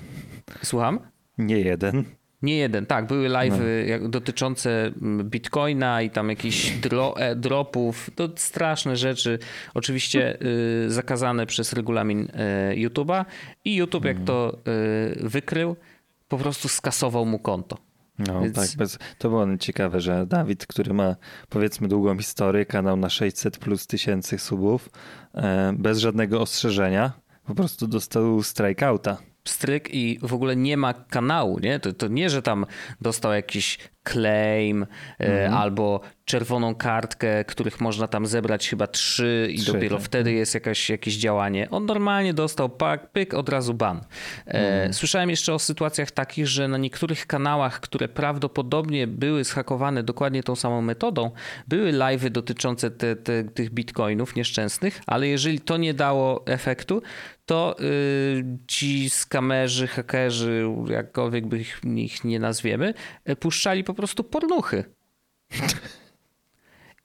Słucham? 0.64 1.00
Nie 1.38 1.60
jeden. 1.60 2.04
Nie 2.44 2.58
jeden, 2.58 2.86
tak. 2.86 3.08
Były 3.08 3.30
live 3.30 3.60
no. 4.02 4.10
dotyczące 4.10 4.86
mm, 4.86 5.30
bitcoina 5.30 6.02
i 6.02 6.10
tam 6.10 6.30
jakichś 6.30 6.72
dro, 6.72 7.18
e, 7.18 7.36
dropów. 7.36 8.10
To 8.16 8.30
straszne 8.36 8.96
rzeczy. 8.96 9.40
Oczywiście 9.74 10.38
y, 10.86 10.92
zakazane 10.92 11.46
przez 11.46 11.74
regulamin 11.74 12.22
y, 12.22 12.30
YouTube'a. 12.76 13.26
I 13.66 13.76
YouTube, 13.76 14.06
jak 14.06 14.18
to 14.26 14.58
y, 15.24 15.30
wykrył, 15.30 15.76
po 16.28 16.38
prostu 16.38 16.68
skasował 16.68 17.26
mu 17.26 17.40
konto. 17.40 17.78
No 18.20 18.42
Więc... 18.42 18.56
tak, 18.56 18.78
bez, 18.78 19.00
to 19.18 19.30
było 19.30 19.58
ciekawe, 19.58 20.02
że 20.02 20.26
Dawid, 20.26 20.68
który 20.68 20.94
ma 20.94 21.16
powiedzmy 21.50 21.88
długą 21.88 22.18
historię, 22.18 22.66
kanał 22.66 22.98
na 22.98 23.10
600 23.10 23.58
plus 23.58 23.88
tysięcy 23.88 24.40
subów, 24.40 24.90
e, 25.34 25.74
bez 25.78 26.00
żadnego 26.00 26.42
ostrzeżenia, 26.42 27.14
po 27.46 27.56
prostu 27.56 27.88
dostał 27.88 28.44
strikeouta 28.44 29.18
stryk 29.46 29.94
i 29.94 30.20
w 30.22 30.34
ogóle 30.34 30.56
nie 30.56 30.78
ma 30.78 30.94
kanału, 30.94 31.60
nie? 31.60 31.80
To, 31.80 31.94
to 31.94 32.08
nie, 32.08 32.30
że 32.30 32.42
tam 32.42 32.66
dostał 33.02 33.34
jakiś 33.34 33.78
claim 34.04 34.86
mm. 35.20 35.54
albo 35.54 36.02
czerwoną 36.26 36.76
kartkę, 36.76 37.46
których 37.46 37.82
można 37.82 38.08
tam 38.08 38.26
zebrać 38.26 38.70
chyba 38.70 38.88
trzy 38.88 39.50
i 39.52 39.58
trzy, 39.58 39.74
dopiero 39.74 39.98
tak. 39.98 40.06
wtedy 40.06 40.32
jest 40.32 40.54
jakaś, 40.54 40.90
jakieś 40.90 41.18
działanie. 41.18 41.70
On 41.70 41.86
normalnie 41.86 42.34
dostał 42.34 42.70
pak, 42.70 43.12
pyk, 43.12 43.34
od 43.34 43.50
razu 43.50 43.74
ban. 43.74 44.02
Mm. 44.46 44.94
Słyszałem 44.94 45.30
jeszcze 45.30 45.54
o 45.54 45.60
sytuacjach 45.60 46.12
takich, 46.12 46.48
że 46.48 46.68
na 46.68 46.78
niektórych 46.78 47.28
kanałach, 47.28 47.80
które 47.80 48.08
prawdopodobnie 48.08 49.08
były 49.08 49.44
zhakowane 49.44 50.04
dokładnie 50.04 50.44
tą 50.44 50.56
samą 50.56 50.82
metodą, 50.82 51.32
były 51.68 51.92
live'y 51.92 52.30
dotyczące 52.30 52.92
te, 52.92 53.16
te, 53.16 53.44
tych 53.44 53.70
bitcoinów 53.70 54.36
nieszczęsnych, 54.36 55.02
ale 55.08 55.28
jeżeli 55.28 55.60
to 55.60 55.78
nie 55.78 55.94
dało 55.94 56.46
efektu, 56.46 57.02
to 57.46 57.76
yy, 57.80 58.44
ci 58.68 59.10
skamerzy, 59.10 59.88
hakerzy, 59.88 60.66
jakkolwiek 60.88 61.48
by 61.48 61.60
ich, 61.60 61.82
ich 61.96 62.24
nie 62.24 62.40
nazwiemy, 62.40 62.94
y, 63.30 63.36
puszczali 63.36 63.84
po 63.84 63.94
prostu 63.94 64.24
pornuchy. 64.24 64.84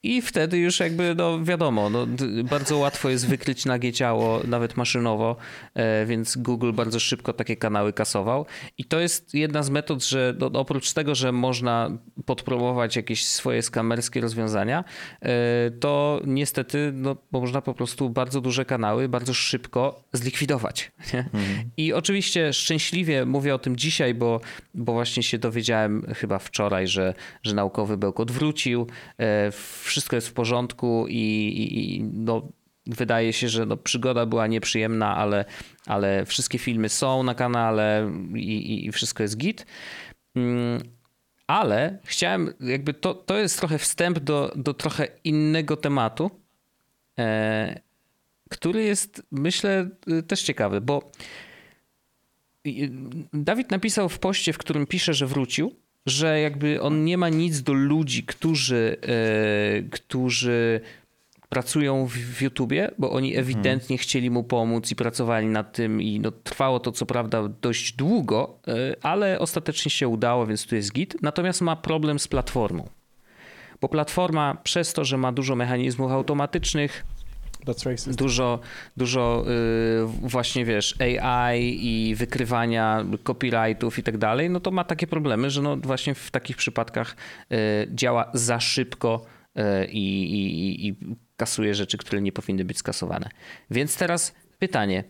I 0.03 0.23
wtedy 0.23 0.59
już 0.59 0.81
jakby, 0.81 1.15
no 1.15 1.45
wiadomo, 1.45 1.91
no, 1.91 2.07
bardzo 2.51 2.79
łatwo 2.79 3.09
jest 3.11 3.27
wykryć 3.27 3.65
nagie 3.65 3.93
ciało, 3.93 4.41
nawet 4.45 4.77
maszynowo, 4.77 5.37
e, 5.75 6.07
więc 6.07 6.37
Google 6.37 6.73
bardzo 6.73 7.01
szybko 7.01 7.33
takie 7.33 7.57
kanały 7.57 7.93
kasował. 7.93 8.47
I 8.79 8.85
to 8.85 9.01
jest 9.01 9.35
jedna 9.35 9.63
z 9.63 9.71
metod, 9.71 10.05
że 10.05 10.35
no, 10.39 10.47
oprócz 10.47 10.93
tego, 10.93 11.15
że 11.15 11.33
można 11.33 11.91
podpromować 12.25 12.97
jakieś 12.97 13.27
swoje 13.27 13.63
skamerskie 13.63 14.21
rozwiązania, 14.21 14.85
e, 15.23 15.71
to 15.71 16.21
niestety 16.27 16.93
no, 16.95 17.17
można 17.33 17.63
po 17.63 17.75
prostu 17.75 18.11
bardzo 18.11 18.41
duże 18.41 18.65
kanały 18.65 19.09
bardzo 19.09 19.35
szybko 19.35 20.03
zlikwidować. 20.13 20.93
Mhm. 20.99 21.71
I 21.77 21.93
oczywiście 21.93 22.53
szczęśliwie 22.53 23.25
mówię 23.27 23.55
o 23.55 23.59
tym 23.59 23.77
dzisiaj, 23.77 24.15
bo, 24.15 24.41
bo 24.75 24.93
właśnie 24.93 25.23
się 25.23 25.39
dowiedziałem 25.39 26.07
chyba 26.17 26.39
wczoraj, 26.39 26.89
że, 26.89 27.15
że 27.43 27.55
naukowy 27.55 27.97
bełkot 27.97 28.31
wrócił. 28.31 28.87
E, 29.19 29.51
wszystko 29.89 30.17
jest 30.17 30.29
w 30.29 30.33
porządku 30.33 31.07
i, 31.09 31.15
i, 31.15 31.97
i 31.97 32.03
no, 32.03 32.49
wydaje 32.87 33.33
się, 33.33 33.49
że 33.49 33.67
no, 33.67 33.77
przygoda 33.77 34.27
była 34.27 34.47
nieprzyjemna, 34.47 35.17
ale, 35.17 35.45
ale 35.87 36.27
wszystkie 36.27 36.59
filmy 36.59 36.89
są 36.89 37.23
na 37.23 37.35
kanale 37.35 38.13
i, 38.35 38.87
i 38.87 38.93
wszystko 38.93 39.23
jest 39.23 39.37
git. 39.37 39.67
Mm, 40.35 40.83
ale 41.47 41.99
chciałem, 42.05 42.55
jakby 42.61 42.95
to, 42.95 43.15
to 43.15 43.39
jest 43.39 43.59
trochę 43.59 43.79
wstęp 43.79 44.19
do, 44.19 44.53
do 44.57 44.75
trochę 44.75 45.09
innego 45.25 45.77
tematu. 45.77 46.31
E, 47.19 47.81
który 48.51 48.85
jest, 48.85 49.23
myślę, 49.31 49.89
też 50.27 50.43
ciekawy, 50.43 50.81
bo 50.81 51.11
Dawid 53.33 53.71
napisał 53.71 54.09
w 54.09 54.19
poście, 54.19 54.53
w 54.53 54.59
którym 54.59 54.87
pisze, 54.87 55.15
że 55.15 55.27
wrócił, 55.27 55.77
że 56.09 56.41
jakby 56.41 56.81
on 56.81 57.05
nie 57.05 57.19
ma 57.19 57.29
nic 57.29 57.63
do 57.63 57.73
ludzi, 57.73 58.23
którzy, 58.23 58.97
e, 59.03 59.83
którzy 59.83 60.81
pracują 61.49 62.07
w, 62.07 62.13
w 62.13 62.43
YouTubie, 62.43 62.91
bo 62.99 63.11
oni 63.11 63.29
mhm. 63.29 63.45
ewidentnie 63.45 63.97
hmm. 63.97 64.03
chcieli 64.03 64.31
mu 64.31 64.45
pomóc 64.45 64.91
i 64.91 64.97
pracowali 64.97 65.47
nad 65.47 65.73
tym 65.73 66.03
i 66.03 66.21
no, 66.21 66.31
trwało 66.31 66.81
to 66.81 66.93
co 66.93 67.07
prawda 67.07 67.49
dość 67.63 67.93
długo, 67.93 68.59
e, 68.69 68.97
ale 69.03 69.39
ostatecznie 69.39 69.91
się 69.91 70.09
udało, 70.09 70.47
więc 70.47 70.67
tu 70.67 70.75
jest 70.75 70.93
git. 70.93 71.17
Natomiast 71.23 71.61
ma 71.61 71.77
problem 71.77 72.19
z 72.19 72.29
platformą. 72.29 72.89
Bo 73.81 73.89
platforma 73.89 74.57
przez 74.63 74.93
to, 74.93 75.05
że 75.05 75.19
ma 75.19 75.33
dużo 75.33 75.57
mechanizmów 75.57 76.13
automatycznych, 76.13 77.05
Dużo, 78.17 78.61
dużo 78.97 79.45
yy, 79.47 80.29
właśnie 80.29 80.65
wiesz, 80.65 80.95
AI 81.01 81.87
i 81.87 82.15
wykrywania 82.15 83.05
copyrightów 83.23 83.99
i 83.99 84.03
tak 84.03 84.19
dalej, 84.19 84.51
no 84.51 84.61
to 84.61 84.71
ma 84.71 84.85
takie 84.85 85.07
problemy, 85.07 85.51
że 85.51 85.63
no 85.63 85.77
właśnie 85.77 86.15
w 86.15 86.31
takich 86.31 86.57
przypadkach 86.57 87.17
yy, 87.51 87.59
działa 87.95 88.31
za 88.35 88.61
szybko 88.61 89.27
yy, 89.55 89.63
i, 89.91 90.89
i 90.89 90.97
kasuje 91.37 91.75
rzeczy, 91.75 91.99
które 91.99 92.23
nie 92.23 92.33
powinny 92.33 92.65
być 92.65 92.79
skasowane. 92.79 93.29
Więc 93.71 93.97
teraz 93.97 94.35
pytanie, 94.59 95.05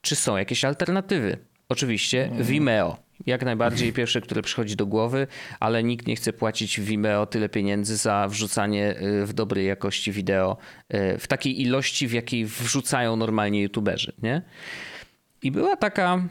czy 0.00 0.16
są 0.16 0.36
jakieś 0.36 0.64
alternatywy? 0.64 1.38
Oczywiście 1.68 2.24
mhm. 2.24 2.44
Vimeo 2.44 2.96
jak 3.26 3.44
najbardziej 3.44 3.92
pierwsze, 4.02 4.20
które 4.20 4.42
przychodzi 4.42 4.76
do 4.76 4.86
głowy, 4.86 5.26
ale 5.60 5.82
nikt 5.82 6.06
nie 6.06 6.16
chce 6.16 6.32
płacić 6.32 6.80
Vimeo 6.80 7.26
tyle 7.26 7.48
pieniędzy 7.48 7.96
za 7.96 8.28
wrzucanie 8.28 9.00
y, 9.02 9.26
w 9.26 9.32
dobrej 9.32 9.66
jakości 9.66 10.12
wideo 10.12 10.56
y, 10.94 11.18
w 11.18 11.26
takiej 11.26 11.60
ilości, 11.60 12.08
w 12.08 12.12
jakiej 12.12 12.46
wrzucają 12.46 13.16
normalnie 13.16 13.62
youtuberzy, 13.62 14.12
nie? 14.22 14.42
I 15.42 15.50
była 15.50 15.76
taka 15.76 16.22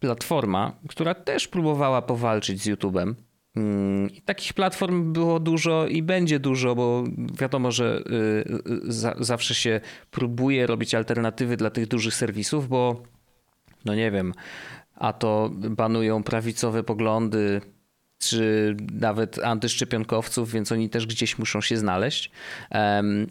platforma, 0.00 0.72
która 0.88 1.14
też 1.14 1.48
próbowała 1.48 2.02
powalczyć 2.02 2.62
z 2.62 2.66
YouTube'em. 2.66 3.14
Mm, 3.56 4.10
I 4.10 4.22
takich 4.22 4.52
platform 4.52 5.12
było 5.12 5.40
dużo 5.40 5.86
i 5.86 6.02
będzie 6.02 6.38
dużo, 6.38 6.74
bo 6.74 7.04
wiadomo, 7.40 7.70
że 7.70 8.02
y, 8.10 9.24
zawsze 9.24 9.54
się 9.54 9.80
próbuje 10.10 10.66
robić 10.66 10.94
alternatywy 10.94 11.56
dla 11.56 11.70
tych 11.70 11.86
dużych 11.86 12.14
serwisów, 12.14 12.68
bo 12.68 13.02
no 13.84 13.94
nie 13.94 14.10
wiem, 14.10 14.32
a 14.94 15.12
to 15.12 15.50
banują 15.54 16.22
prawicowe 16.22 16.82
poglądy, 16.82 17.60
czy 18.18 18.76
nawet 18.92 19.38
antyszczepionkowców, 19.38 20.52
więc 20.52 20.72
oni 20.72 20.90
też 20.90 21.06
gdzieś 21.06 21.38
muszą 21.38 21.60
się 21.60 21.76
znaleźć. 21.76 22.30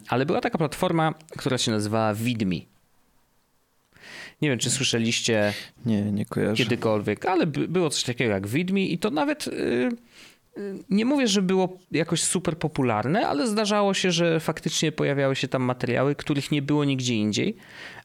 Ale 0.08 0.26
była 0.26 0.40
taka 0.40 0.58
platforma, 0.58 1.14
która 1.36 1.58
się 1.58 1.70
nazywała 1.70 2.14
Vidmi. 2.14 2.66
Nie 4.42 4.48
wiem, 4.48 4.58
czy 4.58 4.70
słyszeliście 4.70 5.52
nie, 5.86 6.02
nie 6.02 6.26
kojarzę. 6.26 6.64
kiedykolwiek, 6.64 7.26
ale 7.26 7.46
było 7.46 7.90
coś 7.90 8.02
takiego 8.02 8.32
jak 8.32 8.46
Vidmi 8.46 8.92
i 8.92 8.98
to 8.98 9.10
nawet 9.10 9.46
y, 9.46 9.50
y, 10.58 10.78
nie 10.90 11.04
mówię, 11.04 11.28
że 11.28 11.42
było 11.42 11.78
jakoś 11.90 12.22
super 12.22 12.58
popularne, 12.58 13.28
ale 13.28 13.46
zdarzało 13.46 13.94
się, 13.94 14.12
że 14.12 14.40
faktycznie 14.40 14.92
pojawiały 14.92 15.36
się 15.36 15.48
tam 15.48 15.62
materiały, 15.62 16.14
których 16.14 16.50
nie 16.50 16.62
było 16.62 16.84
nigdzie 16.84 17.14
indziej. 17.14 17.56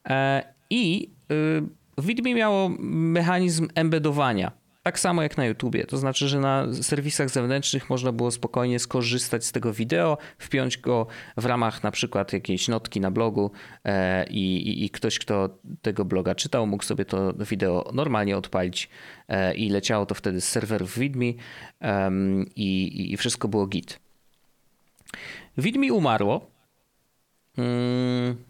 E, 0.09 0.43
I 0.69 1.09
y, 1.31 1.61
Vidme 2.01 2.33
miało 2.33 2.69
mechanizm 2.79 3.67
embedowania. 3.75 4.51
Tak 4.83 4.99
samo 4.99 5.23
jak 5.23 5.37
na 5.37 5.45
YouTubie. 5.45 5.85
To 5.85 5.97
znaczy, 5.97 6.27
że 6.27 6.39
na 6.39 6.73
serwisach 6.73 7.29
zewnętrznych 7.29 7.89
można 7.89 8.11
było 8.11 8.31
spokojnie 8.31 8.79
skorzystać 8.79 9.45
z 9.45 9.51
tego 9.51 9.73
wideo, 9.73 10.17
wpiąć 10.37 10.77
go 10.77 11.07
w 11.37 11.45
ramach 11.45 11.83
na 11.83 11.91
przykład 11.91 12.33
jakiejś 12.33 12.67
notki 12.67 13.01
na 13.01 13.11
blogu 13.11 13.51
e, 13.83 14.25
i, 14.29 14.67
i, 14.67 14.85
i, 14.85 14.89
ktoś, 14.89 15.19
kto 15.19 15.49
tego 15.81 16.05
bloga 16.05 16.35
czytał, 16.35 16.67
mógł 16.67 16.83
sobie 16.83 17.05
to 17.05 17.33
wideo 17.33 17.91
normalnie 17.93 18.37
odpalić 18.37 18.89
e, 19.27 19.55
i 19.55 19.69
leciało 19.69 20.05
to 20.05 20.15
wtedy 20.15 20.41
z 20.41 20.49
serwerów 20.49 20.97
Vidme 20.97 21.25
i, 22.55 23.11
i 23.13 23.17
wszystko 23.17 23.47
było 23.47 23.67
git. 23.67 23.99
Vidme 25.57 25.93
umarło. 25.93 26.51
Hmm 27.55 28.48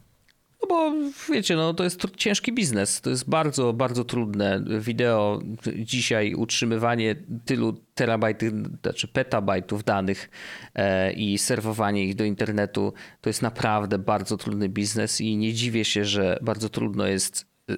no 0.62 0.68
bo 0.68 0.94
wiecie, 1.34 1.56
no 1.56 1.74
to 1.74 1.84
jest 1.84 2.02
ciężki 2.18 2.54
biznes. 2.54 3.02
To 3.02 3.10
jest 3.10 3.30
bardzo, 3.30 3.74
bardzo 3.74 4.04
trudne. 4.04 4.64
Wideo 4.80 5.42
dzisiaj, 5.76 6.34
utrzymywanie 6.34 7.16
tylu 7.46 7.74
terabajtów, 7.94 8.50
znaczy 8.82 9.08
petabajtów 9.08 9.84
danych 9.84 10.30
e, 10.76 11.14
i 11.14 11.38
serwowanie 11.38 12.06
ich 12.06 12.16
do 12.16 12.24
internetu 12.24 12.94
to 13.22 13.30
jest 13.30 13.42
naprawdę 13.42 14.00
bardzo 14.00 14.38
trudny 14.38 14.70
biznes 14.70 15.22
i 15.22 15.38
nie 15.38 15.54
dziwię 15.54 15.86
się, 15.86 16.06
że 16.06 16.40
bardzo 16.42 16.70
trudno 16.70 17.08
jest 17.08 17.46
e, 17.70 17.78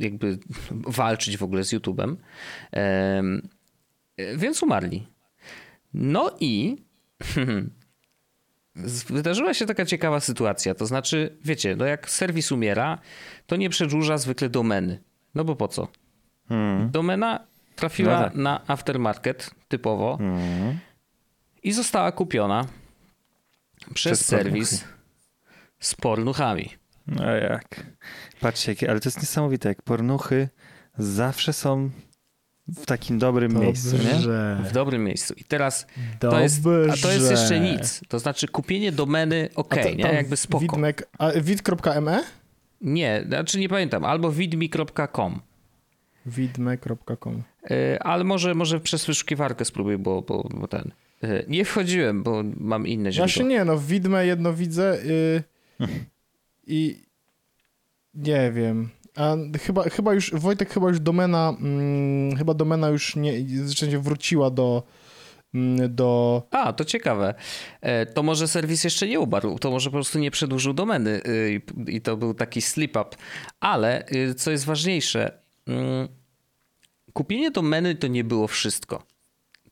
jakby 0.00 0.38
walczyć 0.70 1.36
w 1.36 1.42
ogóle 1.42 1.64
z 1.64 1.72
YouTube'em. 1.72 2.16
E, 2.72 3.22
więc 4.36 4.62
umarli. 4.62 5.06
No 5.94 6.30
i 6.40 6.76
wydarzyła 9.06 9.54
się 9.54 9.66
taka 9.66 9.84
ciekawa 9.84 10.20
sytuacja. 10.20 10.74
To 10.74 10.86
znaczy, 10.86 11.36
wiecie, 11.44 11.76
no 11.76 11.84
jak 11.84 12.10
serwis 12.10 12.52
umiera, 12.52 12.98
to 13.46 13.56
nie 13.56 13.70
przedłuża 13.70 14.18
zwykle 14.18 14.48
domeny. 14.48 15.02
No 15.34 15.44
bo 15.44 15.56
po 15.56 15.68
co? 15.68 15.88
Hmm. 16.48 16.90
Domena 16.90 17.46
trafiła 17.76 18.18
no 18.18 18.24
tak. 18.24 18.34
na 18.34 18.66
aftermarket 18.66 19.50
typowo 19.68 20.16
hmm. 20.16 20.78
i 21.62 21.72
została 21.72 22.12
kupiona 22.12 22.66
przez, 23.78 23.94
przez 23.94 24.26
serwis 24.26 24.70
pornuchy. 24.70 24.98
z 25.78 25.94
pornuchami. 25.94 26.70
No 27.06 27.24
jak? 27.32 27.86
Patrzcie, 28.40 28.90
ale 28.90 29.00
to 29.00 29.08
jest 29.08 29.18
niesamowite, 29.18 29.68
jak 29.68 29.82
pornuchy 29.82 30.48
zawsze 30.98 31.52
są 31.52 31.90
w 32.68 32.86
takim 32.86 33.18
dobrym 33.18 33.52
Dobrze. 33.52 33.66
miejscu, 33.66 33.96
nie? 33.96 34.14
W 34.70 34.72
dobrym 34.72 35.04
miejscu. 35.04 35.34
I 35.36 35.44
teraz 35.44 35.86
to 36.20 36.40
jest, 36.40 36.60
a 36.92 36.96
to 37.02 37.12
jest 37.12 37.30
jeszcze 37.30 37.60
nic. 37.60 38.00
To 38.08 38.18
znaczy 38.18 38.48
kupienie 38.48 38.92
domeny 38.92 39.48
ok, 39.54 39.74
to, 39.74 39.90
nie? 39.90 40.14
Jakby 40.14 40.36
spoko. 40.36 40.62
Widmek, 40.62 41.08
a 41.18 41.30
wid.me? 41.32 42.24
Nie, 42.80 43.24
znaczy 43.26 43.58
nie 43.58 43.68
pamiętam. 43.68 44.04
Albo 44.04 44.32
widmi.com. 44.32 45.40
Widme.com. 46.26 47.42
Yy, 47.70 47.98
ale 48.00 48.24
może, 48.24 48.54
może 48.54 48.80
przez 48.80 49.06
wyszukiwarkę 49.06 49.64
spróbuj, 49.64 49.98
bo, 49.98 50.22
bo, 50.22 50.48
bo 50.54 50.68
ten... 50.68 50.90
Yy, 51.22 51.44
nie 51.48 51.64
wchodziłem, 51.64 52.22
bo 52.22 52.42
mam 52.56 52.86
inne 52.86 53.12
źródła. 53.12 53.26
Właśnie 53.26 53.44
nie, 53.44 53.64
no 53.64 53.78
widme 53.78 54.26
jedno 54.26 54.54
widzę 54.54 54.98
yy, 55.04 55.88
i 56.66 57.02
nie 58.14 58.52
wiem. 58.52 58.88
A 59.16 59.36
chyba, 59.58 59.82
chyba 59.82 60.14
już, 60.14 60.34
Wojtek, 60.34 60.72
chyba 60.72 60.88
już 60.88 61.00
domena, 61.00 61.56
hmm, 61.60 62.36
chyba 62.36 62.54
domena 62.54 62.88
już 62.88 63.16
nie, 63.16 63.32
zresztą 63.64 64.00
wróciła 64.00 64.50
do, 64.50 64.82
mm, 65.54 65.94
do... 65.94 66.42
A, 66.50 66.72
to 66.72 66.84
ciekawe. 66.84 67.34
E, 67.80 68.06
to 68.06 68.22
może 68.22 68.48
serwis 68.48 68.84
jeszcze 68.84 69.06
nie 69.06 69.20
ubarł, 69.20 69.58
to 69.58 69.70
może 69.70 69.90
po 69.90 69.94
prostu 69.94 70.18
nie 70.18 70.30
przedłużył 70.30 70.72
domeny 70.72 71.20
y, 71.26 71.62
i 71.86 72.00
to 72.00 72.16
był 72.16 72.34
taki 72.34 72.62
slip-up. 72.62 73.10
Ale, 73.60 74.08
y, 74.12 74.34
co 74.34 74.50
jest 74.50 74.64
ważniejsze, 74.64 75.38
mm, 75.66 76.08
kupienie 77.12 77.50
domeny 77.50 77.94
to 77.94 78.06
nie 78.06 78.24
było 78.24 78.48
wszystko. 78.48 79.02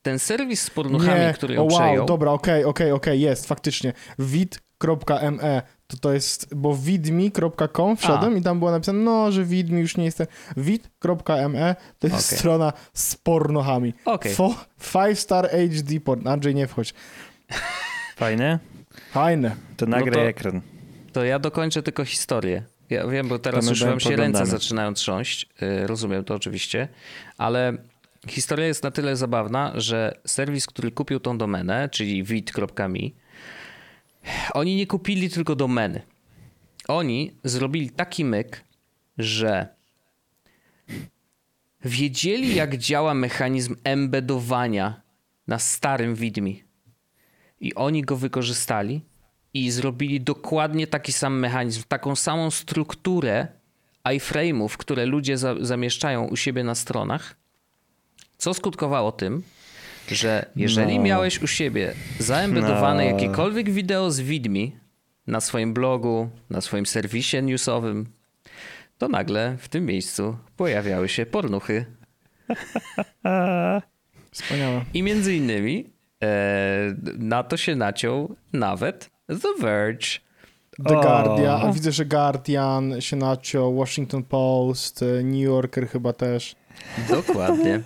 Ten 0.03 0.19
serwis 0.19 0.63
z 0.63 0.71
pornuchami, 0.71 1.21
nie. 1.21 1.33
który 1.33 1.55
ją 1.55 1.61
o, 1.61 1.65
wow, 1.65 1.81
przejął... 1.81 2.07
dobra, 2.07 2.33
okej, 2.33 2.55
okay, 2.55 2.71
okej, 2.71 2.87
okay, 2.87 2.95
okej, 2.95 3.13
okay, 3.13 3.17
jest, 3.17 3.47
faktycznie. 3.47 3.93
Wid.me 4.85 5.63
to 5.87 5.97
to 5.97 6.13
jest, 6.13 6.55
bo 6.55 6.77
widmi.com 6.77 7.97
wszedłem 7.97 8.35
A. 8.35 8.37
i 8.37 8.43
tam 8.43 8.59
było 8.59 8.71
napisane, 8.71 8.99
no, 8.99 9.33
że 9.33 9.45
widmi 9.45 9.81
już 9.81 9.97
nie 9.97 10.05
jestem. 10.05 10.27
Wid.me 10.57 11.77
to 11.99 12.07
jest 12.07 12.27
okay. 12.27 12.39
strona 12.39 12.73
z 12.95 13.17
pornochami. 13.17 13.95
Okay. 14.05 14.33
five 14.81 15.21
star 15.21 15.51
HD 15.51 16.01
porn. 16.01 16.29
Andrzej, 16.29 16.55
nie 16.55 16.67
wchodź. 16.67 16.95
Fajne? 18.17 18.59
Fajne. 19.11 19.57
To 19.77 19.87
nagraj 19.87 20.11
no 20.11 20.23
to, 20.23 20.29
ekran. 20.29 20.61
To 21.13 21.25
ja 21.25 21.39
dokończę 21.39 21.83
tylko 21.83 22.05
historię. 22.05 22.63
Ja 22.91 23.07
wiem, 23.07 23.29
bo 23.29 23.39
teraz 23.39 23.69
już 23.69 23.85
wam 23.85 24.01
się 24.01 24.17
ręce 24.17 24.47
zaczynają 24.47 24.95
trząść. 24.95 25.47
Y, 25.63 25.87
rozumiem 25.87 26.25
to 26.25 26.35
oczywiście, 26.35 26.89
ale 27.39 27.73
historia 28.29 28.67
jest 28.67 28.83
na 28.83 28.91
tyle 28.91 29.17
zabawna, 29.17 29.73
że 29.75 30.19
serwis, 30.27 30.67
który 30.67 30.91
kupił 30.91 31.21
tą 31.21 31.39
domenę, 31.39 31.89
czyli 31.93 32.25
vid.me, 32.25 32.99
oni 34.55 34.77
nie 34.77 34.87
kupili 34.87 35.31
tylko 35.31 35.57
domeny. 35.57 36.03
Oni 36.89 37.37
zrobili 37.45 37.91
taki 37.91 38.25
myk, 38.25 38.65
że 39.19 39.69
wiedzieli, 41.85 42.55
jak 42.55 42.77
działa 42.77 43.15
mechanizm 43.15 43.77
embedowania 43.85 45.01
na 45.47 45.59
starym 45.59 46.15
widmi. 46.15 46.65
I 47.61 47.75
oni 47.75 48.03
go 48.03 48.17
wykorzystali 48.17 49.01
i 49.55 49.71
zrobili 49.71 50.21
dokładnie 50.21 50.87
taki 50.87 51.13
sam 51.13 51.39
mechanizm, 51.39 51.83
taką 51.89 52.17
samą 52.17 52.51
strukturę 52.51 53.47
iframe'ów, 54.05 54.77
które 54.77 55.07
ludzie 55.07 55.39
za 55.39 55.55
zamieszczają 55.61 56.25
u 56.25 56.37
siebie 56.37 56.65
na 56.65 56.75
stronach, 56.75 57.37
co 58.39 58.55
skutkowało 58.55 59.13
tym, 59.13 59.43
że 60.11 60.51
jeżeli 60.57 60.99
no. 60.99 61.05
miałeś 61.05 61.43
u 61.43 61.47
siebie 61.47 61.93
zaembedowane 62.19 63.05
no. 63.05 63.11
jakiekolwiek 63.11 63.71
wideo 63.71 64.11
z 64.11 64.21
widmi 64.21 64.77
na 65.27 65.41
swoim 65.41 65.75
blogu, 65.75 66.29
na 66.51 66.61
swoim 66.61 66.87
serwisie 66.87 67.43
newsowym, 67.43 68.07
to 68.99 69.09
nagle 69.09 69.57
w 69.59 69.69
tym 69.69 69.87
miejscu 69.87 70.37
pojawiały 70.57 71.09
się 71.09 71.27
pornuchy. 71.27 71.85
Wspaniałe. 74.31 74.85
I 74.95 75.03
między 75.03 75.35
innymi 75.35 75.91
e, 76.23 76.95
na 77.19 77.43
to 77.43 77.57
się 77.57 77.77
naciął 77.77 78.37
nawet 78.53 79.11
The 79.29 79.49
Verge. 79.61 80.07
The 80.89 80.95
Guardian, 80.95 81.73
widzę, 81.73 81.93
że 81.93 82.05
Guardian 82.05 83.01
się 83.01 83.17
naciął, 83.17 83.77
Washington 83.77 84.23
Post, 84.23 85.03
e, 85.03 85.23
New 85.23 85.41
Yorker 85.41 85.89
chyba 85.89 86.13
też. 86.13 86.57
Dokładnie. 87.09 87.83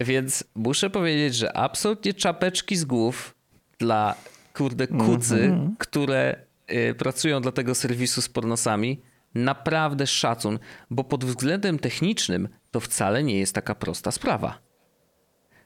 Więc 0.00 0.44
muszę 0.54 0.90
powiedzieć, 0.90 1.34
że 1.34 1.56
absolutnie 1.56 2.14
czapeczki 2.14 2.76
z 2.76 2.84
głów 2.84 3.34
dla 3.78 4.14
kurde 4.54 4.86
kucy, 4.86 5.34
mm 5.44 5.68
-hmm. 5.68 5.70
które 5.78 6.36
y, 6.72 6.94
pracują 6.94 7.40
dla 7.40 7.52
tego 7.52 7.74
serwisu 7.74 8.22
z 8.22 8.28
pornosami. 8.28 9.00
Naprawdę 9.34 10.06
szacun, 10.06 10.58
bo 10.90 11.04
pod 11.04 11.24
względem 11.24 11.78
technicznym 11.78 12.48
to 12.70 12.80
wcale 12.80 13.22
nie 13.22 13.38
jest 13.38 13.54
taka 13.54 13.74
prosta 13.74 14.10
sprawa. 14.10 14.58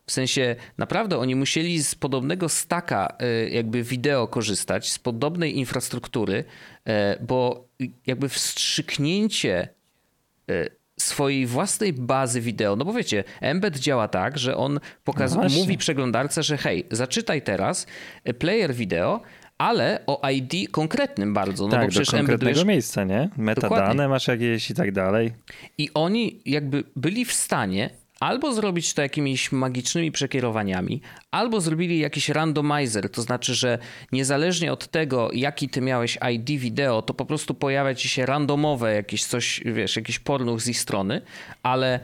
W 0.07 0.13
sensie 0.13 0.57
naprawdę 0.79 1.19
oni 1.19 1.35
musieli 1.35 1.83
z 1.83 1.95
podobnego 1.95 2.49
staka 2.49 3.17
y, 3.47 3.51
jakby 3.51 3.83
wideo 3.83 4.29
korzystać, 4.29 4.93
z 4.93 4.99
podobnej 4.99 5.59
infrastruktury, 5.59 6.45
y, 6.89 6.93
bo 7.21 7.69
jakby 8.07 8.29
wstrzyknięcie 8.29 9.69
y, 10.51 10.84
swojej 11.05 11.47
własnej 11.47 11.93
bazy 11.93 12.41
wideo. 12.41 12.77
No 12.77 12.85
bo 12.85 12.93
wiecie, 12.93 13.25
embed 13.41 13.79
działa 13.79 14.09
tak, 14.09 14.39
że 14.39 14.57
on 14.57 14.81
pokaz- 15.05 15.37
no 15.37 15.49
mówi 15.61 15.79
przeglądarce, 15.79 16.43
że 16.43 16.57
hej, 16.57 16.87
zaczytaj 16.91 17.43
teraz 17.43 17.87
player 18.39 18.75
wideo, 18.75 19.21
ale 19.59 20.01
o 20.07 20.29
ID 20.31 20.71
konkretnym 20.71 21.35
bardzo. 21.35 21.65
No 21.65 21.71
tak, 21.71 21.83
bo 21.83 21.89
przecież 21.89 22.09
do 22.09 22.17
konkretnego 22.17 22.57
wiesz, 22.57 22.65
miejsca, 22.65 23.05
nie? 23.05 23.29
Metadane 23.37 23.81
dokładnie. 23.81 24.09
masz 24.09 24.29
jakieś 24.29 24.71
i 24.71 24.75
tak 24.75 24.93
dalej. 24.93 25.33
I 25.79 25.91
oni 25.95 26.41
jakby 26.47 26.85
byli 26.97 27.25
w 27.25 27.33
stanie 27.33 27.91
albo 28.25 28.53
zrobić 28.53 28.95
to 28.95 29.03
jakimiś 29.03 29.53
magicznymi 29.53 30.13
przekierowaniami, 30.13 31.01
albo 31.31 31.61
zrobili 31.61 31.99
jakiś 31.99 32.29
randomizer, 32.29 33.11
to 33.11 33.23
znaczy, 33.23 33.55
że 33.55 33.79
niezależnie 34.13 34.73
od 34.73 34.89
tego, 34.89 35.31
jaki 35.33 35.69
ty 35.69 35.81
miałeś 35.81 36.19
ID 36.33 36.61
wideo, 36.61 37.03
to 37.03 37.15
po 37.15 37.25
prostu 37.25 37.55
pojawia 37.55 37.95
ci 37.95 38.09
się 38.09 38.27
randomowe 38.27 38.95
jakieś 38.95 39.25
coś, 39.25 39.61
wiesz, 39.65 39.97
jakiś 39.97 40.19
pornuch 40.19 40.61
z 40.61 40.69
ich 40.69 40.79
strony, 40.79 41.21
ale 41.63 42.01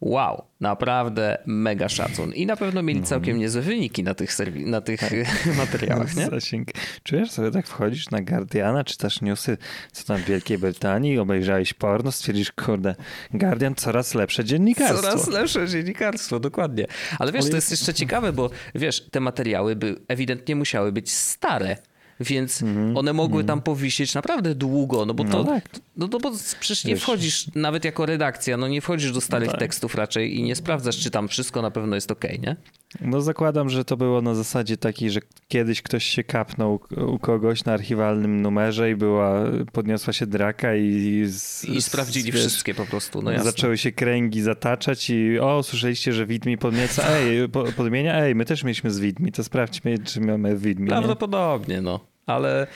wow, 0.00 0.44
naprawdę 0.60 1.38
mega 1.46 1.88
szacun. 1.88 2.32
I 2.32 2.46
na 2.46 2.56
pewno 2.56 2.82
mieli 2.82 3.02
całkiem 3.02 3.30
mhm. 3.30 3.40
niezłe 3.40 3.62
wyniki 3.62 4.02
na 4.02 4.14
tych, 4.14 4.30
serwi- 4.30 4.66
na 4.66 4.80
tych 4.80 5.00
tak. 5.00 5.12
materiałach, 5.56 6.16
nie? 6.16 6.26
Zasięg. 6.26 6.68
Czujesz 7.02 7.30
sobie 7.30 7.50
tak 7.50 7.66
wchodzisz 7.66 8.10
na 8.10 8.22
Guardiana, 8.22 8.84
czytasz 8.84 9.20
newsy, 9.20 9.58
co 9.92 10.04
tam 10.04 10.16
w 10.16 10.24
Wielkiej 10.24 10.58
Brytanii, 10.58 11.18
obejrzałeś 11.18 11.74
porno, 11.74 12.12
stwierdzisz, 12.12 12.52
kurde, 12.52 12.94
Guardian 13.34 13.74
coraz 13.74 14.14
lepsze 14.14 14.44
dziennikarstwo. 14.44 15.02
Coraz 15.02 15.28
lepsze 15.28 15.68
dziennikarstwo, 15.68 16.40
dokładnie. 16.40 16.86
Ale 17.18 17.32
wiesz, 17.32 17.50
to 17.50 17.56
jest 17.56 17.70
jeszcze 17.70 17.94
ciekawe, 17.94 18.32
bo 18.32 18.50
wiesz, 18.74 19.08
te 19.10 19.20
materiały 19.20 19.76
by 19.76 19.96
ewidentnie 20.08 20.56
musiały 20.56 20.92
być 20.92 21.12
stare 21.12 21.76
więc 22.20 22.62
mm 22.62 22.94
-hmm. 22.94 22.98
one 22.98 23.12
mogły 23.12 23.40
mm. 23.40 23.46
tam 23.46 23.62
powisieć 23.62 24.14
naprawdę 24.14 24.54
długo, 24.54 25.06
no 25.06 25.14
bo 25.14 25.24
to, 25.24 25.30
no, 25.30 25.44
tak. 25.44 25.68
no, 25.96 26.08
no 26.12 26.18
bo 26.18 26.32
przecież 26.60 26.84
nie 26.84 26.94
Wiesz. 26.94 27.02
wchodzisz 27.02 27.46
nawet 27.54 27.84
jako 27.84 28.06
redakcja, 28.06 28.56
no 28.56 28.68
nie 28.68 28.80
wchodzisz 28.80 29.12
do 29.12 29.20
starych 29.20 29.46
no 29.46 29.52
tak. 29.52 29.60
tekstów 29.60 29.94
raczej 29.94 30.38
i 30.38 30.42
nie 30.42 30.56
sprawdzasz, 30.56 30.98
czy 30.98 31.10
tam 31.10 31.28
wszystko 31.28 31.62
na 31.62 31.70
pewno 31.70 31.94
jest 31.94 32.10
ok, 32.10 32.24
nie? 32.42 32.56
No 33.00 33.20
zakładam, 33.20 33.70
że 33.70 33.84
to 33.84 33.96
było 33.96 34.22
na 34.22 34.34
zasadzie 34.34 34.76
takiej, 34.76 35.10
że 35.10 35.20
kiedyś 35.48 35.82
ktoś 35.82 36.04
się 36.04 36.24
kapnął 36.24 36.80
u 37.06 37.18
kogoś 37.18 37.64
na 37.64 37.72
archiwalnym 37.72 38.42
numerze 38.42 38.90
i 38.90 38.96
była, 38.96 39.44
podniosła 39.72 40.12
się 40.12 40.26
draka 40.26 40.76
i... 40.76 41.24
Z, 41.26 41.64
I 41.64 41.82
sprawdzili 41.82 42.32
wiesz, 42.32 42.40
wszystkie 42.40 42.74
po 42.74 42.86
prostu, 42.86 43.22
no 43.22 43.30
jasne. 43.30 43.50
Zaczęły 43.50 43.78
się 43.78 43.92
kręgi 43.92 44.42
zataczać 44.42 45.10
i 45.10 45.38
o, 45.38 45.62
słyszeliście, 45.62 46.12
że 46.12 46.26
widmi 46.26 46.58
podmieca, 46.58 47.08
ej, 47.16 47.48
podmienia, 47.76 48.14
ej, 48.14 48.34
my 48.34 48.44
też 48.44 48.64
mieliśmy 48.64 48.90
z 48.90 49.00
widmi, 49.00 49.32
to 49.32 49.44
sprawdźmy, 49.44 49.98
czy 49.98 50.20
mamy 50.20 50.56
widmi. 50.56 50.88
Prawdopodobnie, 50.88 51.74
nie? 51.74 51.80
no 51.82 52.07
ale 52.28 52.66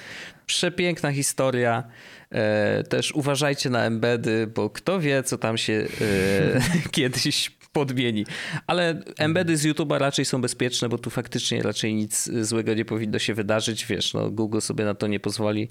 przepiękna 0.46 1.12
historia. 1.12 1.84
E, 2.30 2.82
też 2.82 3.12
uważajcie 3.12 3.70
na 3.70 3.84
embedy, 3.84 4.46
bo 4.46 4.70
kto 4.70 5.00
wie, 5.00 5.22
co 5.22 5.38
tam 5.38 5.58
się 5.58 5.72
e, 5.72 6.88
kiedyś 6.96 7.50
podmieni. 7.72 8.26
Ale 8.66 9.02
embedy 9.18 9.56
z 9.56 9.64
YouTube'a 9.64 9.98
raczej 9.98 10.24
są 10.24 10.40
bezpieczne, 10.40 10.88
bo 10.88 10.98
tu 10.98 11.10
faktycznie 11.10 11.62
raczej 11.62 11.94
nic 11.94 12.30
złego 12.40 12.74
nie 12.74 12.84
powinno 12.84 13.18
się 13.18 13.34
wydarzyć. 13.34 13.86
Wiesz, 13.86 14.14
no, 14.14 14.30
Google 14.30 14.60
sobie 14.60 14.84
na 14.84 14.94
to 14.94 15.06
nie 15.06 15.20
pozwoli, 15.20 15.68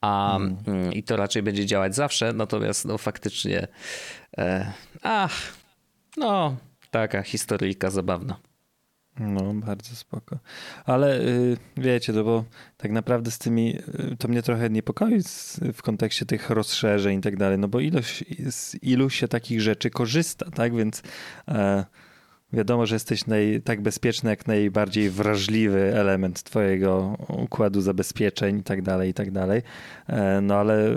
a, 0.00 0.36
mm. 0.36 0.92
i 0.92 1.02
to 1.02 1.16
raczej 1.16 1.42
będzie 1.42 1.66
działać 1.66 1.94
zawsze. 1.94 2.32
Natomiast 2.32 2.84
no, 2.84 2.98
faktycznie, 2.98 3.68
e, 4.38 4.72
ach, 5.02 5.32
no, 6.16 6.56
taka 6.90 7.22
historyjka 7.22 7.90
zabawna. 7.90 8.36
No, 9.20 9.54
bardzo 9.54 9.96
spoko. 9.96 10.38
Ale 10.84 11.20
y, 11.20 11.56
wiecie, 11.76 12.12
no 12.12 12.24
bo 12.24 12.44
tak 12.76 12.92
naprawdę 12.92 13.30
z 13.30 13.38
tymi, 13.38 13.78
y, 14.12 14.16
to 14.16 14.28
mnie 14.28 14.42
trochę 14.42 14.70
niepokoi 14.70 15.22
z, 15.22 15.60
w 15.74 15.82
kontekście 15.82 16.26
tych 16.26 16.50
rozszerzeń 16.50 17.18
i 17.18 17.22
tak 17.22 17.36
dalej, 17.36 17.58
no 17.58 17.68
bo 17.68 17.80
ilość, 17.80 18.24
z 18.50 18.82
ilu 18.82 19.10
się 19.10 19.28
takich 19.28 19.60
rzeczy 19.60 19.90
korzysta, 19.90 20.50
tak? 20.50 20.76
Więc 20.76 21.02
e, 21.48 21.84
wiadomo, 22.52 22.86
że 22.86 22.94
jesteś 22.94 23.26
naj, 23.26 23.62
tak 23.64 23.82
bezpieczny, 23.82 24.30
jak 24.30 24.46
najbardziej 24.46 25.10
wrażliwy 25.10 25.94
element 25.94 26.42
twojego 26.42 27.16
układu 27.28 27.80
zabezpieczeń 27.80 28.58
i 28.58 28.62
tak 28.62 28.82
dalej, 28.82 29.10
i 29.10 29.14
tak 29.14 29.30
dalej. 29.30 29.62
E, 30.06 30.40
no 30.40 30.54
ale 30.54 30.94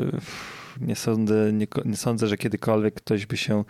nie 0.81 0.95
sądzę, 0.95 1.53
nie, 1.53 1.67
nie, 1.85 1.97
sądzę, 1.97 2.27
że 2.27 2.37
kiedykolwiek 2.37 2.93
ktoś 2.93 3.25
by 3.25 3.37
się 3.37 3.63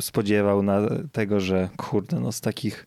spodziewał 0.00 0.62
na 0.62 0.80
tego, 1.12 1.40
że 1.40 1.68
kurde, 1.76 2.20
no 2.20 2.32
z 2.32 2.40
takich 2.40 2.86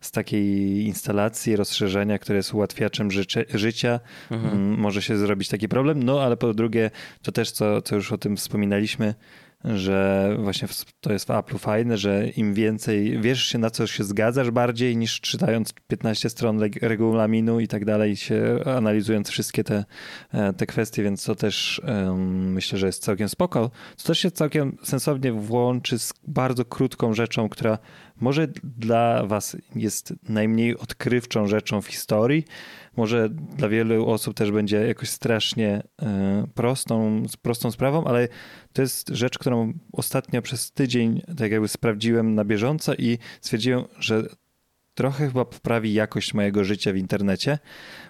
z 0.00 0.10
takiej 0.10 0.84
instalacji, 0.84 1.56
rozszerzenia, 1.56 2.18
które 2.18 2.36
jest 2.36 2.54
ułatwiaczem 2.54 3.10
życie, 3.10 3.44
życia, 3.54 4.00
mhm. 4.30 4.78
Może 4.78 5.02
się 5.02 5.16
zrobić 5.16 5.48
taki 5.48 5.68
problem. 5.68 6.02
No 6.02 6.22
ale 6.22 6.36
po 6.36 6.54
drugie, 6.54 6.90
to 7.22 7.32
też, 7.32 7.50
co, 7.50 7.82
co 7.82 7.96
już 7.96 8.12
o 8.12 8.18
tym 8.18 8.36
wspominaliśmy, 8.36 9.14
że 9.64 10.36
właśnie 10.38 10.68
to 11.00 11.12
jest 11.12 11.24
w 11.24 11.28
Apple'u 11.28 11.58
fajne, 11.58 11.98
że 11.98 12.28
im 12.28 12.54
więcej, 12.54 13.20
wiesz 13.20 13.44
się 13.44 13.58
na 13.58 13.70
co 13.70 13.86
się 13.86 14.04
zgadzasz 14.04 14.50
bardziej 14.50 14.96
niż 14.96 15.20
czytając 15.20 15.72
15 15.72 16.30
stron 16.30 16.60
regulaminu 16.82 17.60
i 17.60 17.68
tak 17.68 17.84
dalej, 17.84 18.16
się 18.16 18.58
analizując 18.76 19.28
wszystkie 19.28 19.64
te, 19.64 19.84
e, 20.32 20.52
te 20.52 20.66
kwestie, 20.66 21.02
więc 21.02 21.24
to 21.24 21.34
też 21.34 21.80
um, 21.84 22.52
myślę, 22.52 22.78
że 22.78 22.86
jest 22.86 23.02
całkiem 23.02 23.28
spoko. 23.28 23.70
To 23.96 24.04
też 24.04 24.18
się 24.18 24.30
całkiem 24.30 24.76
sensownie 24.82 25.32
włączy 25.32 25.98
z 25.98 26.14
bardzo 26.26 26.64
krótką 26.64 27.14
rzeczą, 27.14 27.48
która 27.48 27.78
może 28.20 28.48
dla 28.64 29.26
was 29.26 29.56
jest 29.74 30.14
najmniej 30.28 30.78
odkrywczą 30.78 31.46
rzeczą 31.46 31.82
w 31.82 31.86
historii, 31.86 32.44
może 32.98 33.28
dla 33.30 33.68
wielu 33.68 34.06
osób 34.06 34.34
też 34.34 34.50
będzie 34.50 34.76
jakoś 34.76 35.08
strasznie 35.08 35.82
e, 36.02 36.46
prostą, 36.54 37.22
prostą 37.42 37.70
sprawą, 37.70 38.04
ale 38.04 38.28
to 38.72 38.82
jest 38.82 39.08
rzecz, 39.08 39.38
którą 39.38 39.72
ostatnio 39.92 40.42
przez 40.42 40.72
tydzień 40.72 41.22
tak 41.38 41.52
jakby 41.52 41.68
sprawdziłem 41.68 42.34
na 42.34 42.44
bieżąco 42.44 42.94
i 42.94 43.18
stwierdziłem, 43.40 43.84
że 43.98 44.22
trochę 44.94 45.26
chyba 45.26 45.44
poprawi 45.44 45.92
jakość 45.92 46.34
mojego 46.34 46.64
życia 46.64 46.92
w 46.92 46.96
internecie, 46.96 47.58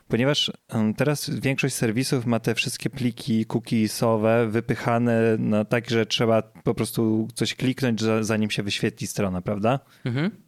ponieważ 0.09 0.53
teraz 0.97 1.30
większość 1.30 1.74
serwisów 1.74 2.26
ma 2.26 2.41
te 2.41 2.55
wszystkie 2.55 2.91
pliki 2.91 3.47
cookiesowe 3.47 4.49
wypychane 4.49 5.36
na 5.39 5.64
tak, 5.64 5.91
że 5.91 6.07
trzeba 6.07 6.43
po 6.43 6.74
prostu 6.74 7.28
coś 7.34 7.55
kliknąć, 7.55 8.01
zanim 8.20 8.51
się 8.51 8.62
wyświetli 8.62 9.07
strona, 9.07 9.43
prawda? 9.43 9.80
Mhm. 10.05 10.47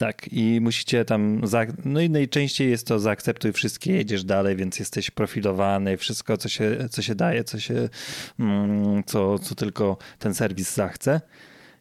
Tak, 0.00 0.32
i 0.32 0.60
musicie 0.60 1.04
tam. 1.04 1.46
Za... 1.46 1.66
No 1.84 2.00
i 2.00 2.10
najczęściej 2.10 2.70
jest 2.70 2.86
to 2.86 2.98
zaakceptuj 2.98 3.52
wszystkie, 3.52 3.92
jedziesz 3.92 4.24
dalej, 4.24 4.56
więc 4.56 4.78
jesteś 4.78 5.10
profilowany, 5.10 5.96
wszystko, 5.96 6.36
co 6.36 6.48
się, 6.48 6.88
co 6.90 7.02
się 7.02 7.14
daje, 7.14 7.44
co 7.44 7.60
się. 7.60 7.88
Mm, 8.38 9.04
co, 9.04 9.38
co 9.38 9.54
tylko 9.54 9.96
ten 10.18 10.34
serwis 10.34 10.74
zachce. 10.74 11.20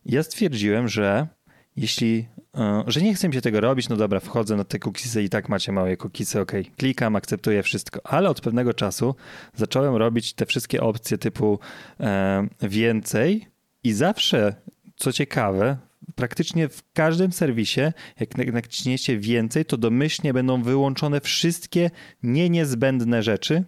Ja 0.06 0.24
stwierdziłem, 0.24 0.88
że 0.88 1.28
jeśli, 1.76 2.28
e, 2.58 2.84
że 2.88 3.02
nie 3.02 3.14
chcę 3.14 3.28
mi 3.28 3.34
się 3.34 3.42
tego 3.42 3.62
robić, 3.62 3.90
no 3.90 3.96
dobra, 3.96 4.20
wchodzę 4.20 4.56
na 4.56 4.64
te 4.64 4.80
cookiesy 4.80 5.24
i 5.24 5.30
tak 5.30 5.50
macie 5.50 5.72
małe 5.72 5.98
cookiesy, 5.98 6.42
ok, 6.42 6.52
klikam, 6.78 7.16
akceptuję 7.16 7.64
wszystko, 7.64 8.00
ale 8.04 8.30
od 8.30 8.42
pewnego 8.42 8.74
czasu 8.74 9.16
zacząłem 9.56 9.96
robić 9.96 10.34
te 10.34 10.46
wszystkie 10.46 10.82
opcje 10.82 11.18
typu 11.18 11.60
e, 12.00 12.48
więcej 12.62 13.48
i 13.84 13.94
zawsze, 13.94 14.56
co 14.96 15.14
ciekawe, 15.14 15.89
praktycznie 16.16 16.70
w 16.70 16.84
każdym 16.94 17.32
serwisie, 17.32 17.82
jak 18.20 18.54
naciśniecie 18.54 19.18
więcej, 19.18 19.66
to 19.66 19.78
domyślnie 19.78 20.34
będą 20.34 20.64
wyłączone 20.64 21.22
wszystkie 21.22 21.92
nie 22.24 22.50
niezbędne 22.50 23.24
rzeczy, 23.24 23.64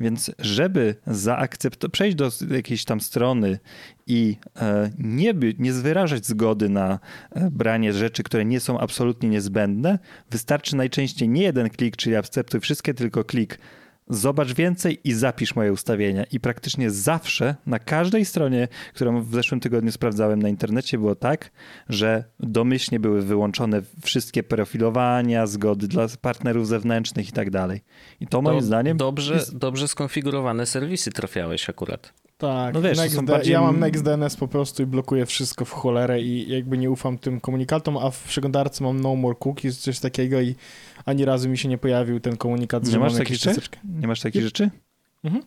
więc 0.00 0.30
żeby 0.38 0.94
zaakceptować, 1.06 1.92
przejść 1.92 2.16
do 2.16 2.30
jakiejś 2.50 2.84
tam 2.84 3.00
strony 3.00 3.58
i 4.06 4.36
e, 4.56 4.90
nie, 4.98 5.34
by, 5.34 5.54
nie 5.58 5.72
wyrażać 5.72 6.26
zgody 6.26 6.68
na 6.68 6.98
e, 7.30 7.50
branie 7.50 7.92
rzeczy, 7.92 8.22
które 8.22 8.44
nie 8.44 8.60
są 8.60 8.78
absolutnie 8.78 9.28
niezbędne, 9.28 9.98
wystarczy 10.30 10.76
najczęściej 10.76 11.28
nie 11.28 11.42
jeden 11.42 11.70
klik, 11.70 11.96
czyli 11.96 12.16
akceptuj 12.16 12.60
wszystkie, 12.60 12.94
tylko 12.94 13.24
klik 13.24 13.58
zobacz 14.10 14.52
więcej 14.52 15.00
i 15.04 15.12
zapisz 15.12 15.56
moje 15.56 15.72
ustawienia. 15.72 16.24
I 16.24 16.40
praktycznie 16.40 16.90
zawsze 16.90 17.56
na 17.66 17.78
każdej 17.78 18.24
stronie, 18.24 18.68
którą 18.94 19.22
w 19.22 19.34
zeszłym 19.34 19.60
tygodniu 19.60 19.92
sprawdzałem 19.92 20.42
na 20.42 20.48
internecie, 20.48 20.98
było 20.98 21.14
tak, 21.14 21.50
że 21.88 22.24
domyślnie 22.40 23.00
były 23.00 23.22
wyłączone 23.22 23.82
wszystkie 24.02 24.42
profilowania, 24.42 25.46
zgody 25.46 25.88
dla 25.88 26.06
partnerów 26.20 26.68
zewnętrznych 26.68 27.28
i 27.28 27.32
tak 27.32 27.50
dalej. 27.50 27.80
I 28.20 28.26
to 28.26 28.42
moim 28.42 28.62
zdaniem. 28.62 28.96
Dobrze, 28.96 29.34
jest... 29.34 29.58
dobrze 29.58 29.88
skonfigurowane 29.88 30.66
serwisy 30.66 31.10
trafiałeś 31.10 31.70
akurat. 31.70 32.19
Tak, 32.40 32.74
no 32.74 32.82
wiesz, 32.82 32.98
Next 32.98 33.20
bardziej... 33.20 33.52
ja 33.52 33.60
mam 33.60 33.80
NextDNS 33.80 34.36
po 34.36 34.48
prostu 34.48 34.82
i 34.82 34.86
blokuję 34.86 35.26
wszystko 35.26 35.64
w 35.64 35.72
cholerę 35.72 36.20
i 36.20 36.50
jakby 36.50 36.78
nie 36.78 36.90
ufam 36.90 37.18
tym 37.18 37.40
komunikatom, 37.40 37.96
a 37.96 38.10
w 38.10 38.22
przeglądarce 38.22 38.84
mam 38.84 39.00
no 39.00 39.16
more 39.16 39.36
cookies, 39.44 39.78
coś 39.78 39.98
takiego 39.98 40.40
i 40.40 40.54
ani 41.04 41.24
razu 41.24 41.48
mi 41.48 41.58
się 41.58 41.68
nie 41.68 41.78
pojawił 41.78 42.20
ten 42.20 42.36
komunikat, 42.36 42.84
nie 42.84 42.90
że 42.90 42.98
masz 42.98 43.14
takich 43.14 43.36
rzeczy? 43.36 43.60
Nie 44.00 44.08
masz 44.08 44.20
takich 44.20 44.42
rzeczy? 44.42 44.70
Mhm. 45.24 45.44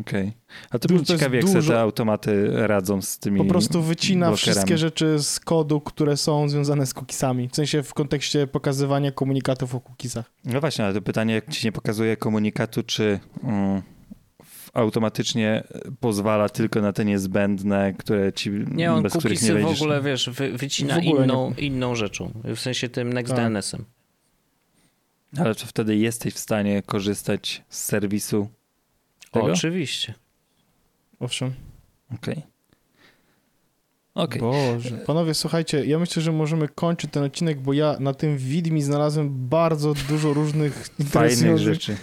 Okej. 0.00 0.22
Okay. 0.22 0.32
A 0.70 0.78
to 0.78 0.88
bym 0.88 1.04
ciekawie, 1.04 1.36
jak 1.36 1.52
dużo... 1.52 1.72
te 1.72 1.80
automaty 1.80 2.50
radzą 2.66 3.02
z 3.02 3.18
tymi 3.18 3.38
Po 3.38 3.44
prostu 3.44 3.82
wycina 3.82 4.26
blokerami. 4.26 4.54
wszystkie 4.54 4.78
rzeczy 4.78 5.18
z 5.18 5.40
kodu, 5.40 5.80
które 5.80 6.16
są 6.16 6.48
związane 6.48 6.86
z 6.86 6.94
cookiesami. 6.94 7.48
W 7.48 7.56
sensie 7.56 7.82
w 7.82 7.94
kontekście 7.94 8.46
pokazywania 8.46 9.12
komunikatów 9.12 9.74
o 9.74 9.80
cookiesach. 9.80 10.32
No 10.44 10.60
właśnie, 10.60 10.84
ale 10.84 10.94
to 10.94 11.02
pytanie, 11.02 11.34
jak 11.34 11.50
ci 11.50 11.66
nie 11.66 11.72
pokazuje 11.72 12.16
komunikatu, 12.16 12.82
czy... 12.82 13.20
Um 13.42 13.82
automatycznie 14.72 15.64
pozwala 16.00 16.48
tylko 16.48 16.80
na 16.80 16.92
te 16.92 17.04
niezbędne, 17.04 17.94
które 17.98 18.32
ci 18.32 18.50
nie, 18.50 18.92
on 18.92 19.02
bez 19.02 19.16
których 19.16 19.42
nie 19.42 19.52
wejdziesz. 19.52 19.78
w 19.78 19.82
ogóle, 19.82 20.02
wiesz, 20.02 20.30
wy, 20.30 20.52
wycina 20.58 20.98
inną, 20.98 21.54
inną 21.58 21.94
rzeczą, 21.94 22.32
w 22.44 22.58
sensie 22.58 22.88
tym 22.88 23.12
NextDNS-em. 23.12 23.84
Tak. 25.34 25.46
Ale 25.46 25.54
czy 25.54 25.66
wtedy 25.66 25.96
jesteś 25.96 26.34
w 26.34 26.38
stanie 26.38 26.82
korzystać 26.82 27.62
z 27.68 27.84
serwisu 27.84 28.48
tego? 29.30 29.46
Oczywiście. 29.46 30.14
Owszem. 31.20 31.52
Okej. 32.14 32.34
Okay. 32.34 32.50
Okay. 34.14 34.38
Boże. 34.38 34.98
Panowie, 34.98 35.34
słuchajcie, 35.34 35.84
ja 35.84 35.98
myślę, 35.98 36.22
że 36.22 36.32
możemy 36.32 36.68
kończyć 36.68 37.10
ten 37.10 37.22
odcinek, 37.22 37.60
bo 37.60 37.72
ja 37.72 37.96
na 38.00 38.14
tym 38.14 38.38
widmi 38.38 38.82
znalazłem 38.82 39.48
bardzo 39.48 39.94
dużo 40.08 40.32
różnych 40.32 40.88
fajnych 41.04 41.58
rzeczy. 41.58 41.96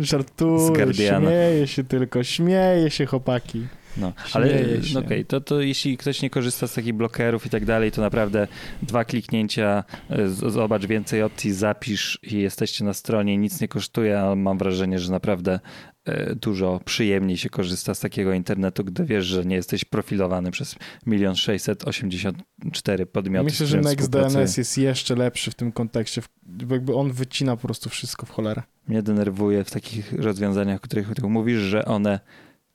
Żartuję, 0.00 0.94
śmieję 0.94 1.66
się 1.66 1.84
tylko, 1.84 2.24
śmieję 2.24 2.90
się 2.90 3.06
chłopaki. 3.06 3.66
No, 3.98 4.12
ale 4.32 4.46
no 4.94 5.00
okej, 5.00 5.04
okay, 5.04 5.24
to, 5.24 5.40
to 5.40 5.60
jeśli 5.60 5.96
ktoś 5.96 6.22
nie 6.22 6.30
korzysta 6.30 6.66
z 6.66 6.74
takich 6.74 6.94
blokerów 6.94 7.46
i 7.46 7.50
tak 7.50 7.64
dalej, 7.64 7.92
to 7.92 8.00
naprawdę 8.00 8.48
dwa 8.82 9.04
kliknięcia, 9.04 9.84
e, 10.10 10.28
zobacz 10.28 10.86
więcej 10.86 11.22
opcji, 11.22 11.52
zapisz 11.52 12.18
i 12.22 12.38
jesteście 12.38 12.84
na 12.84 12.94
stronie, 12.94 13.36
nic 13.36 13.60
nie 13.60 13.68
kosztuje, 13.68 14.20
ale 14.20 14.36
mam 14.36 14.58
wrażenie, 14.58 14.98
że 14.98 15.12
naprawdę 15.12 15.60
e, 16.04 16.34
dużo 16.34 16.80
przyjemniej 16.84 17.36
się 17.36 17.50
korzysta 17.50 17.94
z 17.94 18.00
takiego 18.00 18.32
internetu, 18.32 18.84
gdy 18.84 19.04
wiesz, 19.04 19.26
że 19.26 19.44
nie 19.44 19.56
jesteś 19.56 19.84
profilowany 19.84 20.50
przez 20.50 20.74
1 21.06 21.36
684 21.36 23.06
podmioty. 23.06 23.44
Myślę, 23.44 23.66
że 23.66 23.80
NextDNS 23.80 24.56
jest 24.56 24.78
jeszcze 24.78 25.14
lepszy 25.14 25.50
w 25.50 25.54
tym 25.54 25.72
kontekście, 25.72 26.22
bo 26.42 26.74
jakby 26.74 26.94
on 26.94 27.12
wycina 27.12 27.56
po 27.56 27.62
prostu 27.62 27.90
wszystko 27.90 28.26
w 28.26 28.30
cholerę. 28.30 28.62
Mnie 28.88 29.02
denerwuje 29.02 29.64
w 29.64 29.70
takich 29.70 30.12
rozwiązaniach, 30.12 30.76
o 30.76 30.80
których 30.80 31.22
mówisz, 31.22 31.58
że 31.58 31.84
one 31.84 32.20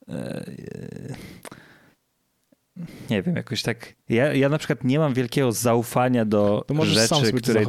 E, 0.08 1.16
nie 3.10 3.22
wiem, 3.22 3.36
jakoś 3.36 3.62
tak. 3.62 3.94
Ja, 4.10 4.34
ja 4.34 4.50
na 4.50 4.58
przykład 4.58 4.84
nie 4.84 5.00
mam 5.00 5.14
wielkiego 5.14 5.52
zaufania 5.52 6.26
do 6.26 6.66
rzeczy, 6.82 7.34
które 7.34 7.66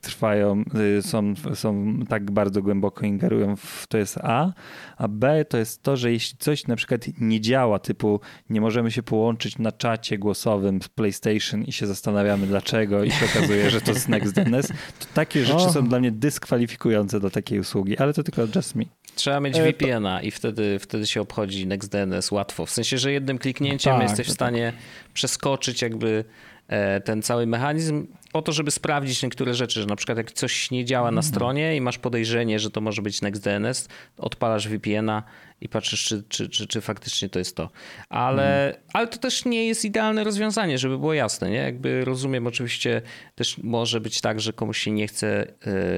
trwają, 0.00 0.64
y, 0.98 1.02
są, 1.02 1.34
są 1.54 2.00
tak 2.08 2.30
bardzo 2.30 2.62
głęboko 2.62 3.06
ingerują 3.06 3.56
w 3.56 3.86
to 3.86 3.98
jest 3.98 4.18
A, 4.22 4.52
a 4.96 5.08
B 5.08 5.44
to 5.44 5.58
jest 5.58 5.82
to, 5.82 5.96
że 5.96 6.12
jeśli 6.12 6.38
coś 6.38 6.66
na 6.66 6.76
przykład 6.76 7.06
nie 7.20 7.40
działa, 7.40 7.78
typu 7.78 8.20
nie 8.50 8.60
możemy 8.60 8.90
się 8.90 9.02
połączyć 9.02 9.58
na 9.58 9.72
czacie 9.72 10.18
głosowym 10.18 10.82
z 10.82 10.88
PlayStation 10.88 11.62
i 11.62 11.72
się 11.72 11.86
zastanawiamy 11.86 12.46
dlaczego 12.46 13.04
i 13.04 13.10
się 13.10 13.26
okazuje, 13.26 13.70
że 13.70 13.80
to 13.80 13.90
jest 13.90 14.08
NextDNS, 14.08 14.68
to 14.68 15.06
takie 15.14 15.44
rzeczy 15.44 15.58
oh. 15.58 15.72
są 15.72 15.88
dla 15.88 16.00
mnie 16.00 16.10
dyskwalifikujące 16.10 17.20
do 17.20 17.30
takiej 17.30 17.60
usługi, 17.60 17.98
ale 17.98 18.12
to 18.12 18.22
tylko 18.22 18.42
just 18.56 18.74
me. 18.74 18.84
Trzeba 19.14 19.40
mieć 19.40 19.58
e, 19.58 19.62
VPN-a 19.62 20.22
i 20.22 20.30
wtedy, 20.30 20.78
wtedy 20.78 21.06
się 21.06 21.20
obchodzi 21.20 21.66
NextDNS 21.66 22.32
łatwo. 22.32 22.66
W 22.66 22.70
sensie, 22.70 22.98
że 22.98 23.12
jednym 23.12 23.38
kliknięciem 23.38 23.92
tak, 23.92 24.02
jesteś 24.02 24.28
w 24.28 24.37
stanie 24.38 24.72
przeskoczyć 25.14 25.82
jakby 25.82 26.24
e, 26.68 27.00
ten 27.00 27.22
cały 27.22 27.46
mechanizm 27.46 28.06
po 28.32 28.42
to, 28.42 28.52
żeby 28.52 28.70
sprawdzić 28.70 29.22
niektóre 29.22 29.54
rzeczy, 29.54 29.80
że 29.80 29.86
na 29.86 29.96
przykład 29.96 30.18
jak 30.18 30.32
coś 30.32 30.70
nie 30.70 30.84
działa 30.84 31.10
na 31.10 31.20
mhm. 31.20 31.22
stronie 31.22 31.76
i 31.76 31.80
masz 31.80 31.98
podejrzenie, 31.98 32.58
że 32.58 32.70
to 32.70 32.80
może 32.80 33.02
być 33.02 33.22
NextDNS, 33.22 33.88
odpalasz 34.18 34.68
VPN-a 34.68 35.22
i 35.60 35.68
patrzysz, 35.68 36.04
czy, 36.04 36.22
czy, 36.28 36.48
czy, 36.48 36.66
czy 36.66 36.80
faktycznie 36.80 37.28
to 37.28 37.38
jest 37.38 37.56
to. 37.56 37.70
Ale, 38.08 38.72
hmm. 38.72 38.90
ale 38.92 39.06
to 39.06 39.18
też 39.18 39.44
nie 39.44 39.66
jest 39.66 39.84
idealne 39.84 40.24
rozwiązanie, 40.24 40.78
żeby 40.78 40.98
było 40.98 41.14
jasne. 41.14 41.50
Nie? 41.50 41.56
Jakby 41.56 42.04
rozumiem, 42.04 42.46
oczywiście 42.46 43.02
też 43.34 43.58
może 43.58 44.00
być 44.00 44.20
tak, 44.20 44.40
że 44.40 44.52
komuś 44.52 44.78
się 44.78 44.90
nie 44.90 45.08
chce 45.08 45.46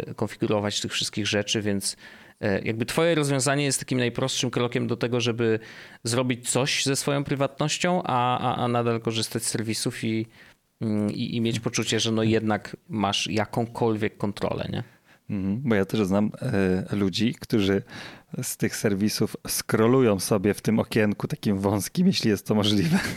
e, 0.09 0.15
konfigurować 0.15 0.81
tych 0.81 0.93
wszystkich 0.93 1.27
rzeczy, 1.27 1.63
więc 1.63 1.97
jakby 2.65 2.87
twoje 2.87 3.15
rozwiązanie 3.15 3.65
jest 3.65 3.79
takim 3.79 3.99
najprostszym 3.99 4.51
krokiem 4.51 4.87
do 4.87 4.97
tego, 4.97 5.21
żeby 5.21 5.59
zrobić 6.05 6.51
coś 6.51 6.85
ze 6.85 6.97
swoją 6.97 7.25
prywatnością, 7.25 8.03
a, 8.05 8.39
a, 8.39 8.65
a 8.65 8.69
nadal 8.69 9.01
korzystać 9.01 9.43
z 9.43 9.47
serwisów 9.47 10.05
i, 10.05 10.27
mm, 10.81 11.11
i, 11.11 11.37
i 11.37 11.41
mieć 11.41 11.61
poczucie, 11.61 12.01
że 12.01 12.13
no 12.13 12.23
jednak 12.23 12.77
masz 12.89 13.27
jakąkolwiek 13.27 14.17
kontrolę, 14.17 14.69
nie? 14.73 14.83
Mhm, 15.31 15.61
bo 15.65 15.75
ja 15.75 15.85
też 15.85 16.07
znam 16.07 16.31
e, 16.43 16.97
ludzi, 16.97 17.35
którzy 17.41 17.83
z 18.43 18.57
tych 18.57 18.77
serwisów 18.77 19.37
scrollują 19.49 20.21
sobie 20.21 20.55
w 20.55 20.61
tym 20.61 20.79
okienku 20.79 21.29
takim 21.29 21.59
wąskim, 21.59 22.07
jeśli 22.07 22.31
jest 22.31 22.47
to 22.47 22.55
możliwe. 22.55 22.99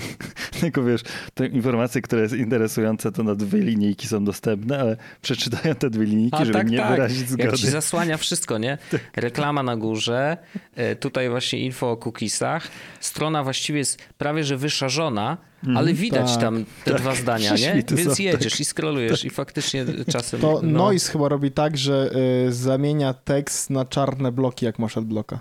Tylko 0.61 0.83
wiesz, 0.83 1.01
te 1.33 1.47
informacje, 1.47 2.01
które 2.01 2.21
jest 2.21 2.33
interesujące, 2.33 3.11
to 3.11 3.23
na 3.23 3.35
dwie 3.35 3.59
linijki 3.59 4.07
są 4.07 4.23
dostępne, 4.23 4.79
ale 4.79 4.97
przeczytają 5.21 5.75
te 5.75 5.89
dwie 5.89 6.05
linijki, 6.05 6.37
A, 6.41 6.45
żeby 6.45 6.53
tak, 6.53 6.69
nie 6.69 6.77
tak. 6.77 6.91
wyrazić 6.91 7.29
zgody. 7.29 7.43
Jak 7.43 7.55
ci 7.55 7.67
zasłania 7.67 8.17
wszystko, 8.17 8.57
nie? 8.57 8.77
Tak. 8.91 9.01
Reklama 9.15 9.63
na 9.63 9.77
górze, 9.77 10.37
e, 10.75 10.95
tutaj 10.95 11.29
właśnie 11.29 11.59
info 11.59 11.91
o 11.91 11.97
cookiesach. 11.97 12.67
Strona 12.99 13.43
właściwie 13.43 13.79
jest 13.79 14.01
prawie, 14.17 14.43
że 14.43 14.57
wyszarzona, 14.57 15.37
Mm, 15.63 15.77
ale 15.77 15.93
widać 15.93 16.31
tak, 16.31 16.41
tam 16.41 16.65
te 16.83 16.91
tak, 16.91 17.01
dwa 17.01 17.15
zdania, 17.15 17.55
nie? 17.63 17.83
Więc 17.89 18.17
są, 18.17 18.23
jedziesz 18.23 18.53
tak, 18.53 18.59
i 18.59 18.65
scrollujesz 18.65 19.21
tak. 19.21 19.25
i 19.25 19.29
faktycznie 19.29 19.85
czasem... 20.11 20.39
To 20.39 20.59
no. 20.63 20.71
Noise 20.71 21.11
chyba 21.11 21.29
robi 21.29 21.51
tak, 21.51 21.77
że 21.77 22.11
y, 22.47 22.53
zamienia 22.53 23.13
tekst 23.13 23.69
na 23.69 23.85
czarne 23.85 24.31
bloki, 24.31 24.65
jak 24.65 24.79
masz 24.79 24.97
adblocka. 24.97 25.39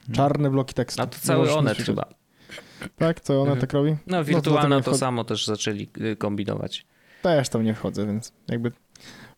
Hmm. 0.00 0.14
Czarne 0.14 0.50
bloki 0.50 0.74
tekstu. 0.74 1.02
A 1.02 1.06
to 1.06 1.18
cały 1.20 1.52
Onet 1.52 1.78
chyba. 1.78 2.19
Tak? 2.96 3.20
Co 3.20 3.34
ona 3.34 3.42
mhm. 3.42 3.60
tak 3.60 3.72
robi? 3.72 3.96
No, 4.06 4.24
wirtualna 4.24 4.68
no, 4.68 4.80
to, 4.80 4.90
to 4.90 4.98
samo 4.98 5.24
też 5.24 5.46
zaczęli 5.46 5.88
y, 6.00 6.16
kombinować. 6.16 6.86
Też 7.22 7.48
tam 7.48 7.64
nie 7.64 7.74
wchodzę, 7.74 8.06
więc 8.06 8.32
jakby 8.48 8.72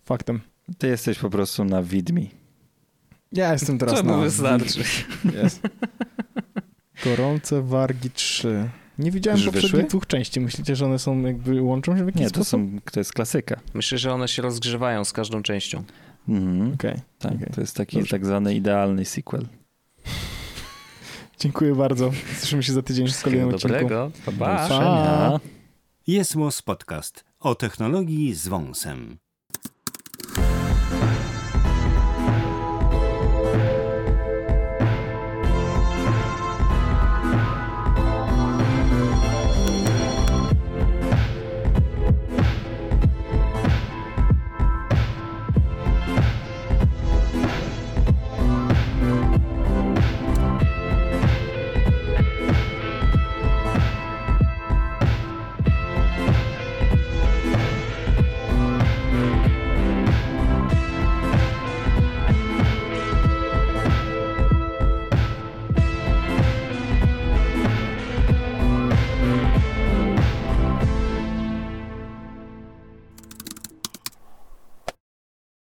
faktem. 0.04 0.40
Ty 0.78 0.86
jesteś 0.86 1.18
po 1.18 1.30
prostu 1.30 1.64
na 1.64 1.82
widmi. 1.82 2.30
Ja 3.32 3.52
jestem 3.52 3.78
teraz 3.78 3.94
Co 3.94 4.02
na... 4.02 4.16
wystarczy. 4.16 4.84
Jest. 5.42 5.60
Gorące 7.04 7.62
wargi 7.62 8.10
3. 8.10 8.70
Nie 8.98 9.10
widziałem 9.10 9.38
Już 9.38 9.46
poprzednich 9.46 9.72
wyszły? 9.72 9.88
dwóch 9.88 10.06
części. 10.06 10.40
Myślicie, 10.40 10.76
że 10.76 10.86
one 10.86 10.98
są 10.98 11.20
jakby 11.20 11.62
łączą 11.62 11.96
się 11.96 12.04
w 12.04 12.06
jakiś 12.06 12.22
Nie, 12.22 12.30
to, 12.30 12.44
są, 12.44 12.78
to 12.92 13.00
jest 13.00 13.12
klasyka. 13.12 13.60
Myślę, 13.74 13.98
że 13.98 14.12
one 14.12 14.28
się 14.28 14.42
rozgrzewają 14.42 15.04
z 15.04 15.12
każdą 15.12 15.42
częścią. 15.42 15.84
Mhm. 16.28 16.72
Okay. 16.72 17.00
Tak, 17.18 17.32
okay. 17.32 17.50
to 17.54 17.60
jest 17.60 17.76
taki 17.76 17.96
Dobrze. 17.96 18.10
tak 18.10 18.26
zwany 18.26 18.54
idealny 18.54 19.04
sequel. 19.04 19.46
Dziękuję 21.42 21.74
bardzo. 21.74 22.10
Słyszymy 22.38 22.62
się 22.62 22.72
za 22.72 22.82
tydzień 22.82 23.08
w 23.08 23.22
kolejnym 23.22 23.48
odcinku. 23.48 23.68
Dobrego. 23.68 24.10
Pa, 24.24 24.32
pa. 24.32 24.68
pa. 24.68 25.40
Jest 26.06 26.34
Podcast 26.62 27.24
o 27.40 27.54
technologii 27.54 28.34
z 28.34 28.48
wąsem. 28.48 29.18